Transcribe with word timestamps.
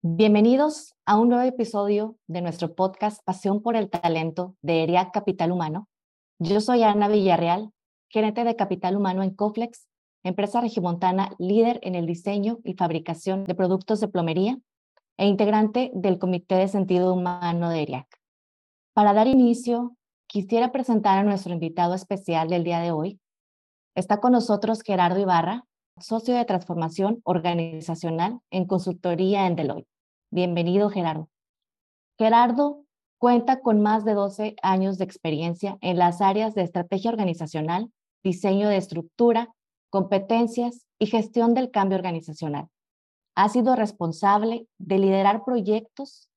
Bienvenidos 0.00 0.94
a 1.06 1.18
un 1.18 1.30
nuevo 1.30 1.42
episodio 1.42 2.16
de 2.28 2.40
nuestro 2.40 2.76
podcast 2.76 3.20
Pasión 3.24 3.60
por 3.60 3.74
el 3.74 3.90
Talento 3.90 4.54
de 4.62 4.84
ERIAC 4.84 5.12
Capital 5.12 5.50
Humano. 5.50 5.88
Yo 6.38 6.60
soy 6.60 6.84
Ana 6.84 7.08
Villarreal, 7.08 7.72
gerente 8.08 8.44
de 8.44 8.54
Capital 8.54 8.96
Humano 8.96 9.24
en 9.24 9.34
Coflex, 9.34 9.88
empresa 10.22 10.60
regimontana 10.60 11.34
líder 11.40 11.80
en 11.82 11.96
el 11.96 12.06
diseño 12.06 12.60
y 12.62 12.74
fabricación 12.74 13.42
de 13.42 13.56
productos 13.56 13.98
de 13.98 14.06
plomería 14.06 14.60
e 15.16 15.26
integrante 15.26 15.90
del 15.92 16.20
Comité 16.20 16.54
de 16.54 16.68
Sentido 16.68 17.12
Humano 17.12 17.68
de 17.68 17.82
ERIAC. 17.82 18.06
Para 18.92 19.12
dar 19.12 19.26
inicio, 19.26 19.96
quisiera 20.28 20.70
presentar 20.70 21.18
a 21.18 21.24
nuestro 21.24 21.52
invitado 21.52 21.94
especial 21.94 22.48
del 22.48 22.62
día 22.62 22.78
de 22.78 22.92
hoy. 22.92 23.18
Está 23.96 24.20
con 24.20 24.30
nosotros 24.30 24.82
Gerardo 24.82 25.18
Ibarra, 25.18 25.64
socio 26.00 26.34
de 26.34 26.44
transformación 26.44 27.20
organizacional 27.24 28.40
en 28.50 28.66
consultoría 28.66 29.46
en 29.46 29.56
Deloitte. 29.56 29.88
Bienvenido, 30.30 30.90
Gerardo. 30.90 31.28
Gerardo 32.18 32.84
cuenta 33.18 33.60
con 33.60 33.80
más 33.80 34.04
de 34.04 34.14
12 34.14 34.56
años 34.62 34.98
de 34.98 35.04
experiencia 35.04 35.78
en 35.80 35.98
las 35.98 36.20
áreas 36.20 36.54
de 36.54 36.62
estrategia 36.62 37.10
organizacional, 37.10 37.90
diseño 38.22 38.68
de 38.68 38.76
estructura, 38.76 39.54
competencias 39.90 40.86
y 40.98 41.06
gestión 41.06 41.54
del 41.54 41.70
cambio 41.70 41.96
organizacional. 41.96 42.68
Ha 43.34 43.48
sido 43.48 43.76
responsable 43.76 44.66
de 44.78 44.98
liderar 44.98 45.44
proyectos 45.44 46.28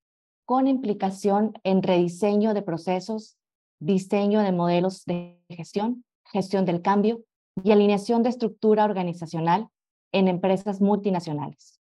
con 0.45 0.67
implicación 0.67 1.53
en 1.63 1.83
rediseño 1.83 2.53
de 2.53 2.61
procesos, 2.61 3.38
diseño 3.80 4.41
de 4.41 4.52
modelos 4.52 5.05
de 5.05 5.39
gestión, 5.50 6.03
gestión 6.25 6.66
del 6.66 6.81
cambio 6.81 7.23
y 7.63 7.71
alineación 7.71 8.23
de 8.23 8.29
estructura 8.29 8.85
organizacional 8.85 9.69
en 10.11 10.27
empresas 10.27 10.81
multinacionales. 10.81 11.79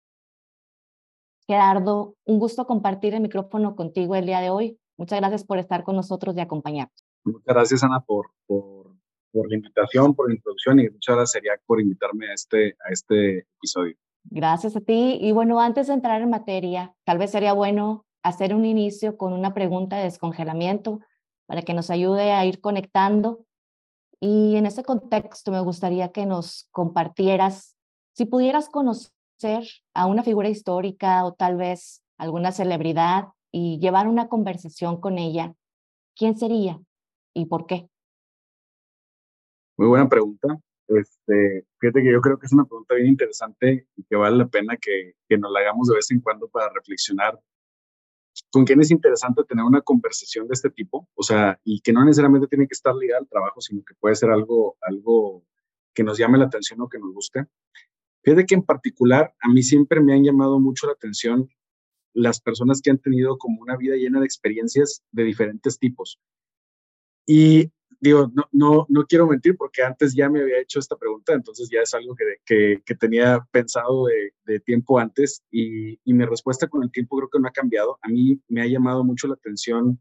Gerardo, 1.46 2.16
un 2.24 2.38
gusto 2.38 2.66
compartir 2.66 3.14
el 3.14 3.20
micrófono 3.20 3.77
contigo 3.77 4.16
el 4.16 4.27
día 4.27 4.41
de 4.41 4.50
hoy. 4.50 4.78
Muchas 4.97 5.20
gracias 5.20 5.44
por 5.44 5.58
estar 5.58 5.84
con 5.84 5.94
nosotros 5.94 6.36
y 6.36 6.41
acompañarnos. 6.41 7.04
Muchas 7.24 7.54
gracias, 7.54 7.84
Ana, 7.84 8.00
por, 8.00 8.30
por, 8.47 8.97
por 9.32 9.48
la 9.48 9.56
invitación, 9.56 10.14
por 10.14 10.28
la 10.28 10.34
introducción 10.34 10.80
y 10.80 10.91
muchas 10.91 11.14
gracias, 11.14 11.32
Seriac, 11.32 11.62
por 11.66 11.80
invitarme 11.80 12.30
a 12.30 12.34
este, 12.34 12.77
a 12.84 12.91
este 12.91 13.38
episodio. 13.58 13.97
Gracias 14.24 14.74
a 14.77 14.80
ti. 14.80 15.19
Y 15.20 15.32
bueno, 15.32 15.60
antes 15.60 15.86
de 15.86 15.94
entrar 15.94 16.20
en 16.20 16.30
materia, 16.30 16.94
tal 17.04 17.19
vez 17.19 17.30
sería 17.30 17.52
bueno 17.52 18.04
hacer 18.24 18.54
un 18.54 18.64
inicio 18.64 19.16
con 19.16 19.32
una 19.32 19.54
pregunta 19.54 19.97
de 19.97 20.04
descongelamiento 20.04 21.00
para 21.47 21.62
que 21.62 21.74
nos 21.74 21.91
ayude 21.91 22.32
a 22.32 22.44
ir 22.44 22.60
conectando 22.60 23.45
y 24.20 24.56
en 24.56 24.67
ese 24.67 24.83
contexto 24.83 25.50
me 25.50 25.61
gustaría 25.61 26.12
que 26.12 26.27
nos 26.27 26.69
compartieras, 26.70 27.77
si 28.12 28.25
pudieras 28.25 28.69
conocer 28.69 29.12
a 29.95 30.06
una 30.06 30.22
figura 30.22 30.48
histórica 30.48 31.25
o 31.25 31.34
tal 31.34 31.56
vez 31.56 32.03
alguna 32.19 32.53
celebridad 32.53 33.28
y 33.53 33.78
llevar 33.78 34.09
una 34.09 34.28
conversación 34.28 35.00
con 35.00 35.19
ella, 35.19 35.55
¿quién 36.14 36.37
sería 36.37 36.81
y 37.34 37.47
por 37.47 37.67
qué? 37.67 37.89
Muy 39.77 39.89
buena 39.89 40.09
pregunta. 40.09 40.59
Este, 40.88 41.66
fíjate 41.78 42.03
que 42.03 42.12
yo 42.12 42.21
creo 42.21 42.38
que 42.38 42.47
es 42.47 42.53
una 42.53 42.65
pregunta 42.65 42.94
bien 42.94 43.09
interesante 43.09 43.87
y 43.97 44.04
que 44.04 44.16
vale 44.16 44.37
la 44.37 44.47
pena 44.47 44.77
que, 44.77 45.15
que 45.28 45.37
nos 45.37 45.50
la 45.50 45.60
hagamos 45.60 45.88
de 45.88 45.97
vez 45.97 46.10
en 46.10 46.21
cuando 46.21 46.48
para 46.48 46.72
reflexionar 46.72 47.38
con 48.56 48.65
quién 48.65 48.81
es 48.81 48.91
interesante 48.91 49.44
tener 49.44 49.67
una 49.67 49.83
conversación 49.83 50.49
de 50.49 50.55
este 50.55 50.71
tipo, 50.71 51.06
o 51.15 51.22
sea, 51.22 51.61
y 51.62 51.83
que 51.83 51.93
no 51.93 52.03
necesariamente 52.03 52.47
tiene 52.47 52.67
que 52.67 52.72
estar 52.72 52.94
ligada 52.94 53.21
al 53.21 53.28
trabajo, 53.28 53.61
sino 53.61 53.84
que 53.84 53.93
puede 54.00 54.15
ser 54.15 54.31
algo, 54.31 54.78
algo 54.81 55.44
que 55.93 56.03
nos 56.03 56.17
llame 56.17 56.39
la 56.39 56.47
atención 56.47 56.81
o 56.81 56.89
que 56.89 56.99
nos 56.99 57.12
guste. 57.12 57.45
Fíjate 58.25 58.47
que 58.47 58.55
en 58.55 58.62
particular 58.62 59.34
a 59.43 59.50
mí 59.50 59.62
siempre 59.62 60.00
me 60.00 60.15
han 60.15 60.25
llamado 60.25 60.59
mucho 60.59 60.87
la 60.87 60.95
atención 60.95 61.50
las 62.15 62.41
personas 62.41 62.81
que 62.81 62.89
han 62.89 62.97
tenido 62.97 63.37
como 63.37 63.61
una 63.61 63.77
vida 63.77 63.95
llena 63.97 64.21
de 64.21 64.25
experiencias 64.25 65.03
de 65.11 65.25
diferentes 65.25 65.78
tipos. 65.78 66.19
Y 67.27 67.71
digo, 68.01 68.31
no, 68.34 68.45
no, 68.53 68.87
no 68.89 69.07
quiero 69.07 69.27
mentir 69.27 69.57
porque 69.57 69.83
antes 69.83 70.15
ya 70.15 70.29
me 70.29 70.41
había 70.41 70.61
hecho 70.61 70.79
esta 70.79 70.97
pregunta, 70.97 71.33
entonces 71.33 71.69
ya 71.71 71.81
es 71.81 71.95
algo 71.95 72.15
que, 72.15 72.81
que, 72.84 72.95
tenía 72.95 73.47
pensado 73.51 74.07
de, 74.07 74.61
tiempo 74.61 74.99
antes 74.99 75.43
y, 75.51 75.99
y, 76.05 76.15
mi 76.15 76.25
respuesta 76.25 76.69
con 76.69 76.83
el 76.83 76.91
tiempo 76.91 77.17
creo 77.17 77.29
que 77.29 77.39
no 77.39 77.49
ha 77.49 77.53
cambiado. 77.53 77.99
A 78.03 78.09
mí 78.09 78.41
me 78.49 78.62
ha 78.62 78.67
llamado 78.67 79.05
mucho 79.05 79.29
la 79.29 79.34
atención 79.34 80.01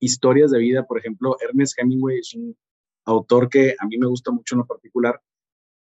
historias 0.00 0.50
de 0.50 0.58
vida, 0.58 0.86
por 0.86 0.98
ejemplo, 0.98 1.36
Ernest 1.40 1.78
Hemingway 1.78 2.18
es 2.18 2.34
un 2.34 2.56
autor 3.04 3.48
que 3.48 3.74
a 3.78 3.86
mí 3.86 3.98
me 3.98 4.06
gusta 4.06 4.30
mucho 4.32 4.54
en 4.54 4.60
lo 4.60 4.66
particular, 4.66 5.20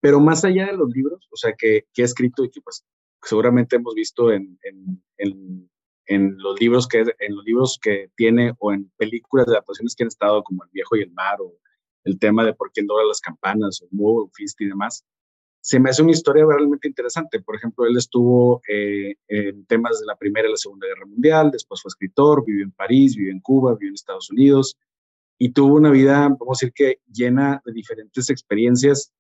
pero 0.01 0.21
más 0.21 0.45
allá 0.45 0.67
de 0.67 0.77
los 0.77 0.91
libros, 0.91 1.29
o 1.31 1.37
sea, 1.37 1.55
que, 1.57 1.87
que 1.93 2.03
he 2.03 2.05
escrito 2.05 2.45
y 2.45 2.51
que 2.51 2.61
pues 2.61 2.85
seguramente 3.23 3.77
hemos 3.77 3.95
visto 3.95 4.33
en 4.33 4.59
en 6.09 6.37
los 6.39 6.59
libros 6.59 6.89
que 6.89 7.01
en 7.01 7.37
los 7.37 7.45
libros 7.45 7.79
que 7.81 8.11
tiene 8.17 8.55
o 8.59 8.73
en 8.73 8.91
películas 8.97 9.47
de 9.47 9.53
adaptaciones 9.53 9.95
que 9.95 10.05
han 10.05 10.09
estado 10.09 10.43
como 10.43 10.65
El 10.65 10.71
viejo 10.73 10.97
y 10.97 11.03
el 11.03 11.13
mar 11.13 11.41
o 11.41 11.55
el 12.05 12.19
tema 12.19 12.45
de 12.45 12.55
por 12.55 12.73
quién 12.73 12.87
dobla 12.87 13.05
las 13.05 13.21
campanas 13.21 13.83
o 13.83 13.89
Moe, 13.91 14.29
Fist 14.33 14.61
y 14.61 14.67
demás, 14.67 15.05
se 15.61 15.79
me 15.79 15.91
hace 15.91 16.03
una 16.03 16.13
historia 16.13 16.47
realmente 16.47 16.89
interesante. 16.89 17.41
Por 17.41 17.57
ejemplo, 17.57 17.85
él 17.85 17.97
estuvo 17.97 18.63
eh, 18.69 19.17
en 19.29 19.67
temas 19.67 20.01
de 20.01 20.07
la 20.07 20.17
Primera 20.17 20.49
y 20.49 20.53
la 20.53 20.57
Segunda 20.57 20.87
Guerra 20.87 21.07
Mundial, 21.07 21.51
después 21.51 21.83
fue 21.83 21.91
escritor, 21.91 22.45
vivió 22.45 22.65
en 22.65 22.73
París, 22.73 23.15
vivió 23.17 23.33
en 23.33 23.41
Cuba, 23.41 23.75
vivió 23.75 23.89
en 23.89 23.95
Estados 23.95 24.31
Unidos 24.31 24.79
y 25.39 25.51
tuvo 25.51 25.75
una 25.75 25.91
vida, 25.91 26.29
vamos 26.29 26.59
a 26.63 26.67
decir 26.67 26.73
que 26.73 27.01
llena 27.13 27.63
de 27.65 27.73
diferentes 27.73 28.31
experiencias 28.31 29.13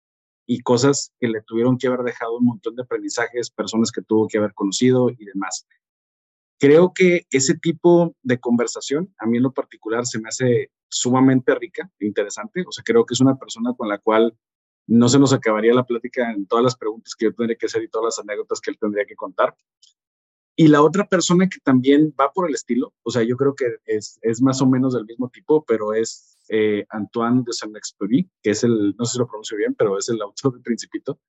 y 0.46 0.60
cosas 0.60 1.12
que 1.20 1.28
le 1.28 1.42
tuvieron 1.42 1.76
que 1.76 1.86
haber 1.86 2.00
dejado 2.00 2.38
un 2.38 2.46
montón 2.46 2.74
de 2.74 2.82
aprendizajes, 2.82 3.50
personas 3.50 3.92
que 3.92 4.02
tuvo 4.02 4.26
que 4.26 4.38
haber 4.38 4.54
conocido 4.54 5.10
y 5.10 5.24
demás. 5.26 5.66
Creo 6.58 6.92
que 6.92 7.26
ese 7.30 7.56
tipo 7.56 8.14
de 8.22 8.40
conversación, 8.40 9.14
a 9.18 9.26
mí 9.26 9.36
en 9.36 9.44
lo 9.44 9.52
particular, 9.52 10.06
se 10.06 10.20
me 10.20 10.28
hace 10.28 10.70
sumamente 10.88 11.54
rica 11.54 11.90
interesante. 12.00 12.64
O 12.66 12.72
sea, 12.72 12.82
creo 12.84 13.06
que 13.06 13.14
es 13.14 13.20
una 13.20 13.36
persona 13.36 13.74
con 13.76 13.88
la 13.88 13.98
cual 13.98 14.36
no 14.88 15.08
se 15.08 15.18
nos 15.18 15.32
acabaría 15.32 15.74
la 15.74 15.84
plática 15.84 16.32
en 16.32 16.46
todas 16.46 16.64
las 16.64 16.76
preguntas 16.76 17.14
que 17.14 17.26
yo 17.26 17.34
tendría 17.34 17.56
que 17.56 17.66
hacer 17.66 17.82
y 17.82 17.88
todas 17.88 18.16
las 18.16 18.18
anécdotas 18.18 18.60
que 18.60 18.70
él 18.70 18.78
tendría 18.78 19.04
que 19.04 19.14
contar. 19.14 19.54
Y 20.56 20.66
la 20.66 20.82
otra 20.82 21.06
persona 21.06 21.48
que 21.48 21.60
también 21.62 22.12
va 22.18 22.32
por 22.32 22.48
el 22.48 22.54
estilo, 22.54 22.92
o 23.04 23.10
sea, 23.12 23.22
yo 23.22 23.36
creo 23.36 23.54
que 23.54 23.76
es, 23.86 24.18
es 24.22 24.42
más 24.42 24.60
o 24.60 24.66
menos 24.66 24.94
del 24.94 25.04
mismo 25.04 25.28
tipo, 25.28 25.64
pero 25.64 25.92
es 25.94 26.36
eh, 26.48 26.84
Antoine 26.88 27.44
de 27.46 27.52
Saint-Exupéry, 27.52 28.28
que 28.42 28.50
es 28.50 28.64
el, 28.64 28.96
no 28.98 29.04
sé 29.04 29.12
si 29.12 29.18
lo 29.18 29.28
pronuncio 29.28 29.56
bien, 29.56 29.76
pero 29.78 29.96
es 29.96 30.08
el 30.08 30.20
autor 30.20 30.54
del 30.54 30.62
Principito. 30.62 31.20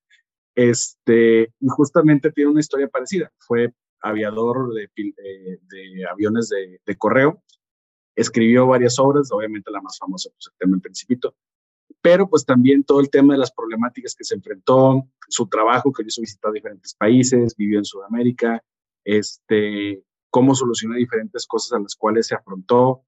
Este, 0.55 1.53
y 1.59 1.67
justamente 1.67 2.31
tiene 2.31 2.49
una 2.49 2.59
historia 2.59 2.87
parecida. 2.87 3.31
Fue 3.37 3.71
aviador 4.01 4.73
de, 4.73 4.89
de, 4.95 6.05
aviones 6.09 6.49
de, 6.49 6.97
correo. 6.97 7.41
Escribió 8.15 8.67
varias 8.67 8.99
obras, 8.99 9.29
obviamente 9.31 9.71
la 9.71 9.81
más 9.81 9.97
famosa, 9.97 10.29
pues 10.31 10.47
el 10.47 10.57
tema 10.57 10.71
del 10.73 10.81
Principito, 10.81 11.35
pero 12.01 12.29
pues 12.29 12.45
también 12.45 12.83
todo 12.83 12.99
el 12.99 13.09
tema 13.09 13.33
de 13.33 13.39
las 13.39 13.51
problemáticas 13.51 14.15
que 14.15 14.23
se 14.23 14.35
enfrentó, 14.35 15.07
su 15.27 15.47
trabajo 15.47 15.91
que 15.93 16.03
hizo 16.05 16.21
visitar 16.21 16.51
diferentes 16.51 16.93
países, 16.95 17.55
vivió 17.55 17.79
en 17.79 17.85
Sudamérica, 17.85 18.63
este, 19.05 20.03
cómo 20.29 20.55
solucionó 20.55 20.95
diferentes 20.95 21.47
cosas 21.47 21.73
a 21.73 21.81
las 21.81 21.95
cuales 21.95 22.27
se 22.27 22.35
afrontó 22.35 23.03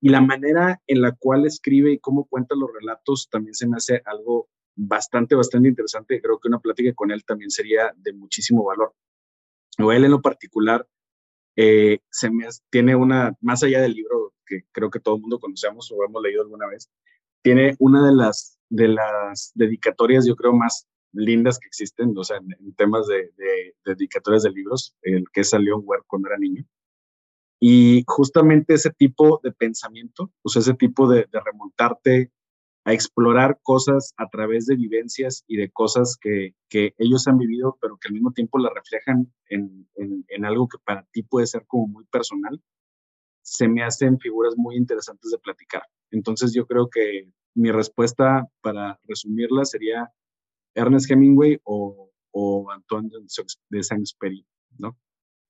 y 0.00 0.08
la 0.08 0.20
manera 0.20 0.80
en 0.86 1.02
la 1.02 1.12
cual 1.12 1.46
escribe 1.46 1.92
y 1.92 1.98
cómo 1.98 2.26
cuenta 2.26 2.54
los 2.54 2.72
relatos 2.72 3.28
también 3.30 3.54
se 3.54 3.68
me 3.68 3.76
hace 3.76 4.02
algo 4.06 4.48
bastante, 4.74 5.34
bastante 5.34 5.68
interesante. 5.68 6.20
Creo 6.20 6.38
que 6.38 6.48
una 6.48 6.58
plática 6.58 6.92
con 6.94 7.10
él 7.10 7.24
también 7.24 7.50
sería 7.50 7.92
de 7.96 8.12
muchísimo 8.14 8.64
valor 8.64 8.94
o 9.78 9.92
él 9.92 10.04
en 10.04 10.10
lo 10.10 10.22
particular, 10.22 10.86
eh, 11.56 11.98
se 12.10 12.30
me, 12.30 12.46
tiene 12.70 12.96
una, 12.96 13.36
más 13.40 13.62
allá 13.62 13.80
del 13.80 13.94
libro 13.94 14.34
que 14.46 14.62
creo 14.72 14.90
que 14.90 15.00
todo 15.00 15.16
el 15.16 15.20
mundo 15.20 15.38
conocemos 15.38 15.90
o 15.92 16.04
hemos 16.04 16.22
leído 16.22 16.42
alguna 16.42 16.66
vez, 16.66 16.90
tiene 17.42 17.76
una 17.78 18.06
de 18.06 18.14
las, 18.14 18.58
de 18.68 18.88
las 18.88 19.52
dedicatorias, 19.54 20.26
yo 20.26 20.36
creo, 20.36 20.52
más 20.52 20.86
lindas 21.12 21.58
que 21.58 21.66
existen, 21.66 22.14
o 22.16 22.24
sea, 22.24 22.38
en, 22.38 22.74
temas 22.74 23.06
de, 23.06 23.32
de, 23.36 23.74
dedicatorias 23.84 24.42
de 24.42 24.50
libros, 24.50 24.94
el 25.02 25.24
que 25.32 25.44
salió 25.44 25.78
Web 25.78 26.02
cuando 26.06 26.28
era 26.28 26.38
niño. 26.38 26.64
Y 27.60 28.04
justamente 28.06 28.74
ese 28.74 28.90
tipo 28.90 29.40
de 29.42 29.52
pensamiento, 29.52 30.30
o 30.42 30.48
sea, 30.48 30.60
ese 30.60 30.74
tipo 30.74 31.08
de 31.08 31.26
remontarte 31.32 32.32
a 32.90 32.92
explorar 32.92 33.60
cosas 33.62 34.12
a 34.16 34.28
través 34.28 34.66
de 34.66 34.74
vivencias 34.74 35.44
y 35.46 35.56
de 35.56 35.70
cosas 35.70 36.16
que, 36.20 36.54
que 36.68 36.92
ellos 36.98 37.26
han 37.28 37.38
vivido, 37.38 37.78
pero 37.80 37.96
que 37.96 38.08
al 38.08 38.14
mismo 38.14 38.32
tiempo 38.32 38.58
la 38.58 38.70
reflejan 38.74 39.32
en, 39.48 39.88
en, 39.94 40.44
algo 40.44 40.66
que 40.68 40.78
para 40.84 41.04
ti 41.12 41.22
puede 41.22 41.46
ser 41.46 41.66
como 41.66 41.86
muy 41.86 42.04
personal, 42.06 42.60
se 43.42 43.68
me 43.68 43.84
hacen 43.84 44.18
figuras 44.18 44.54
muy 44.56 44.76
interesantes 44.76 45.30
de 45.30 45.38
platicar. 45.38 45.82
Entonces 46.10 46.52
yo 46.52 46.66
creo 46.66 46.88
que 46.90 47.30
mi 47.54 47.70
respuesta 47.70 48.48
para 48.60 48.98
resumirla 49.04 49.64
sería 49.64 50.12
Ernest 50.74 51.10
Hemingway 51.10 51.60
o, 51.62 52.10
o 52.32 52.70
Antoine 52.72 53.08
de 53.68 53.82
Saint-Exupéry, 53.84 54.44
¿no? 54.78 54.96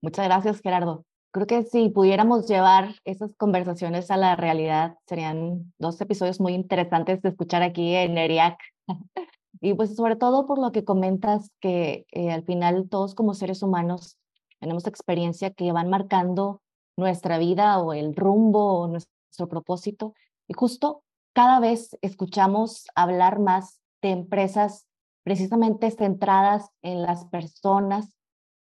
Muchas 0.02 0.26
gracias, 0.26 0.60
Gerardo. 0.60 1.06
Creo 1.32 1.46
que 1.46 1.62
si 1.62 1.88
pudiéramos 1.90 2.48
llevar 2.48 2.96
esas 3.04 3.34
conversaciones 3.36 4.10
a 4.10 4.16
la 4.16 4.34
realidad, 4.34 4.96
serían 5.06 5.72
dos 5.78 6.00
episodios 6.00 6.40
muy 6.40 6.54
interesantes 6.54 7.22
de 7.22 7.28
escuchar 7.28 7.62
aquí 7.62 7.94
en 7.94 8.18
ERIAC. 8.18 8.58
y 9.60 9.74
pues 9.74 9.94
sobre 9.94 10.16
todo 10.16 10.46
por 10.46 10.58
lo 10.58 10.72
que 10.72 10.84
comentas, 10.84 11.50
que 11.60 12.04
eh, 12.10 12.32
al 12.32 12.42
final 12.44 12.88
todos 12.88 13.14
como 13.14 13.34
seres 13.34 13.62
humanos 13.62 14.18
tenemos 14.58 14.86
experiencia 14.88 15.50
que 15.50 15.70
van 15.70 15.88
marcando 15.88 16.62
nuestra 16.96 17.38
vida 17.38 17.78
o 17.78 17.92
el 17.92 18.16
rumbo 18.16 18.80
o 18.80 18.88
nuestro 18.88 19.48
propósito. 19.48 20.14
Y 20.48 20.54
justo 20.54 21.04
cada 21.32 21.60
vez 21.60 21.96
escuchamos 22.02 22.86
hablar 22.96 23.38
más 23.38 23.80
de 24.02 24.10
empresas 24.10 24.86
precisamente 25.22 25.90
centradas 25.92 26.70
en 26.82 27.02
las 27.02 27.24
personas 27.26 28.16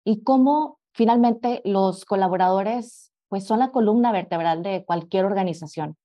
y 0.04 0.22
cómo 0.22 0.78
finalmente 0.94 1.60
los 1.64 2.04
colaboradores 2.04 3.12
pues 3.28 3.44
son 3.44 3.58
la 3.58 3.72
columna 3.72 4.12
vertebral 4.12 4.62
de 4.62 4.84
cualquier 4.84 5.24
organización. 5.24 5.96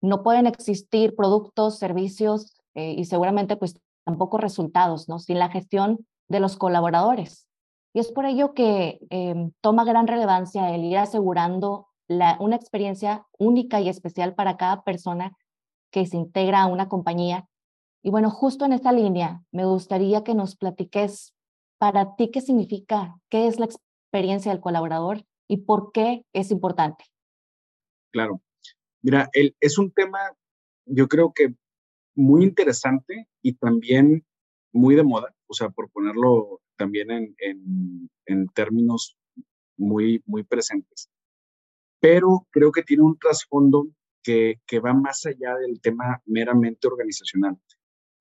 No 0.00 0.22
pueden 0.22 0.46
existir 0.46 1.14
productos, 1.14 1.78
servicios 1.78 2.60
eh, 2.74 2.94
y 2.96 3.04
seguramente 3.04 3.56
pues 3.56 3.78
tampoco 4.04 4.38
resultados, 4.38 5.08
¿no? 5.08 5.18
Sin 5.18 5.38
la 5.38 5.50
gestión 5.50 6.06
de 6.28 6.40
los 6.40 6.56
colaboradores. 6.56 7.46
Y 7.92 8.00
es 8.00 8.10
por 8.10 8.24
ello 8.24 8.54
que 8.54 9.00
em, 9.10 9.52
toma 9.60 9.84
gran 9.84 10.06
relevancia 10.06 10.74
el 10.74 10.84
ir 10.84 10.96
asegurando 10.96 11.88
una 12.40 12.56
experiencia 12.56 13.26
única 13.38 13.80
y 13.80 13.88
especial 13.88 14.34
para 14.34 14.56
cada 14.56 14.82
persona 14.82 15.36
que 15.90 16.06
se 16.06 16.16
integra 16.16 16.62
a 16.62 16.66
una 16.66 16.88
compañía. 16.88 17.48
Y 18.02 18.10
bueno, 18.10 18.30
justo 18.30 18.64
en 18.64 18.72
esta 18.72 18.92
línea, 18.92 19.42
me 19.50 19.64
gustaría 19.64 20.24
que 20.24 20.34
nos 20.34 20.56
platiques 20.56 21.34
para 21.78 22.14
ti 22.16 22.30
qué 22.30 22.40
significa, 22.40 23.18
qué 23.30 23.46
es 23.46 23.58
la 23.58 23.66
experiencia 24.12 24.52
del 24.52 24.60
colaborador 24.60 25.24
y 25.48 25.62
por 25.62 25.90
qué 25.90 26.26
es 26.34 26.50
importante. 26.50 27.04
Claro. 28.12 28.42
Mira, 29.00 29.30
es 29.32 29.78
un 29.78 29.90
tema, 29.90 30.18
yo 30.84 31.08
creo 31.08 31.32
que 31.32 31.54
muy 32.14 32.44
interesante 32.44 33.26
y 33.40 33.54
también 33.54 34.26
muy 34.70 34.96
de 34.96 35.02
moda, 35.02 35.34
o 35.46 35.54
sea, 35.54 35.70
por 35.70 35.90
ponerlo 35.90 36.60
también 36.76 37.08
en, 37.10 38.48
términos 38.54 39.16
muy, 39.78 40.22
muy 40.26 40.44
presentes. 40.44 41.08
Pero 41.98 42.46
creo 42.50 42.70
que 42.70 42.82
tiene 42.82 43.02
un 43.02 43.18
trasfondo 43.18 43.88
que, 44.22 44.60
va 44.84 44.92
más 44.92 45.24
allá 45.24 45.56
del 45.56 45.80
tema 45.80 46.20
meramente 46.26 46.86
organizacional. 46.86 47.56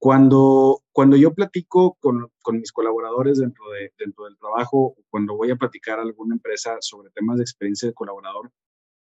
Cuando, 0.01 0.81
cuando 0.91 1.15
yo 1.15 1.31
platico 1.35 1.95
con, 1.99 2.31
con 2.41 2.57
mis 2.57 2.71
colaboradores 2.71 3.37
dentro, 3.37 3.69
de, 3.69 3.93
dentro 3.99 4.25
del 4.25 4.35
trabajo, 4.35 4.95
cuando 5.11 5.37
voy 5.37 5.51
a 5.51 5.57
platicar 5.57 5.99
a 5.99 6.01
alguna 6.01 6.33
empresa 6.33 6.77
sobre 6.79 7.11
temas 7.11 7.37
de 7.37 7.43
experiencia 7.43 7.87
de 7.87 7.93
colaborador, 7.93 8.51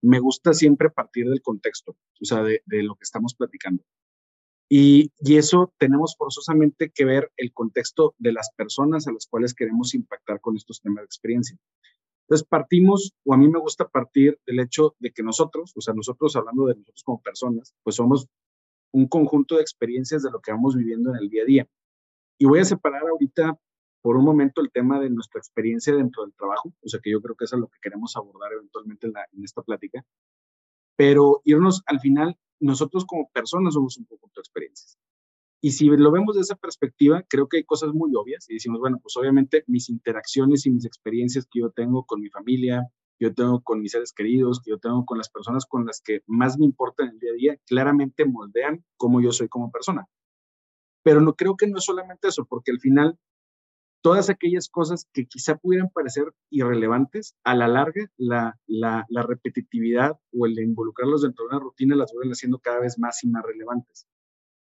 me 0.03 0.19
gusta 0.19 0.53
siempre 0.53 0.91
partir 0.91 1.27
del 1.27 1.41
contexto, 1.41 1.97
o 2.21 2.25
sea, 2.25 2.43
de, 2.43 2.61
de 2.67 2.83
lo 2.83 2.93
que 2.93 3.01
estamos 3.01 3.33
platicando. 3.33 3.83
Y, 4.69 5.11
y, 5.21 5.37
eso 5.37 5.73
tenemos 5.79 6.13
forzosamente 6.19 6.91
que 6.93 7.03
ver 7.03 7.31
el 7.35 7.51
contexto 7.51 8.13
de 8.19 8.33
las 8.33 8.51
personas 8.55 9.07
a 9.07 9.11
las 9.11 9.25
cuales 9.25 9.55
queremos 9.55 9.95
impactar 9.95 10.39
con 10.39 10.55
estos 10.55 10.81
temas 10.81 11.01
de 11.01 11.05
experiencia. 11.05 11.57
Entonces 12.27 12.47
partimos, 12.47 13.15
o 13.23 13.33
a 13.33 13.37
mí 13.37 13.47
me 13.47 13.59
gusta 13.59 13.87
partir 13.87 14.39
del 14.45 14.59
hecho 14.59 14.95
de 14.99 15.09
que 15.09 15.23
nosotros, 15.23 15.73
o 15.75 15.81
sea, 15.81 15.95
nosotros 15.95 16.35
hablando 16.35 16.67
de 16.67 16.75
nosotros 16.75 17.01
como 17.03 17.23
personas, 17.23 17.73
pues 17.81 17.95
somos 17.95 18.27
un 18.95 19.07
conjunto 19.07 19.55
de 19.55 19.61
experiencias 19.61 20.23
de 20.23 20.31
lo 20.31 20.39
que 20.39 20.51
vamos 20.51 20.73
viviendo 20.73 21.09
en 21.09 21.17
el 21.17 21.29
día 21.29 21.43
a 21.43 21.45
día. 21.45 21.67
Y 22.39 22.45
voy 22.45 22.59
a 22.59 22.65
separar 22.65 23.01
ahorita 23.01 23.59
por 24.01 24.15
un 24.15 24.23
momento 24.23 24.61
el 24.61 24.71
tema 24.71 25.01
de 25.01 25.09
nuestra 25.09 25.39
experiencia 25.39 25.93
dentro 25.93 26.23
del 26.23 26.33
trabajo, 26.33 26.73
o 26.81 26.87
sea 26.87 27.01
que 27.03 27.11
yo 27.11 27.21
creo 27.21 27.35
que 27.35 27.43
eso 27.43 27.57
es 27.57 27.59
lo 27.59 27.67
que 27.67 27.79
queremos 27.81 28.15
abordar 28.15 28.53
eventualmente 28.53 29.07
en, 29.07 29.43
esta 29.43 29.63
plática, 29.63 30.05
pero 30.95 31.41
irnos 31.43 31.83
al 31.87 31.99
final, 31.99 32.37
nosotros 32.61 33.03
como 33.05 33.29
personas 33.31 33.73
somos 33.73 33.97
un 33.97 34.05
conjunto 34.05 34.39
de 34.39 34.43
experiencias. 34.43 34.97
Y 35.61 35.71
si 35.71 35.87
lo 35.87 36.11
vemos 36.11 36.35
de 36.35 36.41
esa 36.41 36.55
perspectiva, 36.55 37.21
creo 37.27 37.49
que 37.49 37.57
hay 37.57 37.63
cosas 37.65 37.93
muy 37.93 38.11
obvias 38.15 38.49
y 38.49 38.53
decimos, 38.53 38.79
bueno, 38.79 38.99
pues 39.01 39.17
obviamente 39.17 39.65
mis 39.67 39.89
interacciones 39.89 40.65
y 40.65 40.71
mis 40.71 40.85
experiencias 40.85 41.47
que 41.51 41.59
yo 41.59 41.71
tengo 41.71 42.05
con 42.05 42.21
mi 42.21 42.29
familia, 42.29 42.87
yo 43.19 43.33
tengo 43.33 43.61
con 43.61 43.81
mis 43.81 43.91
seres 43.91 44.13
queridos, 44.13 44.61
que 44.61 44.71
yo 44.71 44.79
tengo 44.79 45.05
con 45.05 45.17
las 45.17 45.29
personas 45.29 45.65
con 45.65 45.85
las 45.85 46.01
que 46.01 46.21
más 46.27 46.57
me 46.57 46.65
importan 46.65 47.07
en 47.07 47.13
el 47.13 47.19
día 47.19 47.31
a 47.31 47.35
día, 47.35 47.57
claramente 47.65 48.25
moldean 48.25 48.83
cómo 48.97 49.21
yo 49.21 49.31
soy 49.31 49.47
como 49.47 49.71
persona. 49.71 50.07
Pero 51.03 51.21
no 51.21 51.35
creo 51.35 51.55
que 51.55 51.67
no 51.67 51.77
es 51.77 51.85
solamente 51.85 52.27
eso, 52.27 52.45
porque 52.45 52.71
al 52.71 52.79
final 52.79 53.17
todas 54.01 54.29
aquellas 54.29 54.69
cosas 54.69 55.07
que 55.13 55.25
quizá 55.25 55.57
pudieran 55.57 55.89
parecer 55.89 56.31
irrelevantes, 56.51 57.35
a 57.43 57.55
la 57.55 57.67
larga 57.67 58.05
la, 58.17 58.59
la, 58.67 59.05
la 59.09 59.23
repetitividad 59.23 60.19
o 60.31 60.45
el 60.45 60.59
involucrarlos 60.59 61.23
dentro 61.23 61.45
de 61.45 61.55
una 61.55 61.59
rutina 61.59 61.95
las 61.95 62.13
vuelven 62.13 62.33
haciendo 62.33 62.59
cada 62.59 62.81
vez 62.81 62.99
más 62.99 63.23
y 63.23 63.27
más 63.29 63.43
relevantes. 63.43 64.07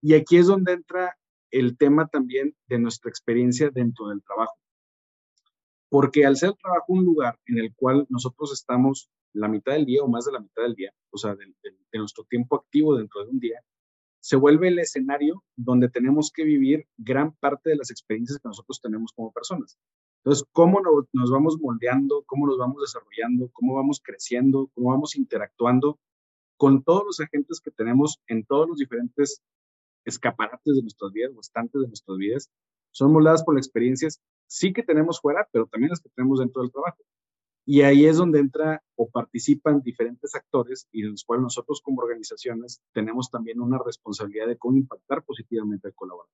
Y 0.00 0.14
aquí 0.14 0.36
es 0.36 0.46
donde 0.46 0.72
entra 0.74 1.16
el 1.50 1.76
tema 1.76 2.06
también 2.08 2.54
de 2.68 2.78
nuestra 2.78 3.08
experiencia 3.08 3.70
dentro 3.70 4.08
del 4.08 4.22
trabajo. 4.22 4.54
Porque 5.94 6.26
al 6.26 6.36
ser 6.36 6.48
el 6.48 6.56
trabajo 6.56 6.86
un 6.88 7.04
lugar 7.04 7.38
en 7.46 7.56
el 7.58 7.72
cual 7.72 8.04
nosotros 8.08 8.52
estamos 8.52 9.12
la 9.32 9.46
mitad 9.46 9.74
del 9.74 9.84
día 9.84 10.02
o 10.02 10.08
más 10.08 10.24
de 10.24 10.32
la 10.32 10.40
mitad 10.40 10.64
del 10.64 10.74
día, 10.74 10.92
o 11.10 11.16
sea, 11.16 11.36
de, 11.36 11.46
nuestro 11.96 12.24
tiempo 12.24 12.56
activo 12.56 12.96
dentro 12.96 13.24
de 13.24 13.30
un 13.30 13.38
día, 13.38 13.60
se 14.18 14.34
vuelve 14.34 14.66
el 14.66 14.80
escenario 14.80 15.44
donde 15.54 15.88
tenemos 15.88 16.32
que 16.34 16.42
vivir 16.42 16.88
gran 16.96 17.30
parte 17.36 17.70
de 17.70 17.76
las 17.76 17.92
experiencias 17.92 18.40
que 18.40 18.48
nosotros 18.48 18.80
tenemos 18.80 19.12
como 19.12 19.30
personas. 19.30 19.78
Entonces, 20.24 20.44
¿cómo 20.50 20.80
nos, 20.80 21.30
vamos 21.30 21.60
moldeando? 21.60 22.24
¿Cómo 22.26 22.48
nos 22.48 22.58
vamos 22.58 22.80
desarrollando? 22.80 23.48
¿Cómo 23.52 23.76
vamos 23.76 24.00
creciendo? 24.02 24.72
¿Cómo 24.74 24.90
vamos 24.90 25.14
interactuando 25.14 26.00
con 26.56 26.82
todos 26.82 27.04
los 27.06 27.20
agentes 27.20 27.60
que 27.60 27.70
tenemos 27.70 28.20
en 28.26 28.44
todos 28.44 28.68
los 28.68 28.78
diferentes 28.78 29.42
escaparates 30.04 30.74
de 30.74 30.82
nuestras 30.82 31.12
vidas 31.12 31.30
o 31.36 31.40
estantes 31.40 31.82
de 31.82 31.86
nuestras 31.86 32.18
vidas? 32.18 32.50
Son 32.94 33.12
moldadas 33.12 33.42
por 33.42 33.56
las 33.56 33.66
experiencias 33.66 34.20
sí 34.46 34.72
que 34.72 34.84
tenemos 34.84 35.20
fuera, 35.20 35.48
pero 35.50 35.66
también 35.66 35.90
las 35.90 36.00
que 36.00 36.10
tenemos 36.10 36.38
dentro 36.38 36.62
del 36.62 36.70
trabajo. 36.70 37.02
Y 37.66 37.82
ahí 37.82 38.06
es 38.06 38.18
donde 38.18 38.38
entra 38.38 38.82
o 38.94 39.08
participan 39.10 39.80
diferentes 39.80 40.34
actores 40.34 40.86
y 40.92 41.02
en 41.02 41.12
los 41.12 41.24
cuales 41.24 41.42
nosotros 41.42 41.80
como 41.82 42.02
organizaciones 42.02 42.82
tenemos 42.92 43.30
también 43.30 43.60
una 43.60 43.78
responsabilidad 43.84 44.46
de 44.46 44.58
cómo 44.58 44.76
impactar 44.76 45.24
positivamente 45.24 45.88
al 45.88 45.94
colaborador. 45.94 46.30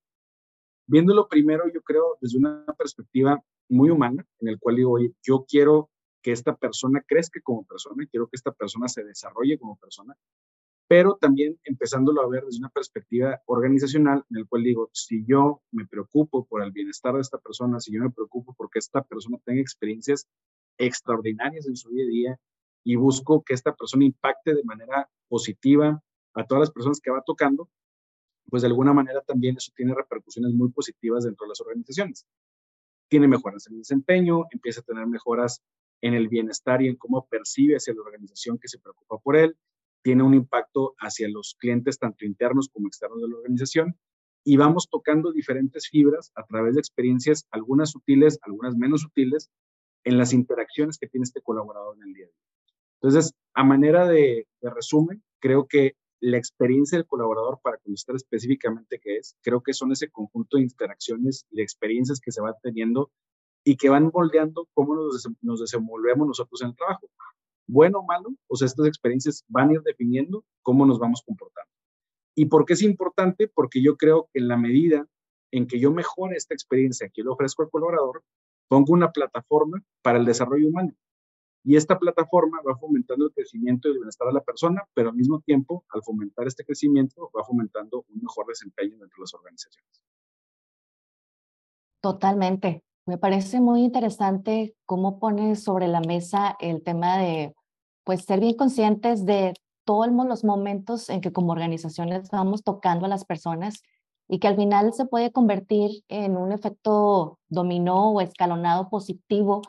Viéndolo 0.87 1.29
primero, 1.29 1.65
yo 1.73 1.81
creo, 1.83 2.19
desde 2.21 2.37
una 2.37 2.67
perspectiva 2.77 3.43
muy 3.69 3.89
humana, 3.91 4.27
en 4.41 4.49
el 4.49 4.59
cual 4.59 4.77
digo, 4.77 4.93
oye, 4.93 5.15
yo 5.23 5.47
quiero 5.49 5.89
que 6.21 6.33
esta 6.33 6.57
persona 6.57 7.03
crezca 7.07 7.41
como 7.43 7.65
persona, 7.65 8.07
quiero 8.11 8.27
que 8.27 8.37
esta 8.37 8.53
persona 8.53 8.89
se 8.89 9.05
desarrolle 9.05 9.59
como 9.59 9.77
persona, 9.77 10.15
pero 10.91 11.17
también 11.21 11.57
empezándolo 11.63 12.21
a 12.21 12.29
ver 12.29 12.45
desde 12.45 12.59
una 12.59 12.69
perspectiva 12.69 13.41
organizacional, 13.47 14.25
en 14.29 14.39
el 14.39 14.49
cual 14.49 14.65
digo, 14.65 14.91
si 14.93 15.25
yo 15.25 15.63
me 15.71 15.87
preocupo 15.87 16.47
por 16.47 16.65
el 16.65 16.73
bienestar 16.73 17.15
de 17.15 17.21
esta 17.21 17.39
persona, 17.39 17.79
si 17.79 17.93
yo 17.93 18.03
me 18.03 18.11
preocupo 18.11 18.55
porque 18.59 18.81
esta 18.81 19.01
persona 19.01 19.39
tenga 19.45 19.61
experiencias 19.61 20.27
extraordinarias 20.79 21.69
en 21.69 21.77
su 21.77 21.91
día 21.91 22.03
a 22.03 22.09
día 22.09 22.41
y 22.83 22.97
busco 22.97 23.45
que 23.45 23.55
esta 23.55 23.73
persona 23.73 24.05
impacte 24.05 24.53
de 24.53 24.65
manera 24.65 25.09
positiva 25.29 26.03
a 26.35 26.45
todas 26.45 26.63
las 26.63 26.71
personas 26.73 27.01
que 27.01 27.13
va 27.13 27.23
tocando, 27.25 27.71
pues 28.49 28.63
de 28.63 28.67
alguna 28.67 28.93
manera 28.93 29.21
también 29.21 29.59
eso 29.59 29.71
tiene 29.77 29.95
repercusiones 29.95 30.53
muy 30.55 30.73
positivas 30.73 31.23
dentro 31.23 31.45
de 31.45 31.51
las 31.51 31.61
organizaciones. 31.61 32.27
Tiene 33.09 33.29
mejoras 33.29 33.65
en 33.69 33.75
el 33.75 33.79
desempeño, 33.83 34.47
empieza 34.51 34.81
a 34.81 34.85
tener 34.85 35.07
mejoras 35.07 35.63
en 36.01 36.15
el 36.15 36.27
bienestar 36.27 36.83
y 36.83 36.89
en 36.89 36.97
cómo 36.97 37.29
percibe 37.29 37.77
hacia 37.77 37.95
la 37.95 38.01
organización 38.01 38.59
que 38.59 38.67
se 38.67 38.81
preocupa 38.81 39.19
por 39.19 39.37
él, 39.37 39.57
tiene 40.03 40.23
un 40.23 40.35
impacto 40.35 40.95
hacia 40.99 41.29
los 41.29 41.57
clientes, 41.59 41.99
tanto 41.99 42.25
internos 42.25 42.69
como 42.73 42.89
externos 42.89 43.21
de 43.21 43.29
la 43.29 43.37
organización, 43.37 43.97
y 44.45 44.57
vamos 44.57 44.89
tocando 44.91 45.33
diferentes 45.33 45.89
fibras 45.89 46.33
a 46.35 46.45
través 46.45 46.75
de 46.75 46.81
experiencias, 46.81 47.47
algunas 47.51 47.91
sutiles, 47.91 48.39
algunas 48.43 48.75
menos 48.77 49.03
sutiles, 49.03 49.51
en 50.05 50.17
las 50.17 50.33
interacciones 50.33 50.97
que 50.99 51.09
tiene 51.09 51.25
este 51.25 51.43
colaborador 51.43 51.97
en 51.97 52.05
el 52.05 52.15
día 52.15 52.25
a 52.25 52.29
día. 52.29 52.37
Entonces, 53.03 53.35
a 53.55 53.65
manera 53.65 54.07
de, 54.07 54.47
resumen, 54.63 55.23
creo 55.41 55.67
que 55.67 55.95
la 56.21 56.39
experiencia 56.39 56.97
del 56.99 57.07
colaborador, 57.07 57.61
para 57.63 57.79
conocer 57.79 58.15
específicamente 58.15 58.99
qué 59.03 59.17
es, 59.17 59.37
creo 59.43 59.63
que 59.63 59.75
son 59.75 59.93
ese 59.93 60.11
conjunto 60.11 60.57
de 60.57 60.65
interacciones 60.65 61.47
y 61.51 61.57
de 61.57 61.63
experiencias 61.63 62.21
que 62.21 62.33
se 62.33 62.41
van 62.41 62.55
teniendo 62.63 63.11
y 63.65 63.77
que 63.77 63.91
van 63.91 64.11
moldeando 64.13 64.69
cómo 64.73 64.95
nos 65.43 65.61
desenvolvemos 65.61 66.27
nosotros 66.27 66.63
en 66.63 66.69
el 66.69 66.77
trabajo 66.77 67.11
bueno 67.71 68.01
o 68.01 68.05
malo, 68.05 68.31
o 68.49 68.57
sea, 68.57 68.67
estas 68.67 68.87
experiencias 68.87 69.45
van 69.49 69.71
a 69.71 69.75
ir 69.75 69.83
definiendo 69.83 70.45
cómo 70.63 70.87
nos 70.87 70.99
vamos 70.99 71.23
comportando. 71.25 71.71
¿Y 72.35 72.47
por 72.47 72.65
qué 72.65 72.75
es 72.75 72.83
importante? 72.83 73.49
Porque 73.49 73.83
yo 73.83 73.97
creo 73.97 74.29
que 74.33 74.41
en 74.41 74.49
la 74.49 74.57
medida 74.57 75.07
en 75.53 75.67
que 75.67 75.81
yo 75.81 75.91
mejore 75.91 76.37
esta 76.37 76.55
experiencia 76.55 77.09
que 77.09 77.23
le 77.23 77.31
ofrezco 77.31 77.63
al 77.63 77.71
colaborador, 77.71 78.23
pongo 78.69 78.93
una 78.93 79.11
plataforma 79.11 79.83
para 80.03 80.19
el 80.19 80.25
desarrollo 80.25 80.69
humano. 80.69 80.93
Y 81.63 81.77
esta 81.77 81.99
plataforma 81.99 82.59
va 82.67 82.77
fomentando 82.79 83.27
el 83.27 83.33
crecimiento 83.33 83.89
y 83.89 83.93
el 83.93 83.99
bienestar 83.99 84.29
de 84.29 84.35
la 84.35 84.43
persona, 84.43 84.83
pero 84.95 85.11
al 85.11 85.17
mismo 85.17 85.41
tiempo, 85.41 85.85
al 85.91 86.03
fomentar 86.03 86.47
este 86.47 86.65
crecimiento, 86.65 87.31
va 87.37 87.45
fomentando 87.45 88.05
un 88.09 88.23
mejor 88.23 88.47
desempeño 88.47 88.97
dentro 88.97 89.17
de 89.17 89.23
las 89.23 89.35
organizaciones. 89.35 90.03
Totalmente. 92.01 92.83
Me 93.07 93.19
parece 93.19 93.61
muy 93.61 93.83
interesante 93.83 94.75
cómo 94.87 95.19
pones 95.19 95.63
sobre 95.63 95.89
la 95.89 96.01
mesa 96.01 96.57
el 96.61 96.83
tema 96.83 97.19
de 97.19 97.55
pues 98.05 98.25
ser 98.25 98.41
bien 98.41 98.57
conscientes 98.57 99.25
de 99.27 99.55
todos 99.85 100.09
los 100.11 100.45
momentos 100.45 101.09
en 101.11 101.21
que 101.21 101.33
como 101.33 101.53
organizaciones 101.53 102.31
vamos 102.31 102.63
tocando 102.63 103.07
a 103.07 103.09
las 103.09 103.25
personas 103.25 103.83
y 104.29 104.39
que 104.39 104.49
al 104.49 104.57
final 104.57 104.93
se 104.93 105.07
puede 105.07 105.33
convertir 105.33 106.05
en 106.09 106.37
un 106.37 106.53
efecto 106.53 107.39
dominó 107.49 108.13
o 108.13 108.21
escalonado 108.21 108.89
positivo 108.89 109.63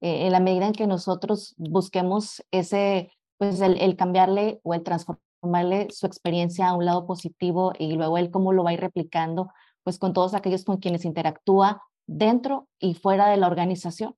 eh, 0.00 0.26
en 0.26 0.32
la 0.32 0.40
medida 0.40 0.66
en 0.66 0.72
que 0.72 0.86
nosotros 0.86 1.54
busquemos 1.56 2.44
ese, 2.52 3.10
pues 3.38 3.60
el, 3.60 3.80
el, 3.80 3.96
cambiarle 3.96 4.60
o 4.62 4.74
el 4.74 4.82
transformarle 4.84 5.88
su 5.90 6.06
experiencia 6.06 6.68
a 6.68 6.74
un 6.74 6.84
lado 6.84 7.06
positivo 7.06 7.72
y 7.78 7.94
luego 7.94 8.18
él 8.18 8.30
cómo 8.30 8.52
lo 8.52 8.62
va 8.62 8.70
a 8.70 8.74
ir 8.74 8.80
replicando, 8.80 9.50
pues 9.82 9.98
con 9.98 10.12
todos 10.12 10.34
aquellos 10.34 10.64
con 10.64 10.76
quienes 10.76 11.04
interactúa 11.04 11.82
dentro 12.06 12.68
y 12.78 12.94
fuera 12.94 13.28
de 13.28 13.36
la 13.38 13.48
organización. 13.48 14.14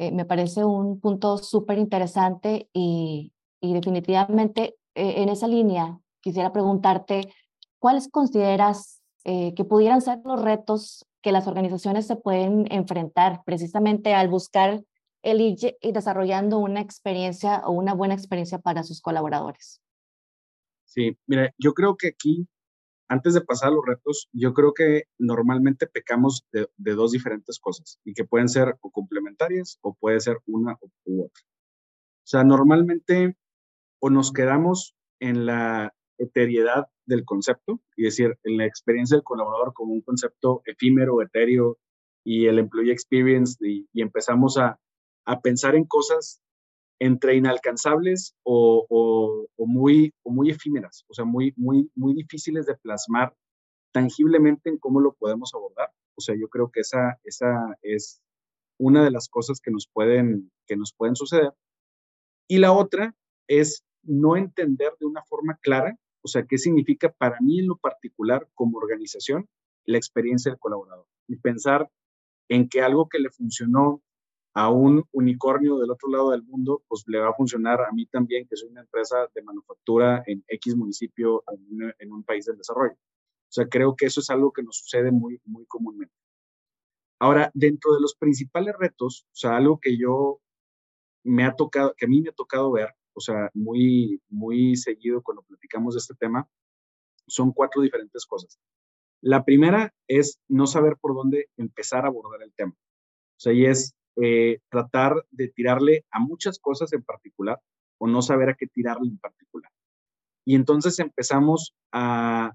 Eh, 0.00 0.12
me 0.12 0.24
parece 0.24 0.64
un 0.64 0.98
punto 0.98 1.36
súper 1.36 1.78
interesante 1.78 2.68
y, 2.72 3.32
y, 3.60 3.74
definitivamente 3.74 4.76
eh, 4.94 5.22
en 5.22 5.28
esa 5.28 5.46
línea 5.46 6.00
quisiera 6.20 6.52
preguntarte, 6.52 7.32
¿cuáles 7.78 8.08
consideras 8.08 8.98
que 9.22 9.64
pudieran 9.68 10.00
ser 10.00 10.18
los 10.24 10.40
retos 10.40 11.06
que 11.20 11.30
las 11.30 11.46
organizaciones 11.46 12.06
se 12.06 12.16
pueden 12.16 12.66
enfrentar 12.72 13.42
precisamente 13.44 14.14
al 14.14 14.28
buscar 14.28 14.82
el 15.22 15.40
ir 15.40 15.76
desarrollando 15.82 16.58
una 16.58 16.80
experiencia 16.80 17.62
o 17.66 17.72
una 17.72 17.94
buena 17.94 18.14
experiencia 18.14 18.58
para 18.58 18.82
sus 18.82 19.00
colaboradores. 19.00 19.80
Sí, 20.84 21.16
mira, 21.26 21.54
yo 21.58 21.72
creo 21.72 21.96
que 21.96 22.08
aquí, 22.08 22.48
antes 23.10 23.34
de 23.34 23.40
pasar 23.40 23.70
a 23.70 23.74
los 23.74 23.84
retos, 23.84 24.28
yo 24.32 24.54
creo 24.54 24.72
que 24.72 25.02
normalmente 25.18 25.88
pecamos 25.88 26.46
de, 26.52 26.68
dos 26.76 27.10
diferentes 27.10 27.58
cosas 27.58 27.98
y 28.04 28.14
que 28.14 28.24
pueden 28.24 28.48
ser 28.48 28.76
o 28.80 28.90
complementarias 28.92 29.78
o 29.82 29.94
puede 29.94 30.20
ser 30.20 30.38
una 30.46 30.78
u 31.04 31.24
otra. 31.24 31.42
O 31.42 32.26
sea, 32.30 32.44
normalmente 32.44 33.36
o 34.00 34.10
nos 34.10 34.32
quedamos 34.32 34.94
en 35.18 35.44
la 35.44 35.92
eteriedad 36.18 36.86
del 37.04 37.24
concepto, 37.24 37.80
y 37.96 38.04
decir, 38.04 38.38
en 38.44 38.58
la 38.58 38.66
experiencia 38.66 39.16
del 39.16 39.24
colaborador 39.24 39.72
como 39.74 39.92
un 39.92 40.02
concepto 40.02 40.62
efímero, 40.64 41.20
etéreo, 41.20 41.78
y 42.24 42.46
el 42.46 42.60
employee 42.60 42.92
experience, 42.92 43.56
y 43.60 43.88
empezamos 43.94 44.56
a, 44.56 44.78
a 45.26 45.40
pensar 45.40 45.74
en 45.74 45.84
cosas 45.84 46.40
entre 47.00 47.34
inalcanzables 47.34 48.36
o, 48.44 49.46
muy, 49.56 50.12
muy 50.24 50.50
efímeras, 50.50 51.04
o 51.08 51.14
sea, 51.14 51.24
muy, 51.24 51.52
muy, 51.56 51.90
muy 51.94 52.14
difíciles 52.14 52.66
de 52.66 52.76
plasmar 52.76 53.34
tangiblemente 53.92 54.68
en 54.68 54.78
cómo 54.78 55.00
lo 55.00 55.14
podemos 55.14 55.52
abordar. 55.54 55.90
O 56.16 56.20
sea, 56.20 56.34
yo 56.38 56.48
creo 56.48 56.70
que 56.70 56.80
esa, 56.80 57.18
esa 57.24 57.76
es 57.82 58.20
una 58.78 59.02
de 59.02 59.10
las 59.10 59.28
cosas 59.28 59.60
que 59.60 59.70
nos, 59.70 59.88
pueden, 59.88 60.50
que 60.66 60.76
nos 60.76 60.92
pueden 60.92 61.16
suceder. 61.16 61.52
Y 62.48 62.58
la 62.58 62.72
otra 62.72 63.14
es 63.48 63.84
no 64.02 64.36
entender 64.36 64.92
de 65.00 65.06
una 65.06 65.22
forma 65.24 65.58
clara, 65.62 65.96
o 66.22 66.28
sea, 66.28 66.44
qué 66.46 66.58
significa 66.58 67.10
para 67.12 67.38
mí 67.40 67.60
en 67.60 67.68
lo 67.68 67.76
particular 67.76 68.48
como 68.54 68.78
organización 68.78 69.48
la 69.86 69.96
experiencia 69.96 70.50
del 70.50 70.58
colaborador 70.58 71.06
y 71.26 71.36
pensar 71.36 71.90
en 72.48 72.68
que 72.68 72.82
algo 72.82 73.08
que 73.08 73.18
le 73.18 73.30
funcionó 73.30 74.02
a 74.54 74.70
un 74.70 75.04
unicornio 75.12 75.78
del 75.78 75.90
otro 75.90 76.08
lado 76.08 76.30
del 76.30 76.42
mundo, 76.42 76.82
pues 76.88 77.04
le 77.06 77.18
va 77.18 77.30
a 77.30 77.34
funcionar 77.34 77.80
a 77.82 77.92
mí 77.92 78.06
también, 78.06 78.46
que 78.48 78.56
soy 78.56 78.68
una 78.68 78.80
empresa 78.80 79.28
de 79.34 79.42
manufactura 79.42 80.22
en 80.26 80.44
X 80.48 80.76
municipio 80.76 81.44
en, 81.98 82.12
un 82.12 82.24
país 82.24 82.46
del 82.46 82.56
desarrollo. 82.58 82.94
O 82.94 83.52
sea, 83.52 83.68
creo 83.68 83.94
que 83.96 84.06
eso 84.06 84.20
es 84.20 84.30
algo 84.30 84.52
que 84.52 84.62
nos 84.62 84.78
sucede 84.78 85.12
muy, 85.12 85.40
muy 85.44 85.66
comúnmente. 85.66 86.14
Ahora, 87.20 87.50
dentro 87.54 87.94
de 87.94 88.00
los 88.00 88.14
principales 88.14 88.74
retos, 88.78 89.26
o 89.26 89.36
sea, 89.36 89.56
algo 89.56 89.78
que 89.78 89.96
yo 89.96 90.40
me 91.22 91.44
ha 91.44 91.54
tocado, 91.54 91.94
que 91.96 92.06
a 92.06 92.08
mí 92.08 92.22
me 92.22 92.30
ha 92.30 92.32
tocado 92.32 92.72
ver, 92.72 92.94
o 93.12 93.20
sea, 93.20 93.50
muy, 93.54 94.20
muy 94.28 94.76
seguido 94.76 95.22
cuando 95.22 95.42
platicamos 95.42 95.94
de 95.94 95.98
este 95.98 96.14
tema, 96.14 96.48
son 97.26 97.52
cuatro 97.52 97.82
diferentes 97.82 98.26
cosas. 98.26 98.58
La 99.20 99.44
primera 99.44 99.94
es 100.08 100.40
no 100.48 100.66
saber 100.66 100.96
por 101.00 101.14
dónde 101.14 101.50
empezar 101.56 102.04
a 102.04 102.08
abordar 102.08 102.42
el 102.42 102.54
tema. 102.54 102.72
O 102.72 103.40
sea, 103.42 103.52
y 103.52 103.66
es 103.66 103.94
eh, 104.16 104.58
tratar 104.70 105.24
de 105.30 105.48
tirarle 105.48 106.04
a 106.10 106.20
muchas 106.20 106.58
cosas 106.58 106.92
en 106.92 107.02
particular 107.02 107.60
o 107.98 108.06
no 108.06 108.22
saber 108.22 108.50
a 108.50 108.54
qué 108.54 108.66
tirarle 108.66 109.08
en 109.08 109.18
particular. 109.18 109.70
Y 110.44 110.54
entonces 110.54 110.98
empezamos 110.98 111.74
a, 111.92 112.54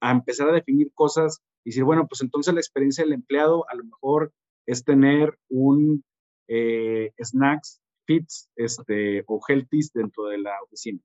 a 0.00 0.10
empezar 0.10 0.48
a 0.48 0.52
definir 0.52 0.92
cosas 0.94 1.42
y 1.64 1.70
decir, 1.70 1.84
bueno, 1.84 2.06
pues 2.08 2.22
entonces 2.22 2.54
la 2.54 2.60
experiencia 2.60 3.04
del 3.04 3.12
empleado 3.12 3.68
a 3.68 3.74
lo 3.74 3.84
mejor 3.84 4.32
es 4.66 4.84
tener 4.84 5.38
un 5.48 6.04
eh, 6.48 7.12
snacks, 7.22 7.80
fits 8.06 8.50
este, 8.56 9.24
o 9.26 9.40
healthies 9.46 9.92
dentro 9.92 10.24
de 10.26 10.38
la 10.38 10.54
oficina. 10.62 11.00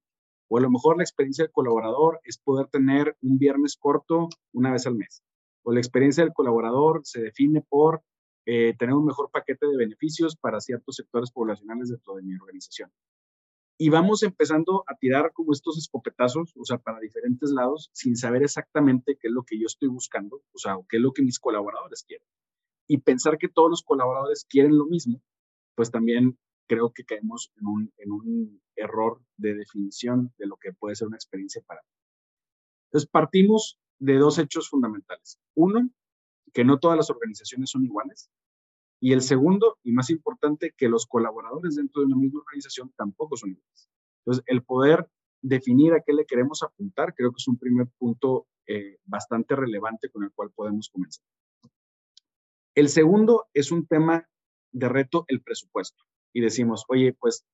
O 0.47 0.57
a 0.57 0.61
lo 0.61 0.69
mejor 0.69 0.97
la 0.97 1.03
experiencia 1.03 1.43
del 1.43 1.51
colaborador 1.51 2.19
es 2.23 2.37
poder 2.37 2.67
tener 2.67 3.15
un 3.21 3.37
viernes 3.37 3.77
corto 3.77 4.29
una 4.53 4.71
vez 4.71 4.85
al 4.87 4.95
mes. 4.95 5.23
O 5.63 5.71
la 5.71 5.79
experiencia 5.79 6.23
del 6.23 6.33
colaborador 6.33 7.01
se 7.03 7.21
define 7.21 7.61
por 7.67 8.03
eh, 8.45 8.75
tener 8.77 8.95
un 8.95 9.05
mejor 9.05 9.31
paquete 9.31 9.67
de 9.67 9.77
beneficios 9.77 10.35
para 10.35 10.59
ciertos 10.59 10.95
sectores 10.95 11.31
poblacionales 11.31 11.89
dentro 11.89 12.15
de 12.15 12.23
mi 12.23 12.35
organización. 12.35 12.91
Y 13.77 13.89
vamos 13.89 14.23
empezando 14.23 14.83
a 14.87 14.95
tirar 14.95 15.33
como 15.33 15.51
estos 15.51 15.77
escopetazos, 15.77 16.53
o 16.55 16.63
sea, 16.63 16.77
para 16.77 16.99
diferentes 16.99 17.49
lados, 17.51 17.89
sin 17.91 18.15
saber 18.15 18.43
exactamente 18.43 19.17
qué 19.19 19.27
es 19.27 19.33
lo 19.33 19.43
que 19.43 19.59
yo 19.59 19.65
estoy 19.65 19.89
buscando, 19.89 20.43
o 20.53 20.57
sea, 20.57 20.77
qué 20.87 20.97
es 20.97 21.03
lo 21.03 21.11
que 21.11 21.23
mis 21.23 21.39
colaboradores 21.39 22.03
quieren. 22.03 22.25
Y 22.87 22.99
pensar 22.99 23.37
que 23.37 23.49
todos 23.49 23.69
los 23.69 23.83
colaboradores 23.83 24.45
quieren 24.47 24.77
lo 24.77 24.85
mismo, 24.85 25.21
pues 25.75 25.91
también 25.91 26.37
creo 26.67 26.93
que 26.93 27.03
caemos 27.03 27.51
en 27.57 27.67
un, 27.67 27.93
en 27.97 28.11
un 28.11 28.61
error 28.75 29.21
de 29.37 29.55
definición 29.55 30.33
de 30.37 30.47
lo 30.47 30.55
que 30.55 30.71
puede 30.71 30.95
ser 30.95 31.07
una 31.07 31.17
experiencia 31.17 31.61
para 31.65 31.81
mí. 31.81 31.89
Entonces, 32.87 33.09
partimos 33.09 33.77
de 33.99 34.17
dos 34.17 34.39
hechos 34.39 34.69
fundamentales. 34.69 35.39
Uno, 35.53 35.89
que 36.55 36.63
no 36.63 36.79
todas 36.79 36.95
las 36.95 37.09
organizaciones 37.09 37.69
son 37.69 37.83
iguales. 37.83 38.31
Y 39.01 39.11
el 39.11 39.21
segundo, 39.21 39.77
y 39.83 39.91
más 39.91 40.09
importante, 40.09 40.73
que 40.75 40.87
los 40.87 41.05
colaboradores 41.05 41.75
dentro 41.75 42.01
de 42.01 42.07
una 42.07 42.15
misma 42.15 42.39
organización 42.39 42.93
tampoco 42.95 43.35
son 43.35 43.51
iguales. 43.51 43.89
Entonces, 44.19 44.43
el 44.47 44.63
poder 44.63 45.05
definir 45.41 45.93
a 45.93 46.01
qué 46.01 46.13
le 46.13 46.25
queremos 46.25 46.63
apuntar, 46.63 47.13
creo 47.13 47.31
que 47.31 47.37
es 47.39 47.47
un 47.49 47.59
primer 47.59 47.87
punto 47.99 48.47
eh, 48.67 48.97
bastante 49.03 49.53
relevante 49.55 50.09
con 50.09 50.23
el 50.23 50.31
cual 50.31 50.49
podemos 50.55 50.89
comenzar. 50.89 51.25
El 52.73 52.87
segundo 52.87 53.45
es 53.53 53.71
un 53.73 53.85
tema 53.85 54.25
de 54.71 54.87
reto, 54.87 55.25
el 55.27 55.41
presupuesto. 55.41 56.05
Y 56.33 56.39
decimos, 56.39 56.85
oye, 56.87 57.13
pues 57.19 57.45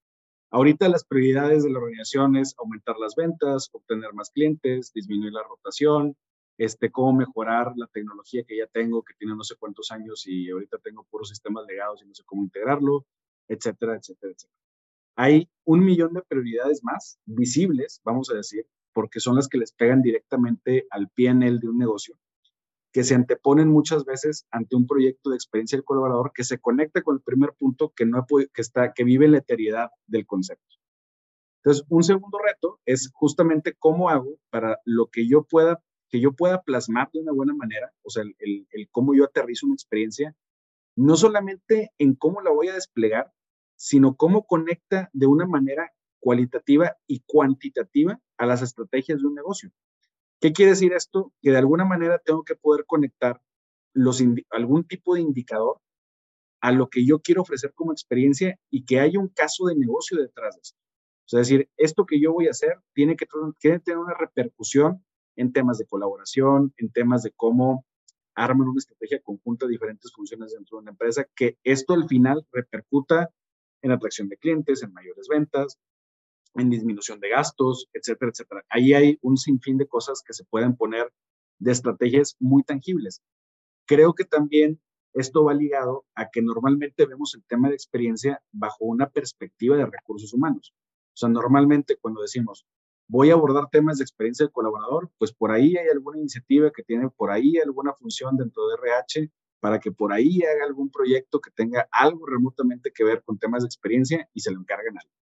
ahorita 0.51 0.87
las 0.89 1.05
prioridades 1.05 1.63
de 1.63 1.71
la 1.71 1.79
organización 1.79 2.35
es 2.35 2.53
aumentar 2.59 2.97
las 2.97 3.15
ventas, 3.15 3.69
obtener 3.73 4.13
más 4.13 4.29
clientes, 4.29 4.93
disminuir 4.93 5.33
la 5.33 5.43
rotación, 5.43 6.15
este, 6.63 6.91
cómo 6.91 7.11
mejorar 7.11 7.73
la 7.75 7.87
tecnología 7.87 8.43
que 8.43 8.55
ya 8.55 8.67
tengo, 8.67 9.01
que 9.01 9.15
tiene 9.15 9.35
no 9.35 9.43
sé 9.43 9.55
cuántos 9.55 9.89
años 9.89 10.27
y 10.27 10.47
ahorita 10.47 10.77
tengo 10.77 11.03
puros 11.09 11.29
sistemas 11.29 11.65
legados 11.67 12.03
y 12.03 12.05
no 12.05 12.13
sé 12.13 12.23
cómo 12.23 12.43
integrarlo, 12.43 13.07
etcétera, 13.47 13.95
etcétera, 13.95 14.31
etcétera. 14.31 14.59
Hay 15.15 15.49
un 15.65 15.83
millón 15.83 16.13
de 16.13 16.21
prioridades 16.21 16.83
más 16.83 17.19
visibles, 17.25 17.99
vamos 18.03 18.29
a 18.29 18.35
decir, 18.35 18.67
porque 18.93 19.19
son 19.19 19.37
las 19.37 19.47
que 19.47 19.57
les 19.57 19.71
pegan 19.71 20.03
directamente 20.03 20.85
al 20.91 21.09
PNL 21.09 21.59
de 21.59 21.67
un 21.67 21.79
negocio, 21.79 22.15
que 22.93 23.03
se 23.03 23.15
anteponen 23.15 23.67
muchas 23.67 24.05
veces 24.05 24.45
ante 24.51 24.75
un 24.75 24.85
proyecto 24.85 25.31
de 25.31 25.37
experiencia 25.37 25.79
del 25.79 25.83
colaborador 25.83 26.31
que 26.31 26.43
se 26.43 26.59
conecta 26.59 27.01
con 27.01 27.15
el 27.15 27.21
primer 27.23 27.53
punto 27.57 27.91
que, 27.95 28.05
no 28.05 28.23
está, 28.55 28.93
que 28.93 29.03
vive 29.03 29.27
la 29.27 29.39
eteriedad 29.39 29.89
del 30.05 30.27
concepto. 30.27 30.75
Entonces, 31.63 31.87
un 31.89 32.03
segundo 32.03 32.37
reto 32.37 32.79
es 32.85 33.09
justamente 33.11 33.73
cómo 33.79 34.09
hago 34.09 34.37
para 34.51 34.79
lo 34.85 35.07
que 35.07 35.27
yo 35.27 35.43
pueda 35.43 35.81
que 36.11 36.19
yo 36.19 36.33
pueda 36.33 36.61
plasmar 36.61 37.09
de 37.13 37.21
una 37.21 37.31
buena 37.31 37.53
manera, 37.53 37.93
o 38.03 38.09
sea, 38.09 38.23
el, 38.39 38.67
cómo 38.91 39.15
yo 39.15 39.23
aterrizo 39.23 39.65
una 39.65 39.75
experiencia, 39.75 40.35
no 40.95 41.15
solamente 41.15 41.93
en 41.97 42.15
cómo 42.15 42.41
la 42.41 42.51
voy 42.51 42.67
a 42.67 42.73
desplegar, 42.73 43.31
sino 43.77 44.15
cómo 44.15 44.45
conecta 44.45 45.09
de 45.13 45.25
una 45.25 45.47
manera 45.47 45.91
cualitativa 46.19 46.97
y 47.07 47.21
cuantitativa 47.25 48.19
a 48.37 48.45
las 48.45 48.61
estrategias 48.61 49.21
de 49.21 49.27
un 49.27 49.35
negocio. 49.35 49.71
¿Qué 50.41 50.51
quiere 50.51 50.71
decir 50.71 50.91
esto? 50.93 51.31
Que 51.41 51.51
de 51.51 51.57
alguna 51.57 51.85
manera 51.85 52.19
tengo 52.19 52.43
que 52.43 52.55
poder 52.55 52.85
conectar 52.85 53.41
algún 54.49 54.83
tipo 54.85 55.15
de 55.15 55.21
indicador 55.21 55.79
a 56.59 56.71
lo 56.71 56.89
que 56.89 57.05
yo 57.05 57.21
quiero 57.21 57.41
ofrecer 57.41 57.73
como 57.73 57.93
experiencia 57.93 58.59
y 58.69 58.85
que 58.85 58.99
haya 58.99 59.19
un 59.19 59.29
caso 59.29 59.65
de 59.65 59.75
negocio 59.75 60.17
detrás 60.17 60.55
de 60.55 60.61
esto. 60.61 60.77
O 61.25 61.29
sea, 61.31 61.41
es 61.41 61.47
decir, 61.47 61.69
esto 61.77 62.05
que 62.05 62.19
yo 62.19 62.33
voy 62.33 62.47
a 62.47 62.51
hacer 62.51 62.79
tiene 62.93 63.15
que 63.15 63.25
tener 63.25 63.97
una 63.97 64.13
repercusión 64.13 65.03
en 65.35 65.51
temas 65.51 65.77
de 65.77 65.85
colaboración, 65.85 66.73
en 66.77 66.91
temas 66.91 67.23
de 67.23 67.31
cómo 67.31 67.85
arman 68.35 68.67
una 68.67 68.79
estrategia 68.79 69.21
conjunta 69.21 69.65
de 69.65 69.73
diferentes 69.73 70.11
funciones 70.13 70.53
dentro 70.53 70.77
de 70.77 70.81
una 70.83 70.91
empresa, 70.91 71.25
que 71.35 71.57
esto 71.63 71.93
al 71.93 72.07
final 72.07 72.45
repercuta 72.51 73.29
en 73.81 73.91
atracción 73.91 74.29
de 74.29 74.37
clientes, 74.37 74.83
en 74.83 74.93
mayores 74.93 75.27
ventas, 75.27 75.77
en 76.55 76.69
disminución 76.69 77.19
de 77.19 77.29
gastos, 77.29 77.89
etcétera, 77.93 78.31
etcétera. 78.31 78.63
Ahí 78.69 78.93
hay 78.93 79.17
un 79.21 79.37
sinfín 79.37 79.77
de 79.77 79.87
cosas 79.87 80.21
que 80.25 80.33
se 80.33 80.45
pueden 80.45 80.75
poner 80.75 81.11
de 81.59 81.71
estrategias 81.71 82.35
muy 82.39 82.63
tangibles. 82.63 83.21
Creo 83.85 84.13
que 84.13 84.25
también 84.25 84.79
esto 85.13 85.43
va 85.43 85.53
ligado 85.53 86.05
a 86.15 86.29
que 86.29 86.41
normalmente 86.41 87.05
vemos 87.05 87.35
el 87.35 87.43
tema 87.43 87.69
de 87.69 87.75
experiencia 87.75 88.41
bajo 88.51 88.85
una 88.85 89.09
perspectiva 89.09 89.75
de 89.75 89.85
recursos 89.85 90.33
humanos. 90.33 90.73
O 91.13 91.17
sea, 91.17 91.29
normalmente 91.29 91.97
cuando 91.97 92.21
decimos, 92.21 92.65
voy 93.07 93.29
a 93.29 93.33
abordar 93.33 93.69
temas 93.69 93.97
de 93.97 94.03
experiencia 94.03 94.45
del 94.45 94.53
colaborador, 94.53 95.09
pues 95.17 95.33
por 95.33 95.51
ahí 95.51 95.75
hay 95.77 95.87
alguna 95.89 96.19
iniciativa 96.19 96.71
que 96.71 96.83
tiene 96.83 97.09
por 97.09 97.31
ahí 97.31 97.57
alguna 97.57 97.93
función 97.93 98.37
dentro 98.37 98.67
de 98.67 98.75
RH 98.75 99.31
para 99.59 99.79
que 99.79 99.91
por 99.91 100.11
ahí 100.11 100.41
haga 100.41 100.65
algún 100.65 100.89
proyecto 100.89 101.39
que 101.39 101.51
tenga 101.51 101.87
algo 101.91 102.25
remotamente 102.25 102.91
que 102.91 103.03
ver 103.03 103.23
con 103.23 103.37
temas 103.37 103.63
de 103.63 103.67
experiencia 103.67 104.29
y 104.33 104.41
se 104.41 104.51
lo 104.51 104.59
encarguen 104.59 104.97
a 104.97 105.01
alguien. 105.01 105.21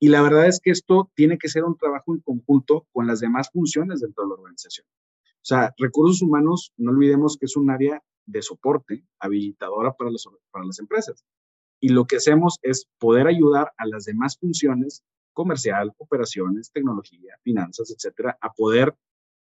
Y 0.00 0.08
la 0.08 0.22
verdad 0.22 0.46
es 0.46 0.60
que 0.60 0.70
esto 0.70 1.10
tiene 1.14 1.38
que 1.38 1.48
ser 1.48 1.64
un 1.64 1.76
trabajo 1.76 2.14
en 2.14 2.20
conjunto 2.20 2.86
con 2.92 3.06
las 3.06 3.20
demás 3.20 3.50
funciones 3.50 4.00
dentro 4.00 4.24
de 4.24 4.28
la 4.28 4.34
organización. 4.34 4.86
O 5.26 5.44
sea, 5.48 5.74
recursos 5.78 6.22
humanos, 6.22 6.72
no 6.76 6.90
olvidemos 6.90 7.36
que 7.36 7.46
es 7.46 7.56
un 7.56 7.70
área 7.70 8.02
de 8.26 8.42
soporte 8.42 9.04
habilitadora 9.18 9.94
para 9.94 10.10
las, 10.10 10.24
para 10.50 10.64
las 10.66 10.78
empresas. 10.78 11.24
Y 11.80 11.88
lo 11.88 12.06
que 12.06 12.16
hacemos 12.16 12.58
es 12.62 12.86
poder 12.98 13.26
ayudar 13.26 13.72
a 13.76 13.86
las 13.86 14.04
demás 14.04 14.36
funciones, 14.38 15.02
comercial, 15.38 15.94
operaciones, 15.98 16.72
tecnología, 16.72 17.38
finanzas, 17.44 17.92
etcétera, 17.92 18.36
a 18.40 18.52
poder 18.52 18.92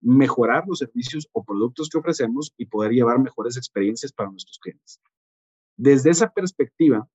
mejorar 0.01 0.65
los 0.67 0.79
servicios 0.79 1.25
o 1.31 1.45
productos 1.45 1.87
que 1.87 1.97
ofrecemos 1.97 2.53
y 2.57 2.65
poder 2.65 2.91
llevar 2.91 3.17
mejores 3.17 3.55
experiencias 3.55 4.11
para 4.11 4.29
nuestros 4.29 4.59
clientes. 4.59 4.99
Desde 5.77 6.09
esa 6.09 6.33
perspectiva, 6.33 7.07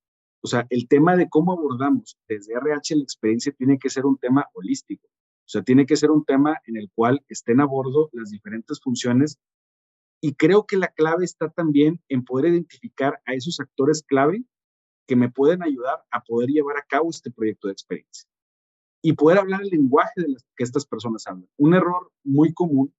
o 0.43 0.47
sea, 0.47 0.67
el 0.71 0.89
tema 0.89 1.15
de 1.15 1.29
cómo 1.29 1.53
abordamos 1.53 2.17
desde 2.27 2.55
RH 2.55 2.97
la 2.97 3.03
experiencia 3.03 3.53
tiene 3.53 3.79
que 3.79 3.91
ser 3.91 4.07
un 4.07 4.17
tema 4.17 4.47
holístico. 4.55 5.07
O 5.09 5.51
sea, 5.53 5.63
tiene 5.63 5.85
que 5.85 5.97
ser 5.97 6.11
un 6.11 6.25
tema 6.25 6.57
en 6.65 6.79
el 6.79 6.91
cual 6.95 7.23
estén 7.29 7.61
a 7.61 7.67
bordo 7.67 8.09
las 8.15 8.31
diferentes 8.31 8.81
funciones. 8.81 9.39
Y 10.23 10.37
creo 10.37 10.65
que 10.65 10.79
la 10.79 10.89
clave 10.89 11.27
está 11.27 11.51
también 11.51 12.01
en 12.09 12.25
poder 12.25 12.53
identificar 12.53 13.21
a 13.27 13.35
esos 13.35 13.61
actores 13.61 14.03
clave 14.03 14.43
que 15.07 15.17
me 15.17 15.31
pueden 15.31 15.63
ayudar 15.63 16.03
a 16.11 16.23
poder 16.23 16.49
llevar 16.49 16.79
a 16.79 16.87
cabo 16.89 17.11
este 17.11 17.31
proyecto 17.31 17.69
de 17.69 17.73
experiencia 17.73 18.31
y 19.03 19.15
poder 19.15 19.39
hablar 19.39 19.63
el 19.63 19.69
lenguaje 19.69 20.23
de 20.23 20.29
las 20.29 20.45
que 20.57 20.65
estas 20.65 20.87
personas 20.87 21.27
hablan. 21.27 21.49
Un 21.57 21.75
error 21.75 22.11
muy 22.25 22.53
común 22.53 22.95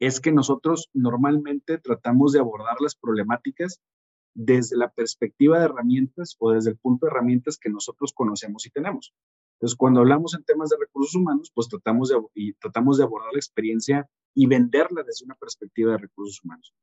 es 0.00 0.20
que 0.20 0.32
nosotros 0.32 0.90
normalmente 0.92 1.78
tratamos 1.78 2.32
de 2.32 2.40
abordar 2.40 2.80
las 2.80 2.96
problemáticas 2.96 3.80
desde 4.34 4.76
la 4.76 4.90
perspectiva 4.90 5.58
de 5.58 5.64
herramientas 5.66 6.36
o 6.38 6.50
desde 6.50 6.70
el 6.70 6.78
punto 6.78 7.06
de 7.06 7.12
herramientas 7.12 7.56
que 7.56 7.70
nosotros 7.70 8.12
conocemos 8.12 8.66
y 8.66 8.70
tenemos. 8.70 9.14
Entonces, 9.54 9.76
cuando 9.76 10.00
hablamos 10.00 10.34
en 10.34 10.44
temas 10.44 10.68
de 10.68 10.76
recursos 10.78 11.14
humanos, 11.14 11.50
pues 11.54 11.68
tratamos 11.68 12.10
de, 12.10 12.20
y 12.34 12.52
tratamos 12.54 12.98
de 12.98 13.04
abordar 13.04 13.32
la 13.32 13.38
experiencia 13.38 14.06
y 14.34 14.46
venderla 14.46 15.02
desde 15.02 15.24
una 15.24 15.34
perspectiva 15.36 15.92
de 15.92 15.98
recursos 15.98 16.44
humanos. 16.44 16.74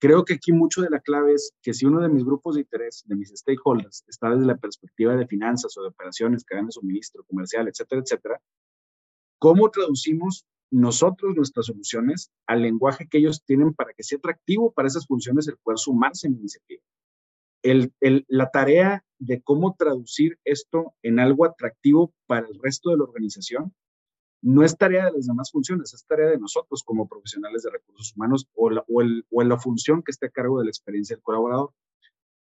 Creo 0.00 0.24
que 0.24 0.34
aquí 0.34 0.52
mucho 0.52 0.80
de 0.82 0.90
la 0.90 1.00
clave 1.00 1.34
es 1.34 1.52
que 1.60 1.74
si 1.74 1.84
uno 1.84 2.00
de 2.00 2.08
mis 2.08 2.24
grupos 2.24 2.54
de 2.54 2.60
interés, 2.60 3.02
de 3.06 3.16
mis 3.16 3.30
stakeholders, 3.30 4.04
está 4.06 4.30
desde 4.30 4.46
la 4.46 4.56
perspectiva 4.56 5.16
de 5.16 5.26
finanzas 5.26 5.76
o 5.76 5.82
de 5.82 5.88
operaciones, 5.88 6.44
cadena 6.44 6.66
de 6.66 6.72
suministro, 6.72 7.24
comercial, 7.24 7.66
etcétera, 7.66 8.02
etcétera, 8.02 8.40
¿cómo 9.38 9.70
traducimos 9.70 10.46
nosotros 10.70 11.34
nuestras 11.34 11.66
soluciones 11.66 12.30
al 12.46 12.62
lenguaje 12.62 13.08
que 13.08 13.18
ellos 13.18 13.42
tienen 13.44 13.74
para 13.74 13.92
que 13.94 14.02
sea 14.02 14.18
atractivo 14.18 14.72
para 14.72 14.88
esas 14.88 15.06
funciones 15.06 15.48
el 15.48 15.56
poder 15.56 15.78
sumarse 15.78 16.26
en 16.26 16.34
la 16.34 16.40
iniciativa. 16.40 16.82
El, 17.62 17.92
el, 18.00 18.24
la 18.28 18.50
tarea 18.50 19.04
de 19.18 19.40
cómo 19.42 19.74
traducir 19.76 20.38
esto 20.44 20.94
en 21.02 21.18
algo 21.18 21.44
atractivo 21.44 22.12
para 22.26 22.46
el 22.46 22.58
resto 22.62 22.90
de 22.90 22.98
la 22.98 23.04
organización 23.04 23.74
no 24.42 24.64
es 24.64 24.76
tarea 24.76 25.06
de 25.06 25.12
las 25.12 25.26
demás 25.26 25.50
funciones, 25.50 25.92
es 25.94 26.04
tarea 26.06 26.28
de 26.28 26.38
nosotros 26.38 26.82
como 26.84 27.08
profesionales 27.08 27.62
de 27.62 27.70
recursos 27.70 28.14
humanos 28.14 28.48
o 28.54 28.70
la, 28.70 28.84
o 28.88 29.02
el, 29.02 29.26
o 29.30 29.42
la 29.42 29.58
función 29.58 30.02
que 30.02 30.12
esté 30.12 30.26
a 30.26 30.30
cargo 30.30 30.58
de 30.58 30.66
la 30.66 30.70
experiencia 30.70 31.16
del 31.16 31.22
colaborador. 31.22 31.72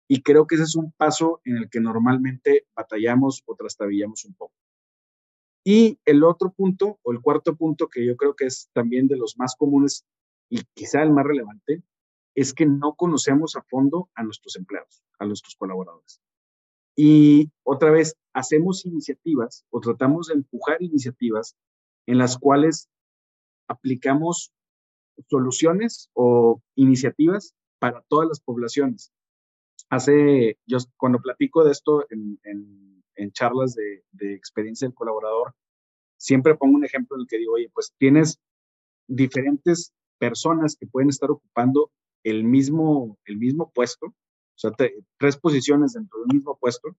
Y 0.08 0.22
creo 0.22 0.46
que 0.46 0.56
ese 0.56 0.66
es 0.66 0.76
un 0.76 0.92
paso 0.92 1.42
en 1.46 1.58
el 1.58 1.70
que 1.70 1.80
normalmente 1.80 2.68
batallamos 2.76 3.44
o 3.46 3.56
trastabillamos 3.56 4.26
un 4.26 4.34
poco. 4.36 4.54
Y 5.64 6.00
el 6.06 6.24
otro 6.24 6.52
punto, 6.52 7.00
o 7.02 7.12
el 7.12 7.22
cuarto 7.22 7.56
punto, 7.56 7.88
que 7.88 8.06
yo 8.06 8.16
creo 8.16 8.36
que 8.36 8.46
es 8.46 8.70
también 8.72 9.08
de 9.08 9.18
los 9.18 9.36
más 9.38 9.56
comunes 9.56 10.06
y 10.48 10.62
quizá 10.76 11.02
el 11.02 11.12
más 11.12 11.26
relevante, 11.26 11.82
es 12.36 12.54
que 12.54 12.68
no 12.68 12.94
conocemos 12.94 13.56
a 13.56 13.64
fondo 13.64 14.10
a 14.14 14.24
nuestros 14.24 14.56
empleados, 14.58 15.04
a 15.18 15.26
nuestros 15.26 15.56
colaboradores. 15.56 16.22
Y 16.96 17.52
otra 17.64 17.90
vez, 17.90 18.16
hacemos 18.34 18.86
iniciativas 18.86 19.66
o 19.70 19.80
tratamos 19.80 20.28
de 20.28 20.36
empujar 20.36 20.84
iniciativas 20.84 21.56
en 22.08 22.18
las 22.18 22.38
cuales 22.38 22.90
aplicamos 23.68 24.52
soluciones 25.30 26.10
o 26.14 26.62
iniciativas 26.76 27.54
para 27.80 28.02
todas 28.08 28.28
las 28.28 28.40
poblaciones. 28.40 29.12
Hace, 29.90 30.58
yo 30.66 30.78
cuando 30.98 31.22
platico 31.22 31.64
de 31.64 31.72
esto 31.72 32.06
en, 32.10 32.40
en 32.44 32.96
en 33.16 33.32
charlas 33.32 33.76
de, 33.76 34.04
de, 34.12 34.34
experiencia 34.34 34.88
del 34.88 34.96
colaborador, 34.96 35.54
siempre 36.18 36.56
pongo 36.56 36.76
un 36.76 36.86
ejemplo 36.86 37.18
en 37.18 37.22
el 37.22 37.28
que 37.28 37.38
digo, 37.38 37.54
oye, 37.54 37.70
pues 37.74 37.94
tienes 37.98 38.40
diferentes 39.08 39.94
personas 40.18 40.76
que 40.80 40.88
pueden 40.88 41.10
estar 41.10 41.32
ocupando 41.32 41.92
el 42.24 42.44
mismo, 42.44 43.18
el 43.26 43.38
mismo 43.38 43.72
puesto, 43.72 44.08
o 44.08 44.58
sea, 44.58 44.72
tres 45.18 45.38
posiciones 45.38 45.94
dentro 45.94 46.20
del 46.20 46.36
mismo 46.36 46.58
puesto, 46.58 46.96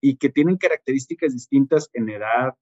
y 0.00 0.16
que 0.16 0.28
tienen 0.28 0.56
características 0.56 1.32
distintas 1.32 1.88
en 1.92 2.10
edad, 2.10 2.54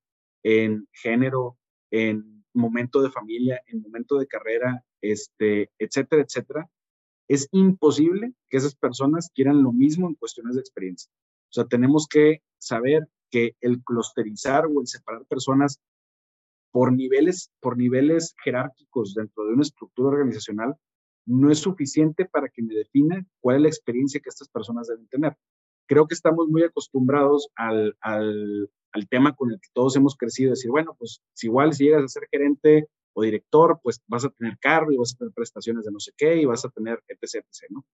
en 0.42 0.88
género, 0.92 1.56
en 1.90 2.44
momento 2.52 3.02
de 3.02 3.10
familia, 3.10 3.62
en 3.66 3.82
momento 3.82 4.18
de 4.18 4.26
carrera, 4.26 4.84
este, 5.00 5.70
etcétera, 5.78 6.22
etcétera, 6.22 6.70
es 7.28 7.48
imposible 7.52 8.34
que 8.48 8.56
esas 8.56 8.74
personas 8.74 9.30
quieran 9.32 9.62
lo 9.62 9.72
mismo 9.72 10.08
en 10.08 10.14
cuestiones 10.14 10.56
de 10.56 10.60
experiencia. 10.60 11.10
O 11.48 11.52
sea, 11.52 11.64
tenemos 11.64 12.08
que 12.08 12.42
saber 12.58 13.08
que 13.30 13.56
el 13.60 13.82
clusterizar 13.84 14.66
o 14.66 14.80
el 14.80 14.86
separar 14.86 15.24
personas 15.26 15.80
por 16.72 16.92
niveles, 16.92 17.50
por 17.60 17.76
niveles 17.76 18.34
jerárquicos 18.44 19.14
dentro 19.14 19.44
de 19.44 19.54
una 19.54 19.62
estructura 19.62 20.10
organizacional 20.10 20.76
no 21.26 21.50
es 21.50 21.58
suficiente 21.58 22.24
para 22.24 22.48
que 22.48 22.62
me 22.62 22.74
defina 22.74 23.24
cuál 23.40 23.56
es 23.56 23.62
la 23.62 23.68
experiencia 23.68 24.20
que 24.20 24.28
estas 24.28 24.48
personas 24.48 24.88
deben 24.88 25.06
tener. 25.08 25.36
Creo 25.86 26.06
que 26.06 26.14
estamos 26.14 26.48
muy 26.48 26.62
acostumbrados 26.62 27.48
al, 27.54 27.96
al, 28.00 28.70
al 28.92 29.08
tema 29.08 29.34
con 29.34 29.50
el 29.52 29.60
que 29.60 29.68
todos 29.72 29.96
hemos 29.96 30.16
crecido, 30.16 30.50
decir, 30.50 30.70
bueno, 30.70 30.94
pues 30.98 31.22
igual 31.42 31.72
si 31.72 31.84
llegas 31.84 32.04
a 32.04 32.08
ser 32.08 32.28
gerente 32.30 32.88
o 33.12 33.22
director, 33.22 33.80
pues 33.82 34.00
vas 34.06 34.24
a 34.24 34.30
tener 34.30 34.58
carro 34.58 34.92
y 34.92 34.96
vas 34.96 35.14
a 35.14 35.18
tener 35.18 35.32
prestaciones 35.32 35.84
de 35.84 35.92
no 35.92 36.00
sé 36.00 36.12
qué 36.16 36.36
y 36.36 36.44
vas 36.44 36.64
a 36.64 36.70
tener 36.70 37.02
etc, 37.08 37.44
etc, 37.46 37.70
¿no? 37.70 37.84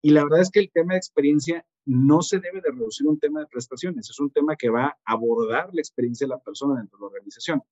Y 0.00 0.10
la 0.10 0.22
verdad 0.22 0.40
es 0.40 0.50
que 0.50 0.60
el 0.60 0.70
tema 0.70 0.94
de 0.94 0.98
experiencia 0.98 1.66
no 1.84 2.22
se 2.22 2.38
debe 2.38 2.60
de 2.60 2.70
reducir 2.70 3.06
a 3.06 3.10
un 3.10 3.18
tema 3.18 3.40
de 3.40 3.46
prestaciones, 3.46 4.08
es 4.08 4.20
un 4.20 4.30
tema 4.30 4.54
que 4.56 4.68
va 4.68 4.86
a 4.86 4.98
abordar 5.04 5.70
la 5.72 5.80
experiencia 5.80 6.26
de 6.26 6.34
la 6.34 6.38
persona 6.38 6.78
dentro 6.78 6.98
de 6.98 7.02
la 7.02 7.06
organización. 7.08 7.62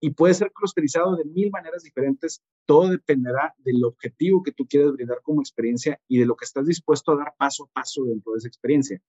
Y 0.00 0.10
puede 0.10 0.34
ser 0.34 0.52
clusterizado 0.52 1.16
de 1.16 1.24
mil 1.24 1.50
maneras 1.50 1.82
diferentes, 1.82 2.42
todo 2.66 2.88
dependerá 2.88 3.54
del 3.58 3.84
objetivo 3.84 4.42
que 4.42 4.52
tú 4.52 4.66
quieres 4.66 4.92
brindar 4.92 5.20
como 5.22 5.40
experiencia 5.40 6.00
y 6.08 6.18
de 6.18 6.26
lo 6.26 6.36
que 6.36 6.44
estás 6.44 6.66
dispuesto 6.66 7.12
a 7.12 7.16
dar 7.16 7.34
paso 7.38 7.64
a 7.64 7.72
paso 7.72 8.04
dentro 8.04 8.32
de 8.32 8.38
esa 8.38 8.48
experiencia. 8.48 9.00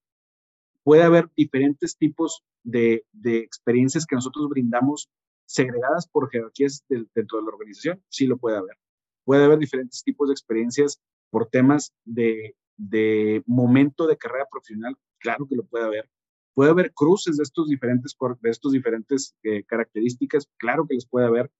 Puede 0.83 1.03
haber 1.03 1.29
diferentes 1.35 1.97
tipos 1.97 2.43
de, 2.63 3.05
de 3.11 3.37
experiencias 3.39 4.05
que 4.05 4.15
nosotros 4.15 4.49
brindamos 4.49 5.09
segregadas 5.45 6.07
por 6.07 6.29
jerarquías 6.29 6.83
dentro 6.89 7.37
de 7.37 7.43
la 7.43 7.51
organización, 7.51 8.03
sí 8.09 8.25
lo 8.25 8.37
puede 8.37 8.57
haber. 8.57 8.77
Puede 9.25 9.45
haber 9.45 9.59
diferentes 9.59 10.03
tipos 10.03 10.29
de 10.29 10.33
experiencias 10.33 11.01
por 11.29 11.47
temas 11.47 11.93
de, 12.05 12.55
de 12.77 13.43
momento 13.45 14.07
de 14.07 14.17
carrera 14.17 14.47
profesional, 14.49 14.97
claro 15.19 15.47
que 15.47 15.55
lo 15.55 15.63
puede 15.63 15.85
haber. 15.85 16.09
Puede 16.53 16.71
haber 16.71 16.93
cruces 16.93 17.37
de 17.37 17.43
estos 17.43 17.67
diferentes, 17.67 18.15
de 18.41 18.49
estos 18.49 18.71
diferentes 18.71 19.35
eh, 19.43 19.63
características, 19.63 20.47
claro 20.57 20.85
que 20.87 20.95
les 20.95 21.07
puede 21.07 21.25
haber. 21.25 21.51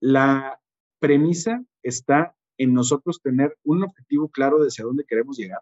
La 0.00 0.60
premisa 0.98 1.64
está 1.82 2.34
en 2.58 2.72
nosotros 2.72 3.20
tener 3.22 3.56
un 3.64 3.82
objetivo 3.82 4.30
claro 4.30 4.58
de 4.58 4.68
hacia 4.68 4.84
dónde 4.84 5.04
queremos 5.04 5.36
llegar, 5.36 5.60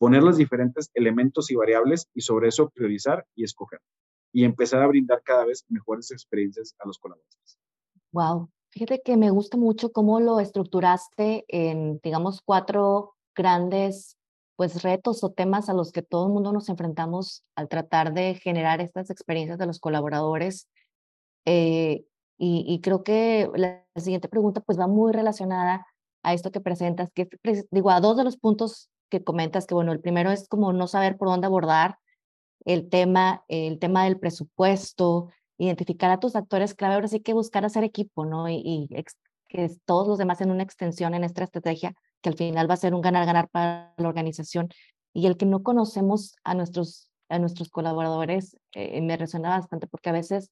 poner 0.00 0.22
los 0.22 0.38
diferentes 0.38 0.90
elementos 0.94 1.50
y 1.50 1.54
variables 1.54 2.08
y 2.14 2.22
sobre 2.22 2.48
eso 2.48 2.70
priorizar 2.70 3.26
y 3.36 3.44
escoger 3.44 3.80
y 4.32 4.44
empezar 4.44 4.82
a 4.82 4.86
brindar 4.86 5.22
cada 5.22 5.44
vez 5.44 5.64
mejores 5.68 6.10
experiencias 6.10 6.74
a 6.78 6.86
los 6.86 6.98
colaboradores. 6.98 7.58
Wow, 8.12 8.48
Fíjate 8.70 9.02
que 9.02 9.16
me 9.16 9.30
gusta 9.30 9.56
mucho 9.56 9.90
cómo 9.90 10.20
lo 10.20 10.38
estructuraste 10.38 11.44
en, 11.48 12.00
digamos, 12.04 12.40
cuatro 12.40 13.14
grandes 13.34 14.16
pues 14.56 14.82
retos 14.82 15.24
o 15.24 15.32
temas 15.32 15.68
a 15.68 15.74
los 15.74 15.90
que 15.90 16.02
todo 16.02 16.26
el 16.26 16.32
mundo 16.32 16.52
nos 16.52 16.68
enfrentamos 16.68 17.42
al 17.56 17.68
tratar 17.68 18.12
de 18.12 18.34
generar 18.34 18.80
estas 18.80 19.10
experiencias 19.10 19.58
de 19.58 19.66
los 19.66 19.80
colaboradores. 19.80 20.68
Eh, 21.46 22.04
Y, 22.38 22.80
creo 22.80 23.02
que 23.02 23.50
la, 23.54 23.84
siguiente 23.96 24.28
pregunta 24.28 24.60
pues 24.62 24.78
va 24.78 24.86
muy 24.86 25.12
relacionada 25.12 25.86
a 26.22 26.32
esto 26.34 26.50
que 26.50 26.60
presentas, 26.60 27.10
que 27.12 27.28
digo, 27.70 27.90
a 27.90 28.00
dos 28.00 28.16
de 28.16 28.24
los 28.24 28.38
puntos 28.38 28.89
que 29.10 29.22
comentas, 29.22 29.66
que 29.66 29.74
bueno, 29.74 29.92
el 29.92 30.00
primero 30.00 30.30
es 30.30 30.48
como 30.48 30.72
no 30.72 30.86
saber 30.86 31.18
por 31.18 31.28
dónde 31.28 31.46
abordar 31.46 31.98
el 32.64 32.88
tema, 32.88 33.44
el 33.48 33.78
tema 33.78 34.04
del 34.04 34.18
presupuesto, 34.18 35.30
identificar 35.58 36.10
a 36.10 36.20
tus 36.20 36.36
actores 36.36 36.74
clave, 36.74 36.94
ahora 36.94 37.08
sí 37.08 37.20
que 37.20 37.34
buscar 37.34 37.64
hacer 37.64 37.84
equipo, 37.84 38.24
¿no? 38.24 38.48
Y, 38.48 38.88
que 39.48 39.68
todos 39.84 40.06
los 40.06 40.18
demás 40.18 40.40
en 40.40 40.52
una 40.52 40.62
extensión 40.62 41.12
en 41.12 41.24
esta 41.24 41.42
estrategia, 41.42 41.94
que 42.22 42.28
al 42.28 42.36
final 42.36 42.70
va 42.70 42.74
a 42.74 42.76
ser 42.76 42.94
un 42.94 43.00
ganar-ganar 43.00 43.48
para 43.48 43.92
la 43.96 44.08
organización. 44.08 44.68
Y 45.12 45.26
el 45.26 45.36
que 45.36 45.44
no 45.44 45.64
conocemos 45.64 46.36
a 46.44 46.54
nuestros, 46.54 47.10
a 47.28 47.40
nuestros 47.40 47.68
colaboradores 47.68 48.56
eh, 48.72 49.00
me 49.00 49.16
resuena 49.16 49.48
bastante 49.48 49.88
porque 49.88 50.10
a 50.10 50.12
veces 50.12 50.50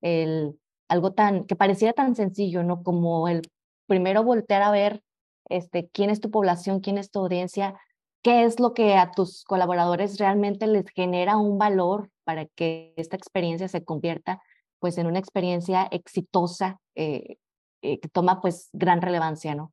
el, 0.00 0.58
algo 0.88 1.12
tan, 1.12 1.44
que 1.44 1.56
pareciera 1.56 1.92
tan 1.92 2.16
sencillo, 2.16 2.62
¿no? 2.62 2.82
Como 2.82 3.28
el 3.28 3.42
primero 3.86 4.24
voltear 4.24 4.62
a 4.62 4.70
ver 4.70 5.02
este, 5.50 5.88
quién 5.92 6.10
es 6.10 6.20
tu 6.20 6.30
población, 6.30 6.80
quién 6.80 6.98
es 6.98 7.10
tu 7.10 7.20
audiencia, 7.20 7.78
qué 8.22 8.44
es 8.44 8.60
lo 8.60 8.74
que 8.74 8.96
a 8.96 9.10
tus 9.12 9.44
colaboradores 9.44 10.18
realmente 10.18 10.66
les 10.66 10.88
genera 10.90 11.36
un 11.36 11.58
valor 11.58 12.10
para 12.24 12.46
que 12.46 12.94
esta 12.96 13.16
experiencia 13.16 13.68
se 13.68 13.84
convierta 13.84 14.42
pues 14.78 14.98
en 14.98 15.06
una 15.06 15.18
experiencia 15.18 15.88
exitosa 15.90 16.80
eh, 16.94 17.36
eh, 17.82 17.98
que 18.00 18.08
toma 18.08 18.40
pues 18.40 18.70
gran 18.72 19.02
relevancia, 19.02 19.54
¿no? 19.54 19.72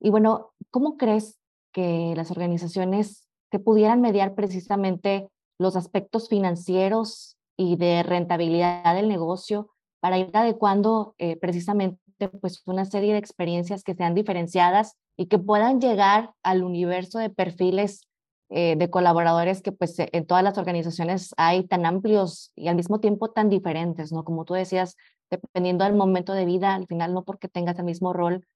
Y 0.00 0.10
bueno, 0.10 0.52
¿cómo 0.70 0.96
crees 0.96 1.38
que 1.72 2.12
las 2.16 2.30
organizaciones 2.30 3.26
que 3.50 3.58
pudieran 3.58 4.00
mediar 4.00 4.34
precisamente 4.34 5.28
los 5.58 5.76
aspectos 5.76 6.28
financieros 6.28 7.36
y 7.56 7.76
de 7.76 8.02
rentabilidad 8.02 8.94
del 8.94 9.08
negocio 9.08 9.70
para 10.00 10.18
ir 10.18 10.30
adecuando 10.34 11.14
eh, 11.18 11.36
precisamente 11.36 11.98
pues 12.40 12.62
una 12.66 12.84
serie 12.84 13.12
de 13.12 13.18
experiencias 13.18 13.82
que 13.82 13.94
sean 13.94 14.14
diferenciadas 14.14 14.96
y 15.16 15.26
que 15.26 15.38
puedan 15.38 15.80
llegar 15.80 16.32
al 16.42 16.62
universo 16.62 17.18
de 17.18 17.30
perfiles 17.30 18.06
eh, 18.48 18.76
de 18.76 18.90
colaboradores 18.90 19.60
que 19.60 19.72
pues 19.72 19.96
en 19.98 20.26
todas 20.26 20.44
las 20.44 20.56
organizaciones 20.56 21.34
hay 21.36 21.66
tan 21.66 21.84
amplios 21.84 22.52
y 22.54 22.68
al 22.68 22.76
mismo 22.76 23.00
tiempo 23.00 23.30
tan 23.32 23.48
diferentes, 23.48 24.12
¿no? 24.12 24.24
Como 24.24 24.44
tú 24.44 24.54
decías, 24.54 24.96
dependiendo 25.30 25.84
del 25.84 25.94
momento 25.94 26.32
de 26.32 26.44
vida, 26.44 26.74
al 26.74 26.86
final 26.86 27.12
no 27.12 27.24
porque 27.24 27.48
tengas 27.48 27.78
el 27.78 27.84
mismo 27.84 28.12
rol, 28.12 28.46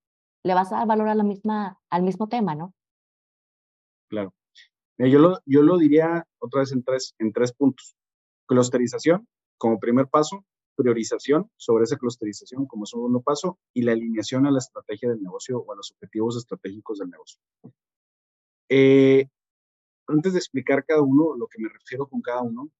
le 0.45 0.55
vas 0.55 0.73
a 0.73 0.77
dar 0.77 0.87
valor 0.87 1.09
a 1.09 1.15
la 1.15 1.25
misma, 1.25 1.79
al 1.91 2.03
mismo 2.03 2.29
tema, 2.29 2.55
¿no? 2.55 2.73
Claro. 4.09 4.33
Yo 4.99 5.19
lo, 5.19 5.41
yo 5.47 5.63
lo 5.63 5.79
diría 5.79 6.27
otra 6.39 6.61
vez 6.61 6.73
en 6.73 6.85
tres, 6.85 7.15
en 7.19 7.33
tres 7.33 7.53
puntos. 7.53 7.97
Clusterización 8.47 9.27
como 9.59 9.81
primer 9.81 10.09
paso, 10.09 10.45
priorización 10.81 11.51
sobre 11.57 11.85
esa 11.85 11.97
clusterización 11.97 12.67
como 12.67 12.87
segundo 12.87 13.21
paso 13.21 13.59
y 13.75 13.83
la 13.83 13.93
alineación 13.93 14.47
a 14.47 14.51
la 14.51 14.59
estrategia 14.59 15.11
del 15.11 15.23
negocio 15.23 15.59
o 15.59 15.73
a 15.73 15.77
los 15.77 15.93
objetivos 15.93 16.37
estratégicos 16.37 16.99
del 16.99 17.11
negocio. 17.11 17.41
Eh, 18.69 19.27
antes 20.07 20.33
de 20.33 20.39
explicar 20.39 20.85
cada 20.85 21.03
uno, 21.03 21.37
lo 21.37 21.47
que 21.47 21.61
me 21.61 21.69
refiero 21.69 22.07
con 22.07 22.21
cada 22.23 22.43
uno, 22.43 22.71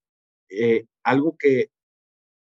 eh, 0.49 0.87
algo 1.03 1.37
que 1.39 1.71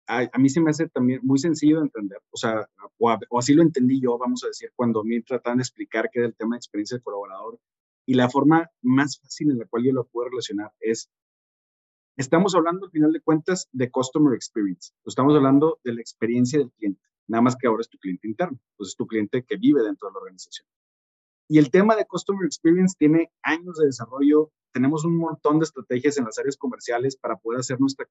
a, 0.07 0.37
mí 0.39 0.49
se 0.49 0.59
me 0.59 0.71
hace 0.71 0.89
también 0.89 1.21
muy 1.23 1.39
sencillo 1.39 1.77
de 1.77 1.83
entender, 1.83 2.19
o 2.31 2.37
sea, 2.37 2.67
o, 2.97 3.39
así 3.39 3.53
lo 3.53 3.61
entendí 3.61 4.01
yo, 4.01 4.17
vamos 4.17 4.43
a 4.43 4.47
decir, 4.47 4.71
cuando 4.75 5.03
me 5.03 5.21
tratan 5.21 5.57
de 5.57 5.63
explicar 5.63 6.09
qué 6.11 6.19
era 6.19 6.27
el 6.27 6.35
tema 6.35 6.55
de 6.55 6.59
experiencia 6.59 6.95
del 6.97 7.03
colaborador, 7.03 7.59
y 8.05 8.15
la 8.15 8.29
forma 8.29 8.69
más 8.81 9.19
fácil 9.19 9.51
en 9.51 9.59
la 9.59 9.65
cual 9.67 9.83
yo 9.85 9.93
lo 9.93 10.05
puedo 10.05 10.29
relacionar 10.29 10.73
es 10.79 11.09
Estamos 12.21 12.53
hablando 12.53 12.86
al 12.86 12.91
final 12.91 13.12
de 13.12 13.19
cuentas 13.19 13.67
de 13.71 13.89
customer 13.89 14.36
experience. 14.36 14.93
Estamos 15.07 15.36
hablando 15.36 15.79
de 15.84 15.95
la 15.95 16.01
experiencia 16.01 16.60
del 16.60 16.71
cliente. 16.73 17.01
Nada 17.25 17.41
más 17.41 17.55
que 17.55 17.65
ahora 17.65 17.81
es 17.81 17.89
tu 17.89 17.97
cliente 17.97 18.27
interno. 18.27 18.60
Pues 18.77 18.89
es 18.89 18.95
tu 18.95 19.07
cliente 19.07 19.43
que 19.43 19.57
vive 19.57 19.81
dentro 19.81 20.07
de 20.07 20.13
la 20.13 20.19
organización. 20.19 20.67
Y 21.47 21.57
el 21.57 21.71
tema 21.71 21.95
de 21.95 22.05
customer 22.05 22.45
experience 22.45 22.95
tiene 22.95 23.31
años 23.41 23.75
de 23.79 23.88
desarrollo. 23.88 24.51
Tenemos 24.71 25.03
un 25.03 25.17
montón 25.17 25.57
de 25.57 25.63
estrategias 25.63 26.19
en 26.19 26.25
las 26.25 26.38
áreas 26.38 26.57
comerciales 26.57 27.17
para 27.17 27.38
poder 27.38 27.62
hacer 27.62 27.81
nuestra 27.81 28.07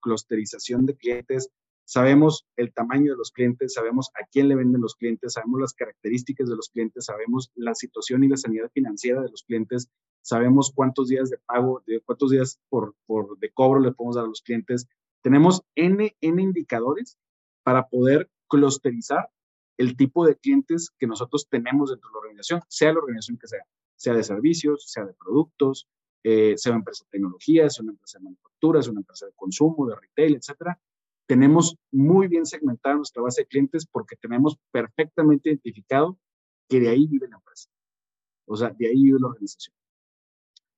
clusterización 0.00 0.84
de 0.84 0.96
clientes. 0.96 1.48
Sabemos 1.84 2.48
el 2.56 2.72
tamaño 2.72 3.12
de 3.12 3.18
los 3.18 3.30
clientes, 3.30 3.74
sabemos 3.74 4.10
a 4.20 4.26
quién 4.26 4.48
le 4.48 4.56
venden 4.56 4.80
los 4.80 4.96
clientes, 4.96 5.34
sabemos 5.34 5.60
las 5.60 5.74
características 5.74 6.48
de 6.48 6.56
los 6.56 6.68
clientes, 6.68 7.04
sabemos 7.04 7.52
la 7.54 7.76
situación 7.76 8.24
y 8.24 8.28
la 8.28 8.36
sanidad 8.36 8.72
financiera 8.74 9.22
de 9.22 9.30
los 9.30 9.44
clientes, 9.44 9.88
sabemos 10.22 10.72
cuántos 10.74 11.08
días 11.08 11.28
de 11.28 11.38
pago, 11.38 11.82
de 11.86 12.00
cuántos 12.00 12.30
días 12.30 12.58
por, 12.68 12.94
por, 13.06 13.38
de 13.38 13.50
cobro 13.50 13.80
le 13.80 13.92
podemos 13.92 14.16
dar 14.16 14.24
a 14.24 14.28
los 14.28 14.42
clientes. 14.42 14.88
Tenemos 15.20 15.62
N, 15.74 16.16
N 16.20 16.42
indicadores 16.42 17.18
para 17.62 17.88
poder 17.88 18.30
clusterizar 18.48 19.28
el 19.76 19.96
tipo 19.96 20.24
de 20.26 20.36
clientes 20.36 20.90
que 20.98 21.06
nosotros 21.06 21.48
tenemos 21.48 21.90
dentro 21.90 22.08
de 22.08 22.12
la 22.14 22.18
organización, 22.20 22.60
sea 22.68 22.92
la 22.92 23.00
organización 23.00 23.38
que 23.38 23.48
sea, 23.48 23.64
sea 23.96 24.14
de 24.14 24.22
servicios, 24.22 24.90
sea 24.90 25.04
de 25.04 25.14
productos, 25.14 25.88
eh, 26.22 26.54
sea 26.56 26.72
una 26.72 26.80
empresa 26.80 27.04
de 27.04 27.10
tecnología, 27.10 27.68
sea 27.68 27.82
una 27.82 27.92
empresa 27.92 28.18
de 28.18 28.24
manufactura, 28.24 28.82
sea 28.82 28.92
una 28.92 29.00
empresa 29.00 29.26
de 29.26 29.32
consumo, 29.32 29.86
de 29.86 29.96
retail, 29.96 30.36
etcétera. 30.36 30.78
Tenemos 31.26 31.76
muy 31.90 32.28
bien 32.28 32.46
segmentada 32.46 32.96
nuestra 32.96 33.22
base 33.22 33.42
de 33.42 33.46
clientes 33.46 33.86
porque 33.86 34.16
tenemos 34.16 34.56
perfectamente 34.70 35.48
identificado 35.48 36.18
que 36.68 36.78
de 36.80 36.90
ahí 36.90 37.06
vive 37.06 37.28
la 37.28 37.36
empresa. 37.36 37.70
O 38.46 38.56
sea, 38.56 38.70
de 38.70 38.86
ahí 38.86 39.02
vive 39.02 39.18
la 39.20 39.28
organización 39.28 39.74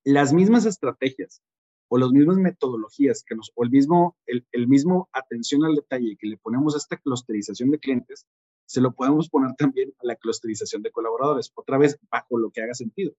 las 0.05 0.33
mismas 0.33 0.65
estrategias 0.67 1.41
o 1.87 1.97
las 1.97 2.11
mismas 2.11 2.37
metodologías 2.37 3.23
que 3.25 3.35
nos, 3.35 3.51
o 3.55 3.63
el 3.63 3.71
mismo, 3.71 4.15
el, 4.27 4.67
mismo 4.67 5.09
atención 5.11 5.65
al 5.65 5.75
detalle 5.75 6.15
que 6.17 6.27
le 6.27 6.37
ponemos 6.37 6.75
a 6.75 6.77
esta 6.77 6.97
clusterización 6.97 7.71
de 7.71 7.79
clientes, 7.79 8.25
se 8.65 8.81
lo 8.81 8.93
podemos 8.93 9.29
poner 9.29 9.53
también 9.55 9.93
a 9.99 10.07
la 10.07 10.15
clusterización 10.15 10.83
de 10.83 10.91
colaboradores, 10.91 11.51
otra 11.55 11.77
vez 11.77 11.97
bajo 12.09 12.37
lo 12.37 12.51
que 12.51 12.61
haga 12.61 12.73
sentido. 12.73 13.13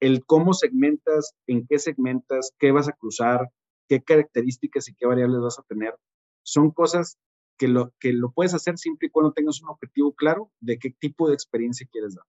El 0.00 0.24
cómo 0.24 0.52
segmentas, 0.52 1.34
en 1.46 1.66
qué 1.66 1.78
segmentas, 1.78 2.52
qué 2.58 2.72
vas 2.72 2.88
a 2.88 2.92
cruzar, 2.92 3.50
qué 3.88 4.02
características 4.02 4.88
y 4.88 4.94
qué 4.94 5.06
variables 5.06 5.40
vas 5.40 5.58
a 5.58 5.62
tener, 5.62 5.94
son 6.42 6.70
cosas 6.70 7.18
que 7.58 7.68
lo, 7.68 7.92
que 8.00 8.12
lo 8.12 8.32
puedes 8.32 8.54
hacer 8.54 8.76
siempre 8.78 9.08
y 9.08 9.10
cuando 9.10 9.32
tengas 9.32 9.62
un 9.62 9.68
objetivo 9.68 10.12
claro 10.14 10.50
de 10.60 10.78
qué 10.78 10.90
tipo 10.90 11.28
de 11.28 11.34
experiencia 11.34 11.86
quieres 11.90 12.14
dar 12.14 12.24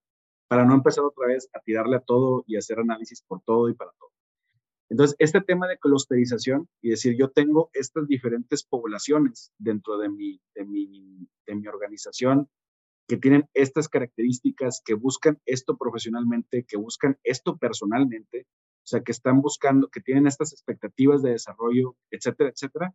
para 0.48 0.64
no 0.64 0.74
empezar 0.74 1.04
otra 1.04 1.26
vez 1.26 1.48
a 1.52 1.60
tirarle 1.60 1.96
a 1.96 2.00
todo 2.00 2.44
y 2.46 2.56
hacer 2.56 2.78
análisis 2.78 3.22
por 3.22 3.42
todo 3.42 3.68
y 3.68 3.74
para 3.74 3.92
todo. 3.98 4.10
Entonces, 4.90 5.16
este 5.18 5.40
tema 5.40 5.66
de 5.66 5.78
clusterización 5.78 6.68
y 6.82 6.90
decir, 6.90 7.16
yo 7.18 7.30
tengo 7.30 7.70
estas 7.72 8.06
diferentes 8.06 8.64
poblaciones 8.64 9.52
dentro 9.58 9.98
de 9.98 10.08
mi, 10.08 10.40
de 10.54 10.64
mi, 10.64 11.28
de 11.46 11.54
mi 11.54 11.66
organización 11.66 12.48
que 13.08 13.16
tienen 13.16 13.48
estas 13.54 13.88
características, 13.88 14.82
que 14.84 14.94
buscan 14.94 15.40
esto 15.46 15.76
profesionalmente, 15.76 16.64
que 16.66 16.76
buscan 16.76 17.18
esto 17.22 17.56
personalmente, 17.56 18.46
o 18.84 18.86
sea, 18.86 19.02
que 19.02 19.12
están 19.12 19.40
buscando, 19.40 19.88
que 19.88 20.00
tienen 20.00 20.26
estas 20.26 20.52
expectativas 20.52 21.22
de 21.22 21.30
desarrollo, 21.30 21.96
etcétera, 22.10 22.50
etcétera, 22.50 22.94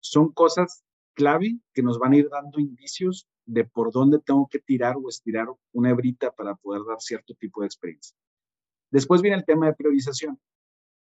son 0.00 0.32
cosas 0.32 0.84
clave 1.14 1.58
que 1.72 1.82
nos 1.82 1.98
van 1.98 2.12
a 2.12 2.16
ir 2.16 2.28
dando 2.28 2.60
indicios 2.60 3.26
de 3.46 3.64
por 3.64 3.92
dónde 3.92 4.18
tengo 4.18 4.48
que 4.50 4.58
tirar 4.58 4.96
o 4.96 5.08
estirar 5.08 5.46
una 5.72 5.90
hebrita 5.90 6.30
para 6.32 6.54
poder 6.54 6.82
dar 6.86 7.00
cierto 7.00 7.34
tipo 7.34 7.60
de 7.60 7.66
experiencia. 7.66 8.16
Después 8.90 9.22
viene 9.22 9.36
el 9.36 9.44
tema 9.44 9.66
de 9.66 9.74
priorización. 9.74 10.38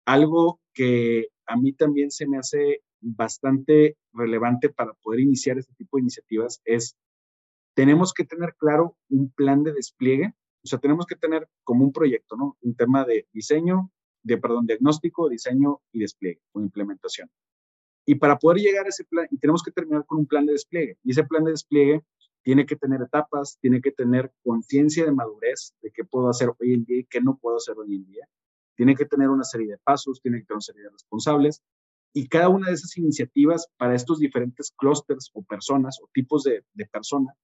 Algo 0.06 0.60
que 0.74 1.28
a 1.46 1.58
mí 1.58 1.74
también 1.74 2.12
se 2.12 2.28
me 2.28 2.38
hace 2.38 2.82
bastante 3.02 3.98
relevante 4.14 4.70
para 4.70 4.94
poder 4.94 5.22
iniciar 5.22 5.58
este 5.58 5.74
tipo 5.74 5.98
de 5.98 6.02
iniciativas 6.02 6.62
es, 6.66 6.96
tenemos 7.74 8.14
que 8.14 8.26
tener 8.26 8.56
claro 8.58 8.96
un 9.10 9.32
plan 9.32 9.64
de 9.64 9.74
despliegue, 9.74 10.34
o 10.64 10.68
sea, 10.68 10.80
tenemos 10.80 11.06
que 11.08 11.16
tener 11.16 11.48
como 11.64 11.84
un 11.84 11.92
proyecto, 11.92 12.36
¿no? 12.36 12.58
Un 12.62 12.76
tema 12.76 13.04
de 13.06 13.28
diseño, 13.34 13.92
de, 14.24 14.38
perdón, 14.38 14.68
diagnóstico, 14.68 15.30
diseño 15.30 15.82
y 15.92 16.00
despliegue 16.00 16.42
o 16.52 16.62
implementación. 16.62 17.30
Y 18.12 18.16
para 18.16 18.38
poder 18.38 18.58
llegar 18.58 18.86
a 18.86 18.90
ese 18.90 19.06
plan, 19.06 19.26
tenemos 19.40 19.64
que 19.64 19.72
terminar 19.72 20.06
con 20.06 20.20
un 20.20 20.26
plan 20.26 20.46
de 20.46 20.52
despliegue. 20.52 20.98
Y 21.02 21.12
ese 21.12 21.24
plan 21.24 21.46
de 21.46 21.52
despliegue 21.52 22.04
tiene 22.44 22.66
que 22.66 22.76
tener 22.76 23.02
etapas, 23.02 23.58
tiene 23.62 23.80
que 23.80 23.94
tener 23.94 24.34
conciencia 24.44 25.06
de 25.06 25.14
madurez 25.14 25.74
de 25.82 25.92
qué 25.92 26.04
puedo 26.04 26.28
hacer 26.28 26.50
hoy 26.60 26.74
en 26.74 26.84
día 26.84 27.00
y 27.00 27.06
qué 27.06 27.22
no 27.22 27.38
puedo 27.38 27.56
hacer 27.56 27.78
hoy 27.78 27.96
en 27.96 28.06
día. 28.06 28.28
Tiene 28.76 28.96
que 28.96 29.06
tener 29.06 29.30
una 29.30 29.46
serie 29.46 29.68
de 29.68 29.78
pasos, 29.78 30.20
tiene 30.22 30.40
que 30.40 30.44
tener 30.44 30.56
una 30.56 30.62
serie 30.62 30.84
de 30.84 30.90
responsables. 30.90 31.64
Y 32.12 32.28
cada 32.28 32.50
una 32.50 32.68
de 32.68 32.74
esas 32.74 32.98
iniciativas 32.98 33.70
para 33.78 33.96
estos 33.96 34.20
diferentes 34.20 34.74
clústeres 34.76 35.32
o 35.32 35.42
personas 35.44 35.98
o 36.04 36.10
tipos 36.12 36.44
de, 36.44 36.66
de 36.74 36.86
personas, 36.88 37.38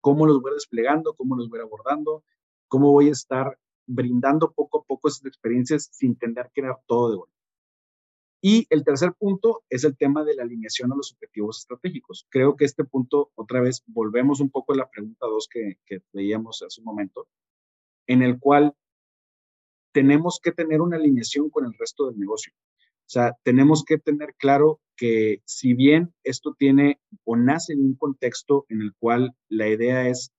cómo 0.00 0.24
los 0.24 0.40
voy 0.40 0.52
desplegando, 0.52 1.14
cómo 1.16 1.34
los 1.34 1.48
voy 1.48 1.58
abordando, 1.58 2.22
cómo 2.68 2.92
voy 2.92 3.08
a 3.08 3.10
estar 3.10 3.58
brindando 3.86 4.52
poco 4.52 4.82
a 4.82 4.84
poco 4.84 5.08
esas 5.08 5.24
experiencias 5.24 5.88
sin 5.90 6.14
tener 6.14 6.52
que 6.54 6.62
dar 6.62 6.78
todo 6.86 7.10
de 7.10 7.16
golpe. 7.16 7.33
Y 8.46 8.66
el 8.68 8.84
tercer 8.84 9.14
punto 9.14 9.62
es 9.70 9.84
el 9.84 9.96
tema 9.96 10.22
de 10.22 10.34
la 10.34 10.42
alineación 10.42 10.92
a 10.92 10.96
los 10.96 11.14
objetivos 11.14 11.60
estratégicos. 11.60 12.26
Creo 12.28 12.56
que 12.56 12.66
este 12.66 12.84
punto, 12.84 13.30
otra 13.36 13.62
vez, 13.62 13.82
volvemos 13.86 14.38
un 14.40 14.50
poco 14.50 14.74
a 14.74 14.76
la 14.76 14.90
pregunta 14.90 15.24
2 15.26 15.48
que, 15.50 15.78
que 15.86 16.02
veíamos 16.12 16.62
hace 16.62 16.82
un 16.82 16.84
momento, 16.84 17.26
en 18.06 18.20
el 18.20 18.38
cual 18.38 18.74
tenemos 19.92 20.40
que 20.42 20.52
tener 20.52 20.82
una 20.82 20.98
alineación 20.98 21.48
con 21.48 21.64
el 21.64 21.72
resto 21.78 22.10
del 22.10 22.18
negocio. 22.18 22.52
O 22.76 23.08
sea, 23.08 23.34
tenemos 23.44 23.82
que 23.82 23.96
tener 23.96 24.34
claro 24.34 24.78
que 24.94 25.40
si 25.46 25.72
bien 25.72 26.12
esto 26.22 26.54
tiene 26.58 27.00
o 27.24 27.36
nace 27.36 27.72
en 27.72 27.80
un 27.82 27.94
contexto 27.94 28.66
en 28.68 28.82
el 28.82 28.92
cual 28.98 29.34
la 29.48 29.68
idea 29.68 30.06
es 30.06 30.34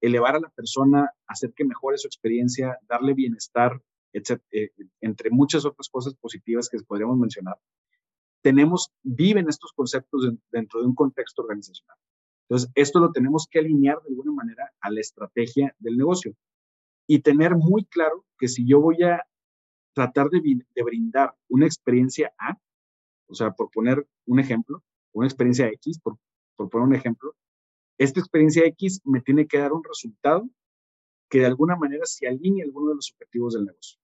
elevar 0.00 0.36
a 0.36 0.40
la 0.40 0.50
persona, 0.50 1.10
hacer 1.26 1.52
que 1.56 1.64
mejore 1.64 1.98
su 1.98 2.06
experiencia, 2.06 2.78
darle 2.88 3.12
bienestar, 3.12 3.82
etc., 4.12 4.42
eh, 4.52 4.70
entre 5.00 5.30
muchas 5.30 5.64
otras 5.64 5.88
cosas 5.88 6.14
positivas 6.14 6.68
que 6.68 6.78
podríamos 6.78 7.18
mencionar, 7.18 7.56
tenemos, 8.42 8.90
viven 9.02 9.48
estos 9.48 9.72
conceptos 9.72 10.32
dentro 10.50 10.80
de 10.80 10.86
un 10.86 10.94
contexto 10.94 11.42
organizacional. 11.42 11.96
Entonces, 12.48 12.70
esto 12.74 12.98
lo 12.98 13.12
tenemos 13.12 13.46
que 13.48 13.60
alinear 13.60 14.00
de 14.02 14.08
alguna 14.08 14.32
manera 14.32 14.72
a 14.80 14.90
la 14.90 15.00
estrategia 15.00 15.74
del 15.78 15.96
negocio 15.96 16.34
y 17.06 17.20
tener 17.20 17.54
muy 17.54 17.84
claro 17.84 18.24
que 18.38 18.48
si 18.48 18.66
yo 18.66 18.80
voy 18.80 19.02
a 19.02 19.24
tratar 19.94 20.30
de, 20.30 20.40
brindar 20.82 21.34
una 21.48 21.66
experiencia 21.66 22.32
A, 22.38 22.58
o 23.28 23.34
sea, 23.34 23.52
por 23.52 23.70
poner 23.70 24.06
un 24.26 24.40
ejemplo, 24.40 24.82
una 25.12 25.26
experiencia 25.26 25.68
X, 25.68 26.00
por, 26.00 26.18
por 26.56 26.70
poner 26.70 26.88
un 26.88 26.94
ejemplo, 26.94 27.36
esta 27.98 28.18
experiencia 28.18 28.64
X 28.64 29.00
me 29.04 29.20
tiene 29.20 29.46
que 29.46 29.58
dar 29.58 29.72
un 29.72 29.84
resultado 29.84 30.48
que 31.28 31.40
de 31.40 31.46
alguna 31.46 31.76
manera 31.76 32.04
se 32.06 32.26
alinee 32.26 32.62
a 32.62 32.64
alguno 32.64 32.88
de 32.88 32.96
los 32.96 33.12
objetivos 33.12 33.54
del 33.54 33.66
negocio. 33.66 33.99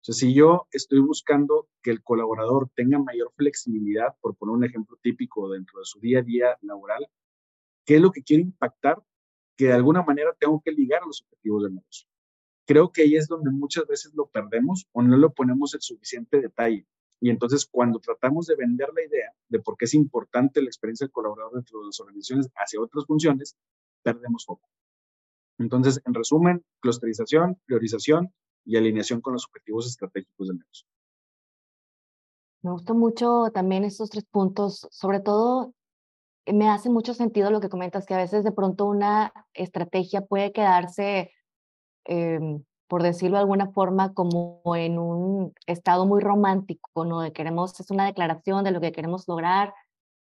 O 0.00 0.04
sea, 0.04 0.14
si 0.14 0.32
yo 0.32 0.66
estoy 0.70 1.00
buscando 1.00 1.68
que 1.82 1.90
el 1.90 2.02
colaborador 2.02 2.70
tenga 2.74 2.98
mayor 2.98 3.32
flexibilidad, 3.36 4.14
por 4.20 4.36
poner 4.36 4.54
un 4.54 4.64
ejemplo 4.64 4.96
típico 5.02 5.50
dentro 5.50 5.80
de 5.80 5.84
su 5.84 5.98
día 6.00 6.20
a 6.20 6.22
día 6.22 6.58
laboral, 6.62 7.06
¿qué 7.84 7.96
es 7.96 8.00
lo 8.00 8.12
que 8.12 8.22
quiero 8.22 8.42
impactar? 8.42 9.02
Que 9.56 9.66
de 9.66 9.72
alguna 9.72 10.02
manera 10.02 10.34
tengo 10.38 10.60
que 10.64 10.70
ligar 10.70 11.02
a 11.02 11.06
los 11.06 11.22
objetivos 11.22 11.64
del 11.64 11.74
negocio. 11.74 12.08
Creo 12.64 12.92
que 12.92 13.02
ahí 13.02 13.16
es 13.16 13.26
donde 13.26 13.50
muchas 13.50 13.86
veces 13.86 14.14
lo 14.14 14.26
perdemos 14.26 14.86
o 14.92 15.02
no 15.02 15.16
lo 15.16 15.32
ponemos 15.32 15.74
en 15.74 15.80
suficiente 15.80 16.40
detalle. 16.40 16.86
Y 17.20 17.30
entonces 17.30 17.66
cuando 17.66 17.98
tratamos 17.98 18.46
de 18.46 18.54
vender 18.54 18.90
la 18.94 19.02
idea 19.02 19.32
de 19.48 19.58
por 19.58 19.76
qué 19.76 19.86
es 19.86 19.94
importante 19.94 20.62
la 20.62 20.68
experiencia 20.68 21.06
del 21.06 21.12
colaborador 21.12 21.54
dentro 21.54 21.80
de 21.80 21.86
las 21.86 21.98
organizaciones 21.98 22.48
hacia 22.54 22.80
otras 22.80 23.04
funciones, 23.06 23.56
perdemos 24.02 24.44
foco. 24.44 24.68
Entonces, 25.58 26.00
en 26.06 26.14
resumen, 26.14 26.64
clusterización, 26.80 27.60
priorización 27.66 28.32
y 28.68 28.76
alineación 28.76 29.20
con 29.22 29.32
los 29.32 29.46
objetivos 29.46 29.86
estratégicos 29.86 30.48
del 30.48 30.58
negocio. 30.58 30.86
Me 32.62 32.70
gustó 32.72 32.94
mucho 32.94 33.50
también 33.52 33.84
estos 33.84 34.10
tres 34.10 34.24
puntos, 34.24 34.86
sobre 34.90 35.20
todo 35.20 35.72
eh, 36.44 36.52
me 36.52 36.68
hace 36.68 36.90
mucho 36.90 37.14
sentido 37.14 37.50
lo 37.50 37.60
que 37.60 37.70
comentas, 37.70 38.04
que 38.04 38.14
a 38.14 38.18
veces 38.18 38.44
de 38.44 38.52
pronto 38.52 38.84
una 38.86 39.32
estrategia 39.54 40.26
puede 40.26 40.52
quedarse 40.52 41.32
eh, 42.04 42.60
por 42.88 43.02
decirlo 43.02 43.36
de 43.36 43.42
alguna 43.42 43.70
forma, 43.70 44.14
como 44.14 44.62
en 44.74 44.98
un 44.98 45.54
estado 45.66 46.06
muy 46.06 46.20
romántico, 46.20 47.04
¿no? 47.04 47.20
De 47.20 47.32
queremos, 47.32 47.78
es 47.78 47.90
una 47.90 48.06
declaración 48.06 48.64
de 48.64 48.70
lo 48.70 48.80
que 48.80 48.92
queremos 48.92 49.28
lograr, 49.28 49.74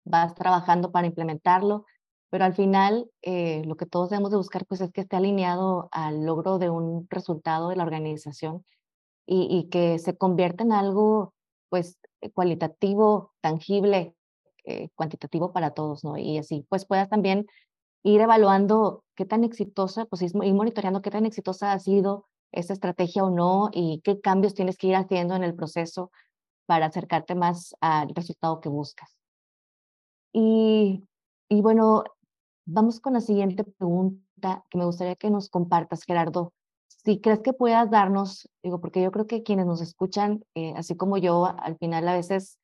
vas 0.05 0.33
trabajando 0.33 0.91
para 0.91 1.07
implementarlo, 1.07 1.85
pero 2.33 2.45
al 2.45 2.55
final 2.55 3.11
eh, 3.21 3.61
lo 3.63 3.75
que 3.75 3.85
todos 3.85 4.09
debemos 4.09 4.31
de 4.31 4.37
buscar 4.37 4.65
pues 4.65 4.81
es 4.81 4.91
que 4.91 5.01
esté 5.01 5.17
alineado 5.17 5.87
al 5.91 6.25
logro 6.25 6.57
de 6.57 6.67
un 6.67 7.05
resultado 7.11 7.69
de 7.69 7.75
la 7.75 7.83
organización 7.83 8.65
y, 9.27 9.47
y 9.55 9.69
que 9.69 9.99
se 9.99 10.17
convierta 10.17 10.63
en 10.63 10.71
algo 10.71 11.35
pues 11.69 11.99
cualitativo, 12.33 13.33
tangible, 13.39 14.15
eh, 14.63 14.89
cuantitativo 14.95 15.53
para 15.53 15.75
todos, 15.75 16.03
¿no? 16.03 16.17
Y 16.17 16.39
así 16.39 16.65
pues 16.69 16.87
puedas 16.87 17.07
también 17.07 17.45
ir 18.01 18.19
evaluando 18.19 19.03
qué 19.13 19.25
tan 19.25 19.43
exitosa, 19.43 20.05
pues 20.05 20.23
ir 20.23 20.33
monitoreando 20.33 21.03
qué 21.03 21.11
tan 21.11 21.27
exitosa 21.27 21.71
ha 21.71 21.77
sido 21.77 22.25
esa 22.51 22.73
estrategia 22.73 23.23
o 23.25 23.29
no 23.29 23.69
y 23.71 24.01
qué 24.03 24.19
cambios 24.19 24.55
tienes 24.55 24.77
que 24.77 24.87
ir 24.87 24.95
haciendo 24.95 25.35
en 25.35 25.43
el 25.43 25.53
proceso 25.53 26.09
para 26.65 26.87
acercarte 26.87 27.35
más 27.35 27.75
al 27.79 28.09
resultado 28.15 28.59
que 28.59 28.69
buscas. 28.69 29.15
Y, 30.31 31.03
y 31.47 31.61
bueno, 31.61 32.05
vamos 32.65 32.99
con 32.99 33.13
la 33.13 33.21
siguiente 33.21 33.63
pregunta 33.63 34.63
que 34.69 34.77
me 34.77 34.85
gustaría 34.85 35.15
que 35.15 35.29
nos 35.29 35.49
compartas, 35.49 36.03
Gerardo. 36.03 36.53
Si 36.87 37.19
crees 37.19 37.39
que 37.41 37.53
puedas 37.53 37.89
darnos, 37.89 38.49
digo, 38.61 38.79
porque 38.79 39.01
yo 39.01 39.11
creo 39.11 39.27
que 39.27 39.43
quienes 39.43 39.65
nos 39.65 39.81
escuchan, 39.81 40.43
eh, 40.55 40.73
así 40.75 40.95
como 40.95 41.17
yo, 41.17 41.45
al 41.45 41.77
final 41.77 42.07
a 42.07 42.13
veces, 42.13 42.59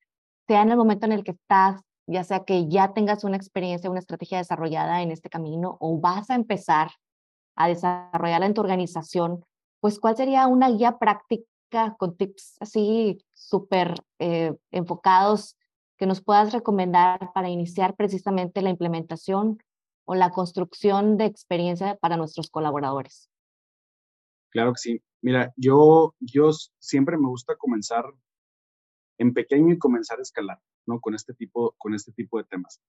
sea 0.47 0.61
en 0.61 0.71
el 0.71 0.77
momento 0.77 1.05
en 1.05 1.11
el 1.13 1.23
que 1.23 1.31
estás, 1.31 1.81
ya 2.07 2.23
sea 2.23 2.43
que 2.43 2.67
ya 2.67 2.93
tengas 2.93 3.23
una 3.23 3.37
experiencia, 3.37 3.89
una 3.89 3.99
estrategia 3.99 4.39
desarrollada 4.39 5.01
en 5.01 5.11
este 5.11 5.29
camino 5.29 5.77
o 5.79 5.99
vas 5.99 6.29
a 6.29 6.35
empezar 6.35 6.91
a 7.55 7.67
desarrollarla 7.67 8.45
en 8.45 8.53
tu 8.53 8.61
organización, 8.61 9.45
pues 9.79 9.99
cuál 9.99 10.15
sería 10.15 10.47
una 10.47 10.69
guía 10.69 10.97
práctica 10.97 11.45
con 11.97 12.17
tips 12.17 12.55
así 12.61 13.19
súper 13.33 13.95
eh, 14.19 14.55
enfocados 14.71 15.55
que 15.97 16.07
nos 16.07 16.21
puedas 16.21 16.53
recomendar 16.53 17.31
para 17.33 17.49
iniciar 17.49 17.95
precisamente 17.95 18.61
la 18.61 18.69
implementación 18.69 19.59
o 20.09 20.15
la 20.15 20.31
construcción 20.31 21.17
de 21.17 21.25
experiencia 21.25 21.95
para 21.95 22.17
nuestros 22.17 22.49
colaboradores. 22.49 23.29
Claro 24.49 24.73
que 24.73 24.79
sí. 24.79 25.03
Mira, 25.21 25.53
yo, 25.55 26.15
yo 26.19 26.49
siempre 26.79 27.15
me 27.15 27.27
gusta 27.27 27.55
comenzar 27.57 28.05
en 29.19 29.35
pequeño 29.35 29.71
y 29.71 29.77
comenzar 29.77 30.17
a 30.17 30.23
escalar, 30.23 30.59
¿no? 30.87 30.99
Con 30.99 31.13
este 31.13 31.35
tipo, 31.35 31.75
con 31.77 31.93
este 31.93 32.11
tipo 32.11 32.39
de 32.39 32.45
temas. 32.45 32.81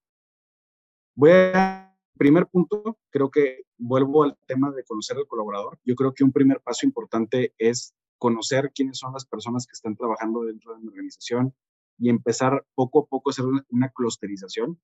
Voy 1.15 1.33
a 1.53 1.95
primer 2.17 2.47
punto, 2.47 2.99
creo 3.11 3.31
que 3.31 3.65
vuelvo 3.77 4.23
al 4.23 4.39
tema 4.47 4.71
de 4.71 4.83
conocer 4.85 5.19
al 5.19 5.27
colaborador. 5.27 5.79
Yo 5.85 5.95
creo 5.97 6.15
que 6.15 6.25
un 6.25 6.33
primer 6.33 6.63
paso 6.63 6.87
importante 6.87 7.53
es 7.59 7.95
conocer 8.17 8.73
quiénes 8.75 8.97
son 8.97 9.13
las 9.13 9.27
personas 9.27 9.67
que 9.67 9.73
están 9.73 9.95
trabajando 9.95 10.45
dentro 10.45 10.73
de 10.73 10.81
mi 10.81 10.89
organización 10.89 11.55
y 11.99 12.09
empezar 12.09 12.65
poco 12.75 13.01
a 13.01 13.07
poco 13.07 13.29
a 13.29 13.33
hacer 13.33 13.45
una, 13.45 13.91
clusterización. 13.91 14.81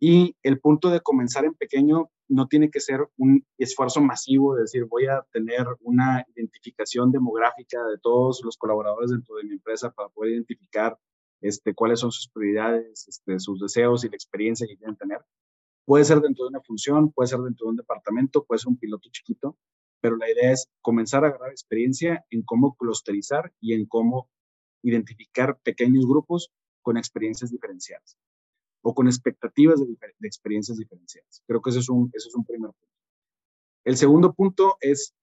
Y 0.00 0.36
el 0.42 0.60
punto 0.60 0.90
de 0.90 1.00
comenzar 1.00 1.44
en 1.44 1.54
pequeño 1.54 2.10
no 2.28 2.46
tiene 2.46 2.70
que 2.70 2.80
ser 2.80 3.08
un 3.16 3.44
esfuerzo 3.56 4.00
masivo 4.00 4.54
de 4.54 4.62
decir 4.62 4.84
voy 4.84 5.06
a 5.06 5.26
tener 5.32 5.66
una 5.80 6.24
identificación 6.36 7.10
demográfica 7.10 7.84
de 7.86 7.98
todos 7.98 8.42
los 8.44 8.56
colaboradores 8.56 9.10
dentro 9.10 9.36
de 9.36 9.44
mi 9.44 9.54
empresa 9.54 9.90
para 9.90 10.08
poder 10.10 10.34
identificar 10.34 10.96
este, 11.40 11.74
cuáles 11.74 12.00
son 12.00 12.12
sus 12.12 12.28
prioridades, 12.28 13.08
este, 13.08 13.40
sus 13.40 13.60
deseos 13.60 14.04
y 14.04 14.08
la 14.08 14.16
experiencia 14.16 14.66
que 14.68 14.76
quieren 14.76 14.96
tener. 14.96 15.20
Puede 15.84 16.04
ser 16.04 16.20
dentro 16.20 16.44
de 16.44 16.50
una 16.50 16.60
función, 16.60 17.10
puede 17.10 17.28
ser 17.28 17.40
dentro 17.40 17.66
de 17.66 17.70
un 17.70 17.76
departamento, 17.76 18.44
puede 18.44 18.58
ser 18.60 18.68
un 18.68 18.78
piloto 18.78 19.08
chiquito, 19.10 19.56
pero 20.00 20.16
la 20.16 20.30
idea 20.30 20.52
es 20.52 20.68
comenzar 20.80 21.24
a 21.24 21.28
agarrar 21.28 21.50
experiencia 21.50 22.24
en 22.30 22.42
cómo 22.42 22.76
clusterizar 22.76 23.52
y 23.60 23.74
en 23.74 23.86
cómo 23.86 24.28
identificar 24.82 25.58
pequeños 25.62 26.06
grupos 26.06 26.52
con 26.82 26.98
experiencias 26.98 27.50
diferenciadas 27.50 28.16
o 28.88 28.94
con 28.94 29.06
expectativas 29.06 29.80
de, 29.80 29.86
experiencias 30.22 30.78
diferenciadas. 30.78 31.42
Creo 31.46 31.60
que 31.60 31.68
ese 31.68 31.80
es, 31.80 31.90
un, 31.90 32.10
eso 32.14 32.30
es 32.30 32.34
un 32.34 32.46
primer 32.46 32.70
punto. 32.70 32.94
El 33.84 33.98
segundo 33.98 34.32
punto 34.32 34.78
es 34.80 35.14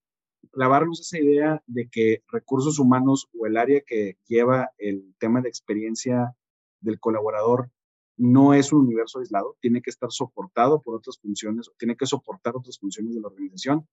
clavarnos 0.51 1.01
esa 1.01 1.17
idea 1.17 1.63
de 1.65 1.89
que 1.89 2.21
recursos 2.32 2.78
humanos 2.78 3.28
o 3.36 3.47
el 3.47 3.58
área 3.58 3.82
que 3.82 4.19
lleva 4.28 4.69
el 4.78 5.15
tema 5.17 5.41
de 5.41 5.49
experiencia 5.49 6.36
del 6.80 6.99
colaborador 6.99 7.71
no 8.17 8.54
es 8.54 8.71
un 8.71 8.82
universo 8.82 9.17
aislado, 9.17 9.58
tiene 9.60 9.82
que 9.82 9.89
estar 9.89 10.12
soportado 10.12 10.80
por 10.80 10.93
otras 10.93 11.17
funciones, 11.17 11.71
tiene 11.80 11.97
que 11.97 12.06
soportar 12.06 12.56
otras 12.56 12.78
funciones 12.78 13.15
de 13.15 13.21
la 13.21 13.30
organización, 13.30 13.88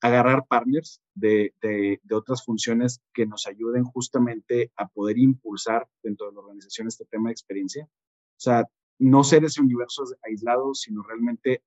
agarrar 0.00 0.46
partners 0.46 1.02
de, 1.14 1.52
de, 1.60 2.00
otras 2.14 2.42
funciones 2.42 3.02
que 3.12 3.26
nos 3.26 3.46
ayuden 3.46 3.84
justamente 3.84 4.72
a 4.74 4.88
poder 4.88 5.18
impulsar 5.18 5.86
dentro 6.02 6.28
de 6.28 6.32
la 6.32 6.40
organización 6.40 6.88
este 6.88 7.04
tema 7.04 7.28
de 7.28 7.32
experiencia. 7.32 7.84
O 7.84 8.40
sea, 8.40 8.66
no 8.98 9.24
ser 9.24 9.44
ese 9.44 9.60
universo 9.60 10.04
aislado, 10.22 10.74
sino 10.74 11.02
realmente 11.02 11.62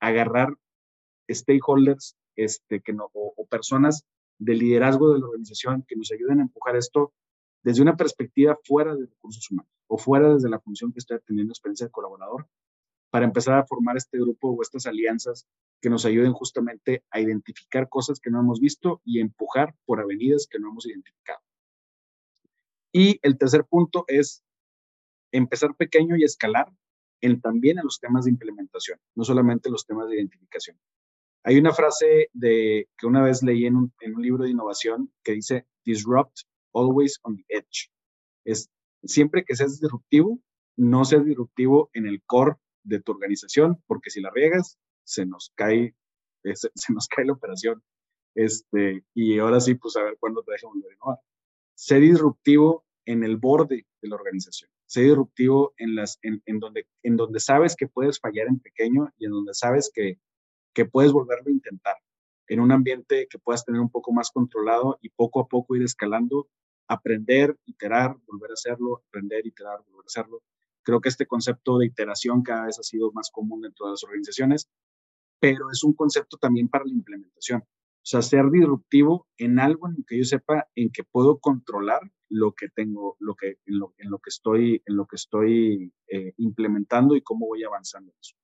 agarrar 0.00 0.56
stakeholders 1.30 2.16
este, 2.36 2.80
que 2.80 2.92
no, 2.92 3.10
o 3.12 3.46
personas 3.46 4.04
de 4.38 4.54
liderazgo 4.54 5.12
de 5.12 5.20
la 5.20 5.26
organización 5.26 5.84
que 5.86 5.96
nos 5.96 6.10
ayuden 6.10 6.40
a 6.40 6.42
empujar 6.42 6.76
esto 6.76 7.12
desde 7.62 7.82
una 7.82 7.96
perspectiva 7.96 8.58
fuera 8.64 8.94
de 8.94 9.06
recursos 9.06 9.48
humanos 9.50 9.70
o 9.86 9.98
fuera 9.98 10.34
desde 10.34 10.48
la 10.48 10.58
función 10.58 10.92
que 10.92 10.98
estoy 10.98 11.18
teniendo 11.26 11.52
experiencia 11.52 11.86
de 11.86 11.92
colaborador, 11.92 12.48
para 13.12 13.26
empezar 13.26 13.58
a 13.58 13.66
formar 13.66 13.98
este 13.98 14.18
grupo 14.18 14.48
o 14.48 14.62
estas 14.62 14.86
alianzas 14.86 15.46
que 15.82 15.90
nos 15.90 16.06
ayuden 16.06 16.32
justamente 16.32 17.04
a 17.10 17.20
identificar 17.20 17.90
cosas 17.90 18.18
que 18.18 18.30
no 18.30 18.40
hemos 18.40 18.58
visto 18.58 19.02
y 19.04 19.20
empujar 19.20 19.74
por 19.84 20.00
avenidas 20.00 20.46
que 20.50 20.58
no 20.58 20.70
hemos 20.70 20.86
identificado. 20.86 21.40
Y 22.90 23.18
el 23.20 23.36
tercer 23.36 23.66
punto 23.66 24.06
es 24.08 24.42
empezar 25.32 25.74
pequeño 25.74 26.16
y 26.16 26.24
escalar 26.24 26.72
también 27.40 27.78
en 27.78 27.84
los 27.84 28.00
temas 28.00 28.24
de 28.24 28.30
implementación, 28.30 28.98
no 29.14 29.24
solamente 29.24 29.70
los 29.70 29.86
temas 29.86 30.08
de 30.08 30.16
identificación. 30.16 30.76
Hay 31.44 31.56
una 31.58 31.72
frase 31.72 32.30
que 32.40 33.06
una 33.06 33.22
vez 33.22 33.42
leí 33.42 33.66
en 33.66 33.76
un, 33.76 33.92
libro 34.18 34.44
de 34.44 34.50
innovación 34.50 35.12
que 35.24 35.32
dice, 35.32 35.66
disrupt 35.84 36.40
always 36.72 37.18
on 37.22 37.36
the 37.36 37.44
edge. 37.48 37.90
Es 38.44 38.70
siempre 39.04 39.44
que 39.44 39.56
seas 39.56 39.80
disruptivo, 39.80 40.40
no 40.76 41.04
seas 41.04 41.24
disruptivo 41.24 41.90
en 41.92 42.06
el 42.06 42.22
core 42.24 42.56
de 42.84 43.00
tu 43.00 43.12
organización, 43.12 43.82
porque 43.86 44.10
si 44.10 44.20
la 44.20 44.30
riegas, 44.30 44.78
se 45.04 45.26
nos 45.26 45.52
cae, 45.54 45.94
se, 46.54 46.92
nos 46.92 47.08
cae 47.08 47.24
la 47.24 47.32
operación. 47.32 47.82
Este, 48.34 49.04
y 49.14 49.38
ahora 49.38 49.60
sí, 49.60 49.74
pues 49.74 49.96
a 49.96 50.02
ver 50.02 50.16
cuándo 50.18 50.42
te 50.42 50.52
dejan 50.52 50.70
volver 50.70 50.92
a 50.92 50.94
innovar. 50.94 51.18
Sé 51.74 52.00
disruptivo 52.00 52.84
en 53.04 53.24
el 53.24 53.36
borde 53.36 53.86
de 54.00 54.08
la 54.08 54.14
organización. 54.14 54.70
Sé 54.92 55.00
disruptivo 55.02 55.72
en, 55.78 55.94
las, 55.94 56.18
en, 56.20 56.42
en, 56.44 56.58
donde, 56.60 56.86
en 57.02 57.16
donde 57.16 57.40
sabes 57.40 57.76
que 57.76 57.88
puedes 57.88 58.20
fallar 58.20 58.46
en 58.46 58.60
pequeño 58.60 59.10
y 59.16 59.24
en 59.24 59.30
donde 59.30 59.54
sabes 59.54 59.90
que, 59.92 60.18
que 60.74 60.84
puedes 60.84 61.12
volverlo 61.12 61.48
a 61.48 61.52
intentar, 61.52 61.96
en 62.48 62.60
un 62.60 62.72
ambiente 62.72 63.26
que 63.30 63.38
puedas 63.38 63.64
tener 63.64 63.80
un 63.80 63.88
poco 63.88 64.12
más 64.12 64.30
controlado 64.30 64.98
y 65.00 65.08
poco 65.08 65.40
a 65.40 65.48
poco 65.48 65.76
ir 65.76 65.82
escalando, 65.82 66.46
aprender, 66.88 67.56
iterar, 67.64 68.18
volver 68.26 68.50
a 68.50 68.52
hacerlo, 68.52 69.02
aprender, 69.08 69.46
iterar, 69.46 69.78
volver 69.86 70.04
a 70.04 70.08
hacerlo. 70.08 70.42
Creo 70.82 71.00
que 71.00 71.08
este 71.08 71.26
concepto 71.26 71.78
de 71.78 71.86
iteración 71.86 72.42
cada 72.42 72.66
vez 72.66 72.78
ha 72.78 72.82
sido 72.82 73.12
más 73.12 73.30
común 73.30 73.62
dentro 73.62 73.86
de 73.86 73.92
las 73.92 74.04
organizaciones, 74.04 74.68
pero 75.40 75.70
es 75.70 75.82
un 75.84 75.94
concepto 75.94 76.36
también 76.36 76.68
para 76.68 76.84
la 76.84 76.92
implementación. 76.92 77.62
O 77.62 78.04
sea, 78.04 78.20
ser 78.20 78.50
disruptivo 78.50 79.26
en 79.38 79.58
algo 79.58 79.88
en 79.88 80.04
que 80.06 80.18
yo 80.18 80.24
sepa, 80.24 80.68
en 80.74 80.90
que 80.90 81.04
puedo 81.04 81.38
controlar 81.38 82.02
lo 82.32 82.52
que 82.52 82.68
tengo, 82.70 83.16
lo 83.20 83.34
que, 83.34 83.58
en, 83.66 83.78
lo, 83.78 83.94
en 83.98 84.10
lo 84.10 84.18
que 84.18 84.30
estoy, 84.30 84.82
en 84.86 84.96
lo 84.96 85.06
que 85.06 85.16
estoy 85.16 85.92
eh, 86.08 86.32
implementando 86.38 87.14
y 87.14 87.22
cómo 87.22 87.46
voy 87.46 87.62
avanzando 87.62 88.10
en 88.10 88.16
eso. 88.18 88.34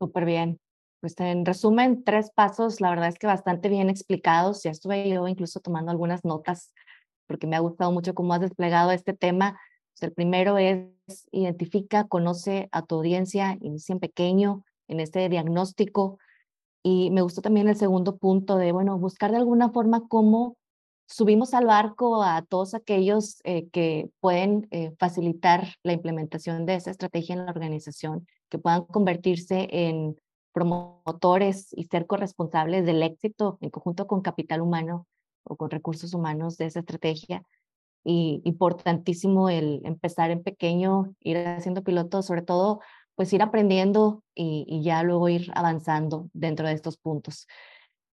Súper 0.00 0.24
bien. 0.24 0.58
Pues 1.00 1.14
en 1.20 1.44
resumen, 1.44 2.02
tres 2.02 2.30
pasos, 2.30 2.80
la 2.80 2.90
verdad 2.90 3.08
es 3.08 3.18
que 3.18 3.26
bastante 3.26 3.68
bien 3.68 3.90
explicados. 3.90 4.62
Ya 4.62 4.70
estuve 4.70 5.08
yo 5.08 5.28
incluso 5.28 5.60
tomando 5.60 5.90
algunas 5.90 6.24
notas 6.24 6.72
porque 7.26 7.46
me 7.46 7.56
ha 7.56 7.60
gustado 7.60 7.92
mucho 7.92 8.14
cómo 8.14 8.32
has 8.32 8.40
desplegado 8.40 8.90
este 8.90 9.12
tema. 9.12 9.60
Pues 9.92 10.02
el 10.02 10.12
primero 10.12 10.58
es 10.58 10.88
identifica, 11.30 12.08
conoce 12.08 12.68
a 12.72 12.86
tu 12.86 12.96
audiencia, 12.96 13.58
inicia 13.60 13.92
en 13.92 14.00
pequeño 14.00 14.64
en 14.88 15.00
este 15.00 15.28
diagnóstico, 15.28 16.18
y 16.82 17.10
me 17.10 17.22
gustó 17.22 17.42
también 17.42 17.68
el 17.68 17.76
segundo 17.76 18.16
punto 18.16 18.56
de, 18.56 18.72
bueno, 18.72 18.98
buscar 18.98 19.30
de 19.30 19.36
alguna 19.36 19.70
forma 19.70 20.08
cómo 20.08 20.56
subimos 21.08 21.54
al 21.54 21.66
barco 21.66 22.22
a 22.22 22.42
todos 22.42 22.74
aquellos 22.74 23.40
eh, 23.44 23.68
que 23.70 24.10
pueden 24.20 24.68
eh, 24.70 24.92
facilitar 24.98 25.74
la 25.82 25.94
implementación 25.94 26.66
de 26.66 26.74
esa 26.74 26.90
estrategia 26.90 27.34
en 27.34 27.46
la 27.46 27.50
organización, 27.50 28.26
que 28.50 28.58
puedan 28.58 28.84
convertirse 28.84 29.68
en 29.70 30.16
promotores 30.52 31.68
y 31.72 31.84
ser 31.84 32.06
corresponsables 32.06 32.84
del 32.84 33.02
éxito 33.02 33.58
en 33.60 33.70
conjunto 33.70 34.06
con 34.06 34.20
capital 34.20 34.60
humano 34.60 35.06
o 35.44 35.56
con 35.56 35.70
recursos 35.70 36.12
humanos 36.12 36.58
de 36.58 36.66
esa 36.66 36.80
estrategia. 36.80 37.42
Y 38.04 38.42
importantísimo 38.44 39.48
el 39.50 39.80
empezar 39.84 40.30
en 40.30 40.42
pequeño, 40.42 41.14
ir 41.20 41.38
haciendo 41.38 41.82
pilotos, 41.82 42.26
sobre 42.26 42.42
todo 42.42 42.80
pues 43.16 43.32
ir 43.32 43.42
aprendiendo 43.42 44.22
y, 44.34 44.80
ya 44.82 45.02
luego 45.02 45.28
ir 45.28 45.50
avanzando 45.54 46.28
dentro 46.32 46.68
de 46.68 46.74
estos 46.74 46.98
puntos. 46.98 47.48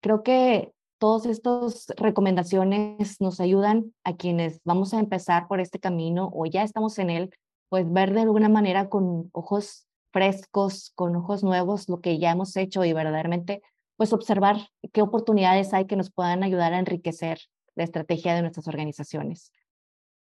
Creo 0.00 0.22
que 0.24 0.72
todas 0.98 1.26
estas 1.26 1.86
recomendaciones 1.96 3.20
nos 3.20 3.40
ayudan 3.40 3.92
a 4.04 4.16
quienes 4.16 4.60
vamos 4.64 4.94
a 4.94 4.98
empezar 4.98 5.48
por 5.48 5.60
este 5.60 5.78
camino 5.78 6.30
o 6.32 6.46
ya 6.46 6.62
estamos 6.62 6.98
en 6.98 7.10
él, 7.10 7.30
pues 7.68 7.90
ver 7.92 8.14
de 8.14 8.20
alguna 8.20 8.48
manera 8.48 8.88
con 8.88 9.28
ojos 9.32 9.86
frescos, 10.12 10.92
con 10.94 11.16
ojos 11.16 11.42
nuevos 11.42 11.88
lo 11.88 12.00
que 12.00 12.18
ya 12.18 12.30
hemos 12.30 12.56
hecho 12.56 12.84
y 12.84 12.92
verdaderamente 12.92 13.62
pues 13.96 14.12
observar 14.12 14.56
qué 14.92 15.02
oportunidades 15.02 15.72
hay 15.74 15.86
que 15.86 15.96
nos 15.96 16.10
puedan 16.10 16.42
ayudar 16.42 16.72
a 16.72 16.78
enriquecer 16.78 17.38
la 17.74 17.84
estrategia 17.84 18.34
de 18.34 18.42
nuestras 18.42 18.68
organizaciones. 18.68 19.52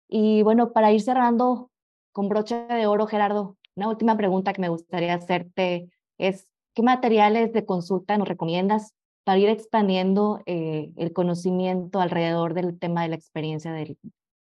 Y 0.09 0.43
bueno, 0.43 0.73
para 0.73 0.93
ir 0.93 1.01
cerrando 1.01 1.71
con 2.13 2.29
broche 2.29 2.67
de 2.67 2.87
oro, 2.87 3.07
Gerardo, 3.07 3.57
una 3.75 3.89
última 3.89 4.17
pregunta 4.17 4.53
que 4.53 4.61
me 4.61 4.69
gustaría 4.69 5.15
hacerte 5.15 5.89
es, 6.19 6.49
¿qué 6.75 6.83
materiales 6.83 7.53
de 7.53 7.65
consulta 7.65 8.17
nos 8.17 8.29
recomiendas 8.29 8.93
para 9.25 9.39
ir 9.39 9.49
expandiendo 9.49 10.43
eh, 10.47 10.93
el 10.97 11.13
conocimiento 11.13 12.01
alrededor 12.01 12.55
del 12.55 12.79
tema 12.79 13.03
de 13.03 13.09
la 13.09 13.17
experiencia 13.17 13.73
de, 13.73 13.97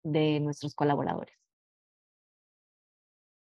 de 0.04 0.40
nuestros 0.40 0.74
colaboradores? 0.74 1.36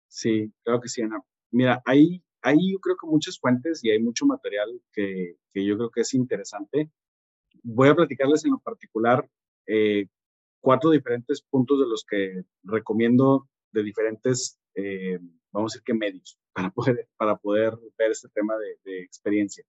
Sí, 0.08 0.52
claro 0.64 0.82
que 0.82 0.90
sí, 0.90 1.02
Ana. 1.02 1.22
Mira, 1.52 1.82
hay, 1.86 2.24
hay 2.42 2.72
yo 2.72 2.80
creo 2.80 2.96
que 3.00 3.08
muchas 3.08 3.40
fuentes 3.40 3.84
y 3.84 3.92
hay 3.92 4.02
mucho 4.02 4.26
material 4.26 4.82
que, 4.92 5.36
que 5.54 5.66
yo 5.66 5.78
creo 5.78 5.92
que 5.92 6.02
es 6.02 6.14
interesante. 6.14 6.90
Voy 7.64 7.90
a 7.90 7.96
platicarles 7.96 8.46
en 8.46 8.52
lo 8.52 8.60
particular 8.60 9.30
eh, 9.68 10.08
cuatro 10.62 10.90
diferentes 10.92 11.42
puntos 11.42 11.80
de 11.80 11.88
los 11.88 12.06
que 12.06 12.44
recomiendo 12.64 13.48
de 13.72 13.84
diferentes 13.84 14.60
eh, 14.76 15.20
vamos 15.52 15.74
a 15.74 15.76
decir 15.76 15.84
que 15.84 15.94
medios, 15.94 16.40
para 16.54 16.70
poder, 16.70 17.10
para 17.18 17.36
poder 17.36 17.74
ver 17.98 18.12
este 18.12 18.30
tema 18.30 18.56
de, 18.58 19.02
experiencia. 19.02 19.66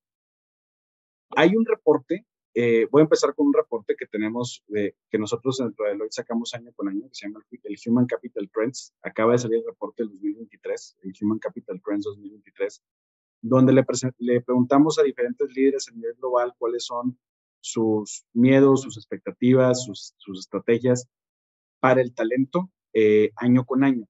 Hay 1.36 1.54
un 1.56 1.64
reporte, 1.64 2.26
eh, 2.54 2.86
voy 2.90 3.00
a 3.00 3.04
empezar 3.04 3.34
con 3.34 3.48
un 3.48 3.54
reporte 3.54 3.94
que 3.96 4.06
tenemos, 4.06 4.64
que 4.68 5.18
nosotros 5.18 5.58
dentro 5.58 5.84
de 5.84 5.92
Deloitte 5.92 6.14
sacamos 6.14 6.54
año 6.54 6.72
con 6.74 6.88
año, 6.88 7.02
que 7.02 7.14
se 7.14 7.26
llama 7.26 7.44
el 7.50 7.76
Human 7.86 8.06
Capital 8.06 8.50
Trends. 8.52 8.94
Acaba 9.02 9.32
de 9.32 9.38
salir 9.38 9.58
el 9.58 9.66
reporte 9.66 10.02
del 10.02 10.12
2023, 10.12 10.96
el 11.02 11.12
Human 11.20 11.38
Capital 11.38 11.80
Trends 11.84 12.04
2023, 12.04 12.82
donde 13.42 13.72
le, 13.72 13.84
le 14.18 14.40
preguntamos 14.40 14.98
a 14.98 15.02
diferentes 15.02 15.48
líderes 15.54 15.88
a 15.88 15.92
nivel 15.92 16.14
global 16.14 16.54
cuáles 16.58 16.84
son 16.84 17.18
sus 17.60 18.24
miedos, 18.32 18.82
sus 18.82 18.96
expectativas, 18.96 19.84
sus, 19.84 20.14
sus 20.16 20.40
estrategias 20.40 21.08
para 21.80 22.00
el 22.00 22.14
talento 22.14 22.70
eh, 22.92 23.30
año 23.36 23.64
con 23.64 23.84
año. 23.84 24.06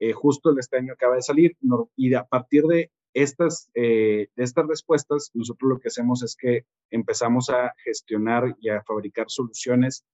Eh, 0.00 0.12
justo 0.12 0.56
este 0.58 0.76
año 0.76 0.92
acaba 0.92 1.16
de 1.16 1.22
salir 1.22 1.56
y 1.96 2.14
a 2.14 2.24
partir 2.24 2.64
de 2.64 2.90
estas, 3.22 3.70
eh, 3.74 4.28
estas 4.36 4.66
respuestas, 4.66 5.30
nosotros 5.34 5.68
lo 5.68 5.78
que 5.78 5.88
hacemos 5.88 6.22
es 6.22 6.36
que 6.36 6.64
empezamos 6.90 7.50
a 7.50 7.74
gestionar 7.84 8.56
y 8.60 8.68
a 8.68 8.82
fabricar 8.82 9.26
soluciones 9.28 10.04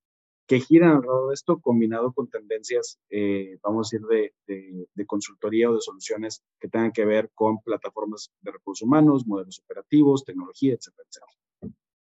que 0.47 0.61
giran 0.61 0.91
alrededor 0.91 1.29
de 1.29 1.35
esto, 1.35 1.59
combinado 1.61 2.13
con 2.13 2.29
tendencias, 2.29 2.99
eh, 3.11 3.59
vamos 3.63 3.89
a 3.93 3.97
decir, 3.97 4.07
de, 4.47 4.87
de, 4.95 5.07
consultoría 5.07 5.71
o 5.71 5.75
de 5.75 5.81
soluciones 5.81 6.43
que 6.61 6.69
tengan 6.69 6.93
que 6.93 7.05
ver 7.05 7.31
con 7.35 7.61
plataformas 7.63 8.31
de 8.43 8.53
recursos 8.53 8.87
humanos, 8.87 9.27
modelos 9.27 9.61
operativos, 9.65 10.25
tecnología, 10.25 10.75
etcétera, 10.75 11.09
etcétera. 11.09 11.75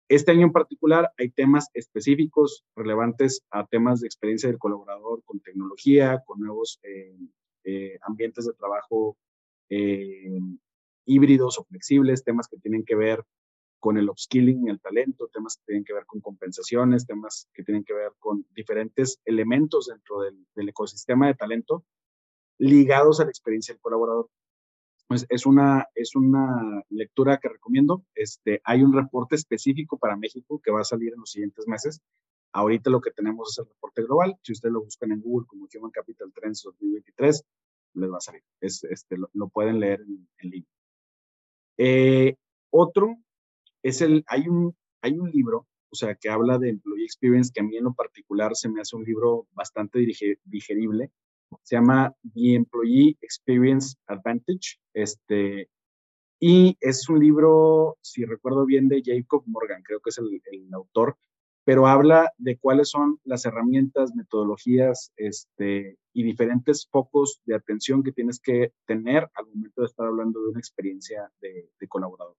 Este 0.10 0.32
año 0.32 0.46
en 0.46 0.52
particular 0.54 1.12
hay 1.18 1.30
temas 1.30 1.70
específicos 1.74 2.64
relevantes 2.76 3.44
a 3.50 3.66
temas 3.66 4.02
de 4.02 4.08
experiencia 4.08 4.50
del 4.50 4.60
colaborador 4.60 5.22
con 5.26 5.40
tecnología, 5.40 6.22
con 6.26 6.40
nuevos 6.40 6.80
eh, 6.84 7.98
ambientes 8.02 8.46
de 8.46 8.54
trabajo 8.54 9.18
híbridos 11.08 11.58
o 11.58 11.64
flexibles, 11.64 12.24
temas 12.24 12.48
que 12.48 12.58
tienen 12.58 12.84
que 12.86 12.96
ver 12.96 13.24
con 13.80 13.98
el 13.98 14.10
upskilling, 14.10 14.68
el 14.70 14.80
talento, 14.80 15.30
temas 15.32 15.58
que 15.58 15.64
tienen 15.66 15.84
que 15.84 15.94
ver 15.94 16.06
con 16.06 16.20
compensaciones, 16.20 17.06
temas 17.06 17.48
que 17.54 17.64
tienen 17.64 17.84
que 17.84 17.94
ver 17.94 18.12
con 18.20 18.46
diferentes 18.54 19.20
elementos 19.26 19.88
dentro 19.88 20.22
del, 20.22 20.70
ecosistema 20.70 21.28
de 21.28 21.36
talento 21.36 21.84
ligados 22.60 23.20
a 23.20 23.24
la 23.24 23.30
experiencia 23.30 23.74
del 23.74 23.82
colaborador. 23.82 24.30
Pues 25.08 25.26
es 25.30 25.46
una, 25.46 25.88
es 25.96 26.16
una 26.16 26.84
lectura 26.90 27.38
que 27.38 27.48
recomiendo. 27.48 28.04
Este, 28.14 28.62
hay 28.66 28.84
un 28.84 28.94
reporte 28.94 29.36
específico 29.36 29.98
para 29.98 30.18
México 30.18 30.60
que 30.62 30.72
va 30.72 30.82
a 30.82 30.84
salir 30.84 31.14
en 31.14 31.20
los 31.20 31.32
siguientes 31.32 31.66
meses. 31.68 32.02
Ahorita 32.52 32.90
lo 32.90 33.00
que 33.00 33.12
tenemos 33.12 33.52
es 33.52 33.60
el 33.60 33.70
reporte 33.70 34.02
global. 34.04 34.36
Si 34.42 34.52
ustedes 34.52 34.74
lo 34.74 34.84
buscan 34.84 35.12
en 35.12 35.22
Google 35.22 35.46
como 35.48 35.68
Human 35.74 35.92
Capital 35.92 36.34
Trends 36.34 36.64
2023, 36.64 37.46
les 37.94 38.12
va 38.12 38.18
a 38.18 38.22
salir. 38.22 38.44
Es, 38.62 38.84
este, 38.84 39.18
lo, 39.18 39.50
pueden 39.50 39.80
leer 39.80 40.02
en, 40.02 40.28
línea. 40.50 40.70
Eh, 41.78 42.36
otro 42.72 43.18
es 43.84 44.02
el, 44.02 44.24
hay 44.28 44.48
un, 44.48 44.76
hay 45.02 45.18
un 45.18 45.30
libro, 45.32 45.68
o 45.90 45.96
sea, 45.96 46.16
que 46.16 46.30
habla 46.30 46.58
de 46.58 46.70
Employee 46.70 47.06
Experience, 47.06 47.52
que 47.54 47.62
a 47.62 47.64
mí 47.64 47.78
en 47.78 47.86
lo 47.86 47.94
particular 47.94 48.56
se 48.56 48.70
me 48.70 48.82
hace 48.82 48.96
un 48.96 49.04
libro 49.04 49.48
bastante 49.54 50.00
digerible. 50.44 51.12
Se 51.64 51.76
llama 51.76 52.14
The 52.34 52.56
Employee 52.56 53.18
Experience 53.22 53.96
Advantage. 54.08 54.80
Este, 54.94 55.70
y 56.40 56.78
es 56.82 57.08
un 57.10 57.20
libro, 57.20 57.98
si 58.02 58.26
recuerdo 58.26 58.66
bien, 58.66 58.90
de 58.90 59.02
Jacob 59.04 59.44
Morgan, 59.46 59.82
creo 59.84 60.00
que 60.02 60.10
es 60.10 60.18
el, 60.18 60.42
el 60.52 60.74
autor 60.74 61.18
pero 61.68 61.86
habla 61.86 62.32
de 62.38 62.58
cuáles 62.58 62.90
son 62.90 63.20
las 63.26 63.46
herramientas, 63.46 64.16
metodologías 64.16 65.12
este, 65.18 65.98
y 66.14 66.24
diferentes 66.24 66.88
focos 66.90 67.42
de 67.44 67.56
atención 67.56 68.04
que 68.04 68.14
tienes 68.14 68.40
que 68.40 68.72
tener 68.86 69.30
al 69.34 69.48
momento 69.48 69.82
de 69.82 69.88
estar 69.88 70.08
hablando 70.08 70.42
de 70.42 70.48
una 70.52 70.60
experiencia 70.62 71.30
de, 71.42 71.70
colaborador. 71.90 72.38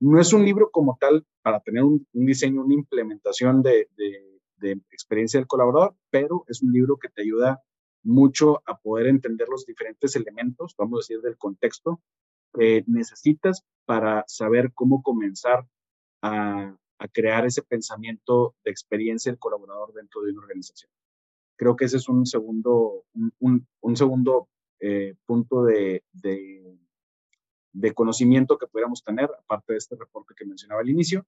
No 0.00 0.18
es 0.18 0.32
un 0.32 0.46
libro 0.46 0.70
como 0.70 0.96
tal 0.98 1.26
para 1.42 1.60
tener 1.60 1.84
un, 1.84 2.06
diseño, 2.14 2.64
una 2.64 2.72
implementación 2.72 3.62
de, 3.62 3.86
de, 3.96 4.72
experiencia 4.92 5.38
del 5.38 5.46
colaborador, 5.46 5.94
pero 6.08 6.46
es 6.48 6.62
un 6.62 6.72
libro 6.72 6.96
que 6.96 7.10
te 7.10 7.20
ayuda 7.20 7.62
mucho 8.02 8.62
a 8.64 8.78
poder 8.78 9.08
entender 9.08 9.46
los 9.50 9.66
diferentes 9.66 10.16
elementos, 10.16 10.74
vamos 10.78 10.96
a 10.96 11.02
decir, 11.02 11.20
del 11.20 11.36
contexto 11.36 12.00
que 12.54 12.82
necesitas 12.86 13.62
para 13.84 14.24
saber 14.26 14.72
cómo 14.72 15.02
comenzar 15.02 15.66
a, 16.22 16.74
a 16.98 17.08
crear 17.08 17.44
ese 17.44 17.62
pensamiento 17.62 18.54
de 18.64 18.70
experiencia 18.70 19.30
del 19.30 19.38
colaborador 19.38 19.92
dentro 19.92 20.22
de 20.22 20.32
una 20.32 20.42
organización. 20.42 20.90
Creo 21.56 21.76
que 21.76 21.84
ese 21.84 21.98
es 21.98 22.08
un 22.08 22.26
segundo, 22.26 23.04
un, 23.40 23.66
un, 23.80 23.96
segundo 23.96 24.48
eh, 24.80 25.14
punto 25.24 25.64
de, 25.64 26.02
de, 26.12 26.78
de, 27.72 27.94
conocimiento 27.94 28.58
que 28.58 28.66
pudiéramos 28.66 29.02
tener, 29.04 29.30
aparte 29.38 29.72
de 29.72 29.78
este 29.78 29.96
reporte 29.96 30.34
que 30.36 30.46
mencionaba 30.46 30.80
al 30.80 30.88
inicio. 30.88 31.26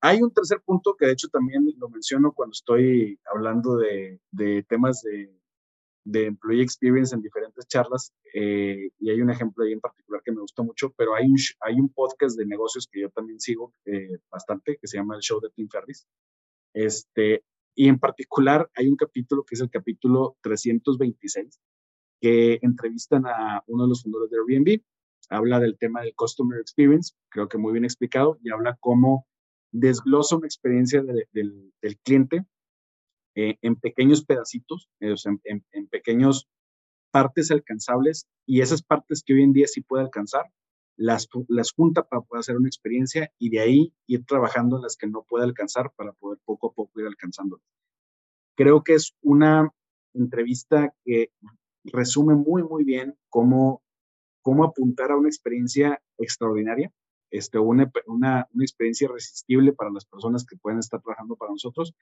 Hay 0.00 0.20
un 0.22 0.32
tercer 0.32 0.60
punto 0.60 0.96
que 0.96 1.06
de 1.06 1.12
hecho 1.12 1.28
también 1.28 1.64
lo 1.78 1.88
menciono 1.88 2.32
cuando 2.32 2.52
estoy 2.52 3.18
hablando 3.24 3.76
de, 3.76 4.20
de 4.30 4.62
temas 4.64 5.02
de, 5.02 5.41
de 6.04 6.26
Employee 6.26 6.62
Experience 6.62 7.14
en 7.14 7.22
diferentes 7.22 7.66
charlas 7.66 8.12
eh, 8.34 8.90
y 8.98 9.10
hay 9.10 9.20
un 9.20 9.30
ejemplo 9.30 9.64
ahí 9.64 9.72
en 9.72 9.80
particular 9.80 10.22
que 10.24 10.32
me 10.32 10.40
gusta 10.40 10.62
mucho, 10.62 10.92
pero 10.96 11.14
hay 11.14 11.26
un, 11.26 11.36
hay 11.60 11.74
un 11.74 11.88
podcast 11.90 12.36
de 12.36 12.46
negocios 12.46 12.88
que 12.90 13.00
yo 13.02 13.10
también 13.10 13.40
sigo 13.40 13.72
eh, 13.84 14.18
bastante 14.30 14.78
que 14.80 14.86
se 14.86 14.96
llama 14.96 15.14
El 15.14 15.20
Show 15.20 15.40
de 15.40 15.50
Tim 15.50 15.68
Ferris. 15.68 16.06
Este, 16.74 17.44
y 17.74 17.88
en 17.88 17.98
particular 17.98 18.68
hay 18.74 18.88
un 18.88 18.96
capítulo 18.96 19.44
que 19.44 19.54
es 19.54 19.60
el 19.60 19.70
capítulo 19.70 20.36
326 20.42 21.60
que 22.20 22.58
entrevistan 22.62 23.26
a 23.26 23.62
uno 23.66 23.84
de 23.84 23.88
los 23.90 24.02
fundadores 24.02 24.30
de 24.30 24.38
Airbnb. 24.38 24.82
Habla 25.28 25.60
del 25.60 25.78
tema 25.78 26.02
del 26.02 26.14
Customer 26.14 26.60
Experience, 26.60 27.14
creo 27.28 27.48
que 27.48 27.58
muy 27.58 27.72
bien 27.72 27.84
explicado, 27.84 28.38
y 28.42 28.50
habla 28.50 28.76
cómo 28.80 29.26
desglosa 29.70 30.36
una 30.36 30.46
experiencia 30.46 31.02
del, 31.02 31.26
del 31.80 31.98
cliente 32.04 32.44
eh, 33.34 33.56
en 33.62 33.76
pequeños 33.76 34.24
pedacitos, 34.24 34.90
eh, 35.00 35.14
en, 35.44 35.64
en, 35.72 35.86
pequeños 35.86 36.48
partes 37.10 37.50
alcanzables 37.50 38.26
y 38.46 38.60
esas 38.60 38.82
partes 38.82 39.22
que 39.24 39.32
hoy 39.34 39.42
en 39.42 39.52
día 39.52 39.66
sí 39.66 39.80
puede 39.80 40.04
alcanzar, 40.04 40.50
las, 40.96 41.28
las 41.48 41.72
junta 41.72 42.02
para 42.02 42.22
poder 42.22 42.40
hacer 42.40 42.56
una 42.56 42.68
experiencia 42.68 43.32
y 43.38 43.48
de 43.48 43.60
ahí 43.60 43.94
ir 44.06 44.24
trabajando 44.26 44.76
en 44.76 44.82
las 44.82 44.96
que 44.96 45.06
no 45.06 45.24
puede 45.26 45.44
alcanzar 45.44 45.92
para 45.96 46.12
poder 46.12 46.38
poco 46.44 46.68
a 46.68 46.72
poco 46.74 47.00
ir 47.00 47.06
alcanzando. 47.06 47.60
Creo 48.54 48.82
que 48.84 48.94
es 48.94 49.14
una 49.22 49.70
entrevista 50.12 50.94
que 51.04 51.30
resume 51.84 52.34
muy, 52.34 52.62
muy 52.62 52.84
bien 52.84 53.16
cómo, 53.30 53.82
cómo 54.42 54.64
apuntar 54.64 55.10
a 55.10 55.16
una 55.16 55.28
experiencia 55.28 56.02
extraordinaria, 56.18 56.92
este, 57.30 57.58
una, 57.58 57.90
una, 58.06 58.46
una 58.52 58.64
experiencia 58.64 59.06
irresistible 59.06 59.72
para 59.72 59.90
las 59.90 60.04
personas 60.04 60.44
que 60.44 60.56
pueden 60.56 60.80
estar 60.80 61.00
trabajando 61.00 61.36
para 61.36 61.52
nosotros 61.52 61.94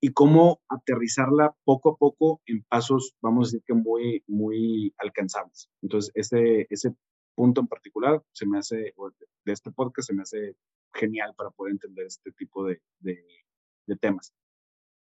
y 0.00 0.12
cómo 0.12 0.60
aterrizarla 0.68 1.54
poco 1.64 1.90
a 1.90 1.96
poco 1.96 2.42
en 2.46 2.62
pasos, 2.64 3.14
vamos 3.22 3.46
a 3.46 3.48
decir 3.48 3.62
que 3.66 3.74
muy, 3.74 4.22
muy 4.26 4.94
alcanzables. 4.98 5.70
Entonces, 5.82 6.12
ese, 6.14 6.66
ese 6.70 6.94
punto 7.34 7.60
en 7.60 7.66
particular 7.66 8.22
se 8.32 8.46
me 8.46 8.58
hace, 8.58 8.94
de 9.44 9.52
este 9.52 9.70
podcast 9.70 10.08
se 10.08 10.14
me 10.14 10.22
hace 10.22 10.56
genial 10.92 11.34
para 11.36 11.50
poder 11.50 11.72
entender 11.72 12.06
este 12.06 12.32
tipo 12.32 12.66
de, 12.66 12.80
de, 13.00 13.96
temas. 14.00 14.32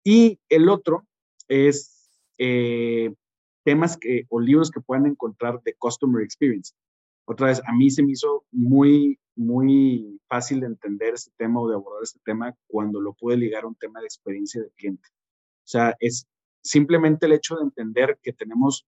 Y 0.03 0.39
el 0.49 0.69
otro 0.69 1.05
es 1.47 2.09
eh, 2.37 3.13
temas 3.63 3.97
que, 3.97 4.25
o 4.29 4.39
libros 4.39 4.71
que 4.71 4.81
puedan 4.81 5.05
encontrar 5.05 5.61
de 5.63 5.75
Customer 5.75 6.21
Experience. 6.23 6.73
Otra 7.25 7.47
vez, 7.47 7.61
a 7.65 7.73
mí 7.73 7.89
se 7.89 8.03
me 8.03 8.11
hizo 8.11 8.45
muy, 8.51 9.19
muy 9.37 10.19
fácil 10.27 10.59
de 10.59 10.67
entender 10.67 11.13
este 11.13 11.31
tema 11.37 11.61
o 11.61 11.69
de 11.69 11.75
abordar 11.75 12.03
este 12.03 12.19
tema 12.23 12.55
cuando 12.67 12.99
lo 12.99 13.13
pude 13.13 13.37
ligar 13.37 13.63
a 13.63 13.67
un 13.67 13.75
tema 13.75 13.99
de 13.99 14.05
experiencia 14.05 14.61
de 14.61 14.71
cliente. 14.71 15.07
O 15.09 15.69
sea, 15.69 15.95
es 15.99 16.27
simplemente 16.61 17.25
el 17.25 17.33
hecho 17.33 17.55
de 17.55 17.63
entender 17.63 18.17
que 18.21 18.33
tenemos 18.33 18.85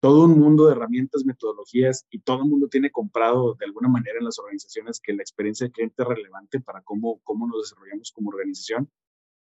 todo 0.00 0.26
un 0.26 0.38
mundo 0.38 0.66
de 0.66 0.72
herramientas, 0.72 1.24
metodologías 1.24 2.06
y 2.10 2.18
todo 2.18 2.42
el 2.42 2.48
mundo 2.50 2.68
tiene 2.68 2.90
comprado 2.90 3.54
de 3.54 3.64
alguna 3.64 3.88
manera 3.88 4.18
en 4.18 4.26
las 4.26 4.38
organizaciones 4.38 5.00
que 5.00 5.14
la 5.14 5.22
experiencia 5.22 5.66
de 5.66 5.72
cliente 5.72 6.02
es 6.02 6.08
relevante 6.08 6.60
para 6.60 6.82
cómo, 6.82 7.20
cómo 7.24 7.46
nos 7.46 7.62
desarrollamos 7.62 8.12
como 8.12 8.28
organización. 8.28 8.90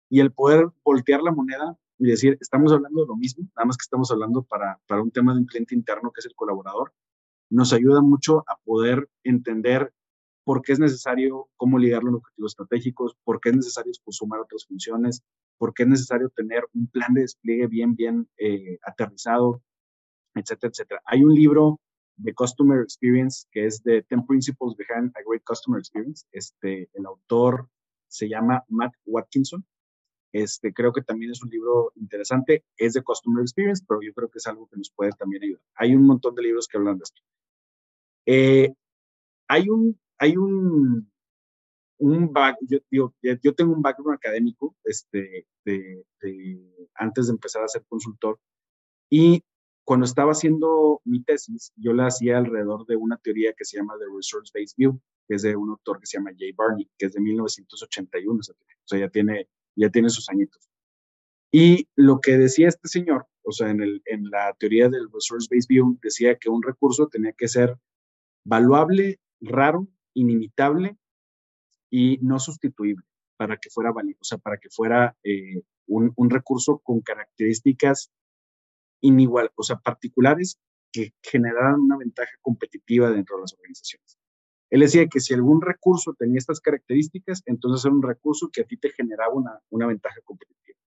Y 0.10 0.20
el 0.20 0.32
poder 0.32 0.68
voltear 0.84 1.22
la 1.22 1.32
moneda 1.32 1.78
y 1.98 2.06
decir, 2.06 2.38
estamos 2.42 2.72
hablando 2.72 3.02
de 3.02 3.08
lo 3.08 3.16
mismo, 3.16 3.48
nada 3.56 3.66
más 3.66 3.78
que 3.78 3.84
estamos 3.84 4.12
hablando 4.12 4.44
para, 4.44 4.80
para 4.88 5.02
un 5.02 5.10
tema 5.10 5.34
de 5.34 5.39
un 5.39 5.46
cliente 5.46 5.74
interno 5.74 6.12
que 6.12 6.20
es 6.20 6.26
el 6.26 6.36
colaborador, 6.36 6.94
nos 7.50 7.74
ayuda 7.74 8.02
mucho 8.02 8.44
a 8.48 8.58
poder 8.64 9.10
entender 9.24 9.92
por 10.44 10.62
qué 10.62 10.74
es 10.74 10.80
necesario 10.80 11.50
cómo 11.56 11.78
ligarlo 11.78 12.10
en 12.10 12.16
objetivos 12.16 12.54
estratégicos, 12.54 13.16
por 13.24 13.39
qué 13.39 13.50
es 13.50 13.56
necesario 13.56 13.92
sumar 14.10 14.39
otras 14.39 14.66
funciones, 14.66 15.22
por 15.58 15.74
qué 15.74 15.84
es 15.84 15.89
necesario 15.89 16.30
tener 16.30 16.64
un 16.74 16.88
plan 16.88 17.14
de 17.14 17.22
despliegue 17.22 17.68
bien, 17.68 17.96
bien 17.96 18.28
eh, 18.38 18.80
aterrizado, 18.84 19.62
etcétera, 20.34 20.72
etcétera. 20.72 21.02
Hay 21.06 21.24
un 21.24 21.34
libro 21.34 21.80
de 22.18 22.34
Customer 22.34 22.82
Experience 22.82 23.48
que 23.52 23.66
es 23.66 23.84
de 23.84 24.06
10 24.10 24.26
Principles 24.28 24.76
Behind 24.76 25.12
a 25.16 25.22
Great 25.26 25.44
Customer 25.46 25.80
Experience. 25.80 26.26
Este, 26.32 26.89
el 26.94 27.06
autor 27.06 27.70
se 28.08 28.28
llama 28.28 28.64
Matt 28.68 28.94
Watkinson. 29.06 29.66
Este, 30.34 30.74
creo 30.74 30.94
que 30.94 31.02
también 31.02 31.32
es 31.32 31.44
un 31.44 31.50
libro 31.50 31.92
interesante. 31.96 32.64
Es 32.78 32.94
de 32.94 33.04
Customer 33.04 33.42
Experience, 33.42 33.84
pero 33.88 34.02
yo 34.02 34.14
creo 34.14 34.30
que 34.30 34.38
es 34.38 34.48
algo 34.48 34.68
que 34.68 34.78
nos 34.78 34.92
puede 34.92 35.12
también 35.12 35.44
ayudar. 35.44 35.64
Hay 35.76 35.96
un 35.96 36.06
montón 36.06 36.36
de 36.36 36.44
libros 36.44 36.68
que 36.68 36.78
hablan 36.78 36.98
de 36.98 37.04
esto. 37.04 37.22
Eh, 38.26 38.74
hay 39.48 39.70
un 39.70 40.00
hay 40.22 40.38
un, 40.38 41.11
un 41.97 42.32
back, 42.32 42.57
yo, 42.69 43.11
yo, 43.22 43.55
tengo 43.55 43.74
un 43.74 43.82
background 43.82 44.17
académico 44.17 44.76
este, 44.84 45.47
de, 45.65 46.05
antes 46.93 47.26
de 47.26 47.34
empezar 47.34 47.63
a 47.63 47.67
ser 47.67 47.84
consultor 47.89 48.39
y 49.09 49.43
cuando 49.84 50.05
estaba 50.05 50.34
haciendo 50.34 51.01
mi 51.05 51.24
tesis, 51.24 51.74
yo 51.76 51.93
la 51.93 52.05
hacía 52.05 52.38
alrededor 52.38 52.86
de 52.86 52.97
una 52.97 53.17
teoría 53.17 53.53
que 53.53 53.65
se 53.65 53.78
llama 53.78 53.95
The 53.97 54.05
Resource 54.15 54.51
Based 54.53 54.76
View, 54.78 55.01
que 55.28 55.36
es 55.36 55.41
de 55.41 55.55
un 55.55 55.72
autor 55.72 55.99
que 55.99 56.05
se 56.05 56.17
llama 56.17 56.36
Jay 56.38 56.51
Barney, 56.51 56.88
que 56.99 57.07
es 57.07 57.13
de 57.13 57.19
1981, 57.19 58.39
o 58.39 58.43
sea, 58.86 58.99
ya 58.99 59.09
tiene, 59.09 59.49
ya 59.76 59.89
tiene 59.89 60.09
sus 60.11 60.30
añitos. 60.30 60.69
Y 61.51 61.89
lo 61.95 62.22
que 62.22 62.38
decía 62.38 62.67
este 62.67 62.88
señor, 62.88 63.26
o 63.41 63.51
sea, 63.51 63.72
en, 63.72 63.82
el, 63.82 64.03
en 64.05 64.30
la 64.30 64.53
teoría 64.59 64.88
del 64.88 65.09
Resource 65.11 65.47
Based 65.49 65.67
View, 65.67 65.97
decía 66.03 66.38
que 66.38 66.49
un 66.49 66.61
recurso 66.61 67.07
tenía 67.07 67.34
que 67.34 67.47
ser 67.47 67.76
valuable, 68.45 69.19
raro 69.41 69.88
inimitable 70.14 70.97
y 71.89 72.18
no 72.22 72.39
sustituible 72.39 73.05
para 73.38 73.57
que 73.57 73.70
fuera 73.70 73.91
válido, 73.91 74.20
o 74.22 74.24
sea, 74.24 74.38
para 74.38 74.57
que 74.57 74.70
fuera 74.70 75.16
eh, 75.24 75.64
un, 75.88 76.30
recurso 76.30 76.80
con 76.80 77.01
características 77.01 78.12
inigual, 79.01 79.51
o 79.55 79.64
sea, 79.64 79.78
particulares 79.78 80.59
que 80.91 81.14
generaran 81.22 81.80
una 81.80 81.97
ventaja 81.97 82.32
competitiva 82.41 83.09
dentro 83.09 83.38
de 83.38 83.41
las 83.41 83.53
organizaciones. 83.53 84.18
Él 84.70 84.82
decía 84.82 85.07
que 85.07 85.20
si 85.20 85.34
algún 85.34 85.62
recurso 85.62 86.14
tenía 86.14 86.38
estas 86.38 86.62
características, 86.62 87.41
entonces 87.45 87.84
era 87.84 87.93
un 87.93 88.03
recurso 88.03 88.49
que 88.51 88.62
a 88.62 88.66
ti 88.66 88.78
te 88.78 88.91
generaba 88.91 89.34
una, 89.34 89.59
una 89.70 89.88
ventaja 89.88 90.22
competitiva. 90.24 90.78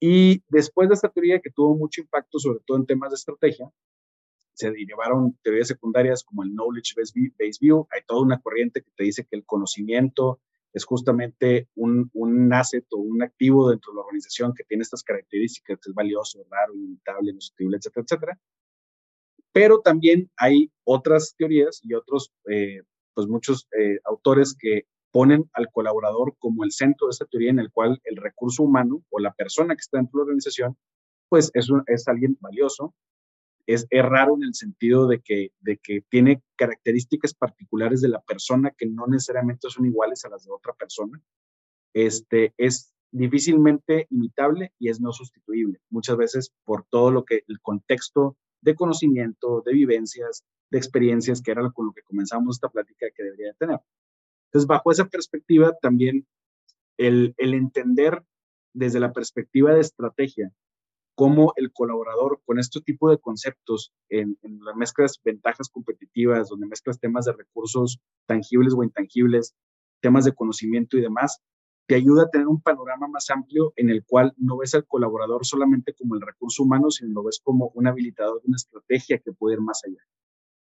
Y 0.00 0.42
después 0.48 0.88
de 0.88 0.94
esta 0.94 1.08
teoría 1.08 1.40
que 1.40 1.50
tuvo 1.50 1.76
mucho 1.76 2.00
impacto, 2.00 2.38
sobre 2.38 2.60
todo 2.66 2.78
en 2.78 2.86
temas 2.86 3.10
de 3.10 3.16
estrategia, 3.16 3.70
se 4.54 4.70
derivaron 4.70 5.36
teorías 5.42 5.68
secundarias 5.68 6.24
como 6.24 6.42
el 6.42 6.50
Knowledge 6.50 6.94
Based 6.96 7.58
View. 7.60 7.86
Hay 7.90 8.00
toda 8.06 8.22
una 8.22 8.40
corriente 8.40 8.82
que 8.82 8.90
te 8.96 9.04
dice 9.04 9.26
que 9.26 9.36
el 9.36 9.44
conocimiento 9.44 10.40
es 10.72 10.84
justamente 10.84 11.68
un, 11.76 12.10
un 12.14 12.52
asset 12.52 12.84
o 12.90 12.98
un 12.98 13.22
activo 13.22 13.70
dentro 13.70 13.92
de 13.92 13.96
la 13.96 14.02
organización 14.02 14.52
que 14.54 14.64
tiene 14.64 14.82
estas 14.82 15.04
características, 15.04 15.78
que 15.80 15.90
es 15.90 15.94
valioso, 15.94 16.44
raro, 16.50 16.74
ilimitable, 16.74 17.32
no 17.32 17.38
etcétera, 17.38 18.04
etcétera. 18.04 18.40
Pero 19.52 19.80
también 19.80 20.30
hay 20.36 20.72
otras 20.82 21.34
teorías 21.38 21.80
y 21.82 21.94
otros, 21.94 22.32
eh, 22.50 22.82
pues 23.14 23.28
muchos 23.28 23.68
eh, 23.78 24.00
autores 24.04 24.56
que 24.58 24.86
ponen 25.12 25.48
al 25.52 25.70
colaborador 25.70 26.34
como 26.40 26.64
el 26.64 26.72
centro 26.72 27.06
de 27.06 27.12
esta 27.12 27.26
teoría 27.26 27.50
en 27.50 27.60
el 27.60 27.70
cual 27.70 28.00
el 28.02 28.16
recurso 28.16 28.64
humano 28.64 29.04
o 29.10 29.20
la 29.20 29.32
persona 29.32 29.76
que 29.76 29.80
está 29.80 29.98
dentro 29.98 30.18
de 30.18 30.22
la 30.22 30.24
organización, 30.24 30.76
pues 31.28 31.52
es, 31.54 31.68
es 31.86 32.08
alguien 32.08 32.36
valioso, 32.40 32.94
es, 33.66 33.86
raro 33.90 34.36
en 34.36 34.44
el 34.44 34.54
sentido 34.54 35.06
de 35.06 35.20
que, 35.20 35.52
de 35.60 35.78
que 35.78 36.02
tiene 36.08 36.42
características 36.56 37.34
particulares 37.34 38.00
de 38.00 38.08
la 38.08 38.20
persona 38.20 38.72
que 38.76 38.86
no 38.86 39.06
necesariamente 39.06 39.68
son 39.70 39.86
iguales 39.86 40.24
a 40.24 40.28
las 40.28 40.44
de 40.44 40.52
otra 40.52 40.72
persona. 40.74 41.20
Este, 41.94 42.52
es 42.58 42.92
difícilmente 43.10 44.06
imitable 44.10 44.72
y 44.78 44.88
es 44.88 45.00
no 45.00 45.12
sustituible, 45.12 45.80
muchas 45.88 46.16
veces 46.16 46.52
por 46.64 46.84
todo 46.90 47.12
lo 47.12 47.24
que 47.24 47.44
el 47.46 47.60
contexto 47.60 48.36
de 48.60 48.74
conocimiento, 48.74 49.62
de 49.64 49.72
vivencias, 49.72 50.44
de 50.70 50.78
experiencias, 50.78 51.40
que 51.40 51.52
era 51.52 51.70
con 51.70 51.86
lo 51.86 51.92
que 51.92 52.02
comenzamos 52.02 52.56
esta 52.56 52.68
plática 52.68 53.06
que 53.14 53.22
debería 53.22 53.48
de 53.48 53.54
tener. 53.54 53.80
Entonces, 54.46 54.66
bajo 54.66 54.90
esa 54.90 55.06
perspectiva, 55.06 55.76
también 55.80 56.26
el, 56.96 57.34
el 57.36 57.54
entender 57.54 58.24
desde 58.72 59.00
la 59.00 59.12
perspectiva 59.12 59.72
de 59.72 59.80
estrategia 59.80 60.52
cómo 61.14 61.52
el 61.56 61.72
colaborador 61.72 62.40
con 62.44 62.58
este 62.58 62.80
tipo 62.80 63.10
de 63.10 63.18
conceptos 63.18 63.92
en, 64.08 64.36
las 64.42 64.76
mezclas 64.76 65.20
ventajas 65.24 65.68
competitivas, 65.68 66.48
donde 66.48 66.66
mezclas 66.66 66.98
temas 66.98 67.24
de 67.24 67.32
recursos 67.32 68.00
tangibles 68.26 68.74
o 68.76 68.82
intangibles, 68.82 69.54
temas 70.00 70.24
de 70.24 70.34
conocimiento 70.34 70.96
y 70.96 71.02
demás, 71.02 71.40
te 71.86 71.94
ayuda 71.94 72.24
a 72.24 72.30
tener 72.30 72.48
un 72.48 72.60
panorama 72.60 73.08
más 73.08 73.30
amplio 73.30 73.72
en 73.76 73.90
el 73.90 74.04
cual 74.04 74.32
no 74.36 74.56
ves 74.56 74.74
al 74.74 74.86
colaborador 74.86 75.44
solamente 75.44 75.94
como 75.94 76.14
el 76.14 76.22
recurso 76.22 76.62
humano, 76.62 76.90
sino 76.90 77.12
lo 77.12 77.24
ves 77.24 77.40
como 77.42 77.70
un 77.74 77.86
habilitador 77.86 78.40
de 78.40 78.48
una 78.48 78.56
estrategia 78.56 79.18
que 79.18 79.32
puede 79.32 79.56
ir 79.56 79.60
más 79.60 79.82
allá. 79.84 80.02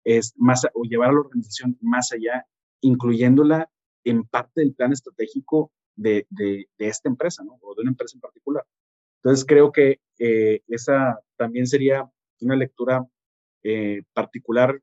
Es 0.04 0.34
más, 0.38 0.66
o 0.74 0.84
llevar 0.84 1.10
a 1.10 1.14
la 1.14 1.20
organización 1.22 1.78
más 1.82 2.12
allá, 2.12 2.46
incluyéndola 2.82 3.70
en 4.04 4.24
parte 4.26 4.62
del 4.62 4.74
plan 4.74 4.94
estratégico 4.94 5.72
de, 5.96 6.28
de, 6.30 6.68
esta 6.78 7.10
empresa, 7.10 7.44
¿no? 7.44 7.58
O 7.62 7.76
de 7.76 7.82
una 7.82 7.92
empresa 7.92 8.16
en 8.16 8.22
particular. 8.22 8.66
Entonces 9.28 9.46
creo 9.46 9.74
que 9.74 10.00
eh, 10.20 10.62
esa 10.70 11.20
también 11.36 11.68
sería 11.68 12.10
una 12.40 12.56
lectura 12.56 13.06
eh, 13.62 14.04
particular 14.14 14.82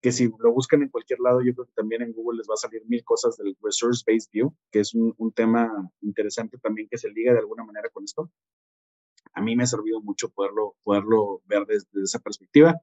que 0.00 0.10
si 0.10 0.28
lo 0.40 0.52
buscan 0.52 0.82
en 0.82 0.88
cualquier 0.88 1.20
lado, 1.20 1.42
yo 1.42 1.54
creo 1.54 1.66
que 1.66 1.72
también 1.76 2.02
en 2.02 2.12
Google 2.12 2.38
les 2.38 2.48
va 2.48 2.54
a 2.54 2.56
salir 2.56 2.82
mil 2.86 3.04
cosas 3.04 3.36
del 3.36 3.56
Resource 3.62 4.02
Based 4.04 4.30
View, 4.32 4.52
que 4.72 4.80
es 4.80 4.92
un, 4.94 5.14
tema 5.32 5.70
interesante 6.00 6.58
también 6.58 6.88
que 6.90 6.98
se 6.98 7.08
liga 7.10 7.34
de 7.34 7.38
alguna 7.38 7.62
manera 7.62 7.88
con 7.90 8.02
esto. 8.02 8.32
a 9.32 9.40
mí 9.40 9.54
me 9.54 9.62
ha 9.62 9.66
servido 9.66 10.00
mucho 10.00 10.28
poderlo, 10.30 10.74
poderlo 10.82 11.40
ver 11.44 11.64
desde, 11.64 12.02
esa 12.02 12.18
perspectiva. 12.18 12.80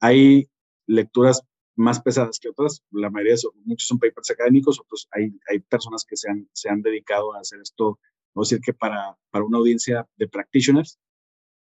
Hay 0.00 0.50
lecturas 0.88 1.40
más 1.76 2.02
pesadas 2.02 2.40
que 2.40 2.48
otras, 2.48 2.82
la 2.90 3.10
mayoría, 3.10 3.36
son, 3.36 3.52
muchos 3.64 3.86
son 3.86 4.00
papers 4.00 4.32
académicos, 4.32 4.80
otros 4.80 5.06
hay, 5.12 5.38
hay 5.48 5.60
personas 5.60 6.04
que 6.04 6.16
se 6.16 6.28
han, 6.28 6.48
se 6.52 6.68
han 6.68 6.82
dedicado 6.82 7.32
a 7.32 7.38
hacer 7.38 7.60
esto, 7.60 8.00
vamos 8.36 8.52
a 8.52 8.56
decir 8.56 8.60
que 8.60 8.74
para, 8.74 9.16
para 9.30 9.44
una 9.46 9.58
audiencia 9.58 10.06
de 10.16 10.28
practitioners, 10.28 10.98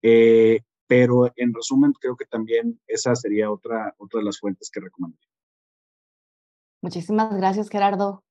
eh, 0.00 0.60
pero 0.86 1.32
en 1.36 1.52
resumen 1.52 1.92
creo 1.92 2.16
que 2.16 2.24
también 2.24 2.80
esa 2.86 3.14
sería 3.16 3.50
otra, 3.50 3.94
otra 3.98 4.20
de 4.20 4.24
las 4.26 4.38
fuentes 4.38 4.70
que 4.70 4.80
recomendaría. 4.80 5.28
Muchísimas 6.80 7.36
gracias, 7.36 7.68
Gerardo. 7.68 8.24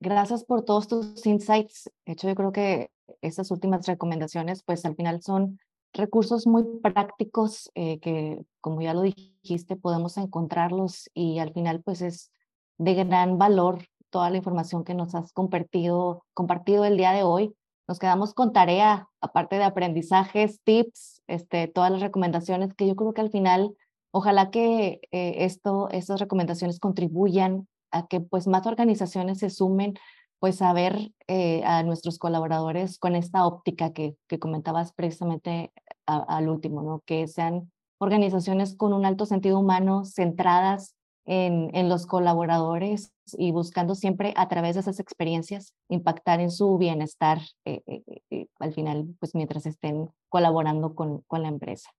Gracias 0.00 0.44
por 0.44 0.64
todos 0.64 0.88
tus 0.88 1.24
insights. 1.26 1.90
De 2.04 2.12
hecho, 2.12 2.28
yo 2.28 2.34
creo 2.34 2.52
que 2.52 2.90
estas 3.20 3.50
últimas 3.50 3.86
recomendaciones, 3.86 4.62
pues 4.62 4.84
al 4.84 4.96
final 4.96 5.22
son 5.22 5.58
recursos 5.92 6.46
muy 6.46 6.64
prácticos 6.80 7.70
eh, 7.74 7.98
que, 8.00 8.44
como 8.60 8.82
ya 8.82 8.94
lo 8.94 9.02
dijiste, 9.02 9.76
podemos 9.76 10.16
encontrarlos 10.16 11.10
y 11.14 11.38
al 11.38 11.52
final, 11.52 11.82
pues 11.82 12.02
es 12.02 12.32
de 12.78 12.94
gran 12.94 13.38
valor 13.38 13.84
toda 14.10 14.30
la 14.30 14.36
información 14.36 14.84
que 14.84 14.94
nos 14.94 15.14
has 15.14 15.32
compartido, 15.32 16.24
compartido 16.34 16.84
el 16.84 16.96
día 16.96 17.12
de 17.12 17.22
hoy. 17.22 17.54
Nos 17.88 17.98
quedamos 17.98 18.34
con 18.34 18.52
tarea, 18.52 19.08
aparte 19.22 19.56
de 19.56 19.64
aprendizajes, 19.64 20.60
tips, 20.62 21.22
este, 21.26 21.68
todas 21.68 21.90
las 21.90 22.02
recomendaciones 22.02 22.74
que 22.74 22.86
yo 22.86 22.94
creo 22.94 23.14
que 23.14 23.22
al 23.22 23.30
final, 23.30 23.74
ojalá 24.10 24.50
que 24.50 25.00
eh, 25.10 25.36
esto, 25.38 25.88
estas 25.90 26.20
recomendaciones 26.20 26.80
contribuyan 26.80 27.66
a 27.90 28.06
que 28.06 28.20
pues 28.20 28.46
más 28.46 28.66
organizaciones 28.66 29.38
se 29.38 29.48
sumen 29.48 29.94
pues 30.38 30.60
a 30.60 30.74
ver 30.74 31.12
eh, 31.28 31.64
a 31.64 31.82
nuestros 31.82 32.18
colaboradores 32.18 32.98
con 32.98 33.16
esta 33.16 33.46
óptica 33.46 33.94
que, 33.94 34.16
que 34.28 34.38
comentabas 34.38 34.92
precisamente 34.92 35.72
al 36.04 36.48
último, 36.48 36.82
¿no? 36.82 37.02
Que 37.06 37.26
sean 37.26 37.72
organizaciones 37.96 38.76
con 38.76 38.92
un 38.92 39.06
alto 39.06 39.24
sentido 39.24 39.58
humano, 39.58 40.04
centradas 40.04 40.94
en, 41.28 41.88
los 41.88 42.06
colaboradores 42.06 43.12
y 43.36 43.52
buscando 43.52 43.94
siempre 43.94 44.32
a 44.36 44.48
través 44.48 44.74
de 44.74 44.80
esas 44.80 44.98
experiencias 44.98 45.74
impactar 45.88 46.40
en 46.40 46.50
su 46.50 46.78
bienestar 46.78 47.40
eh, 47.64 47.82
eh, 48.30 48.46
al 48.58 48.72
final, 48.72 49.14
pues 49.20 49.34
mientras 49.34 49.66
estén 49.66 50.10
colaborando 50.28 50.94
con, 50.94 51.20
con 51.26 51.42
la 51.42 51.48
empresa. 51.48 51.90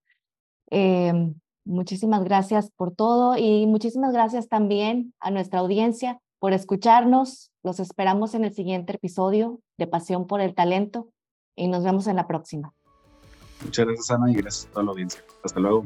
Em, 0.71 1.35
Muchísimas 1.69 2.23
gracias 2.23 2.71
por 2.71 2.95
todo 2.95 3.37
y 3.37 3.67
muchísimas 3.67 4.11
gracias 4.11 4.47
también 4.47 5.13
a 5.19 5.29
nuestra 5.29 5.59
audiencia 5.59 6.19
por 6.39 6.51
escucharnos. 6.53 7.51
Los 7.63 7.79
esperamos 7.79 8.33
en 8.33 8.43
el 8.43 8.55
siguiente 8.55 8.93
episodio 8.93 9.59
de 9.77 9.85
Pasión 9.85 10.25
por 10.25 10.41
el 10.41 10.55
Talento 10.55 11.09
y 11.55 11.67
nos 11.67 11.83
vemos 11.83 12.07
en 12.07 12.15
la 12.15 12.25
próxima. 12.25 12.73
Muchas 13.63 13.85
gracias 13.85 14.09
Ana 14.09 14.31
y 14.31 14.33
gracias 14.33 14.65
a 14.65 14.69
toda 14.71 14.85
la 14.85 14.91
audiencia. 14.91 15.21
Hasta 15.43 15.59
luego. 15.59 15.85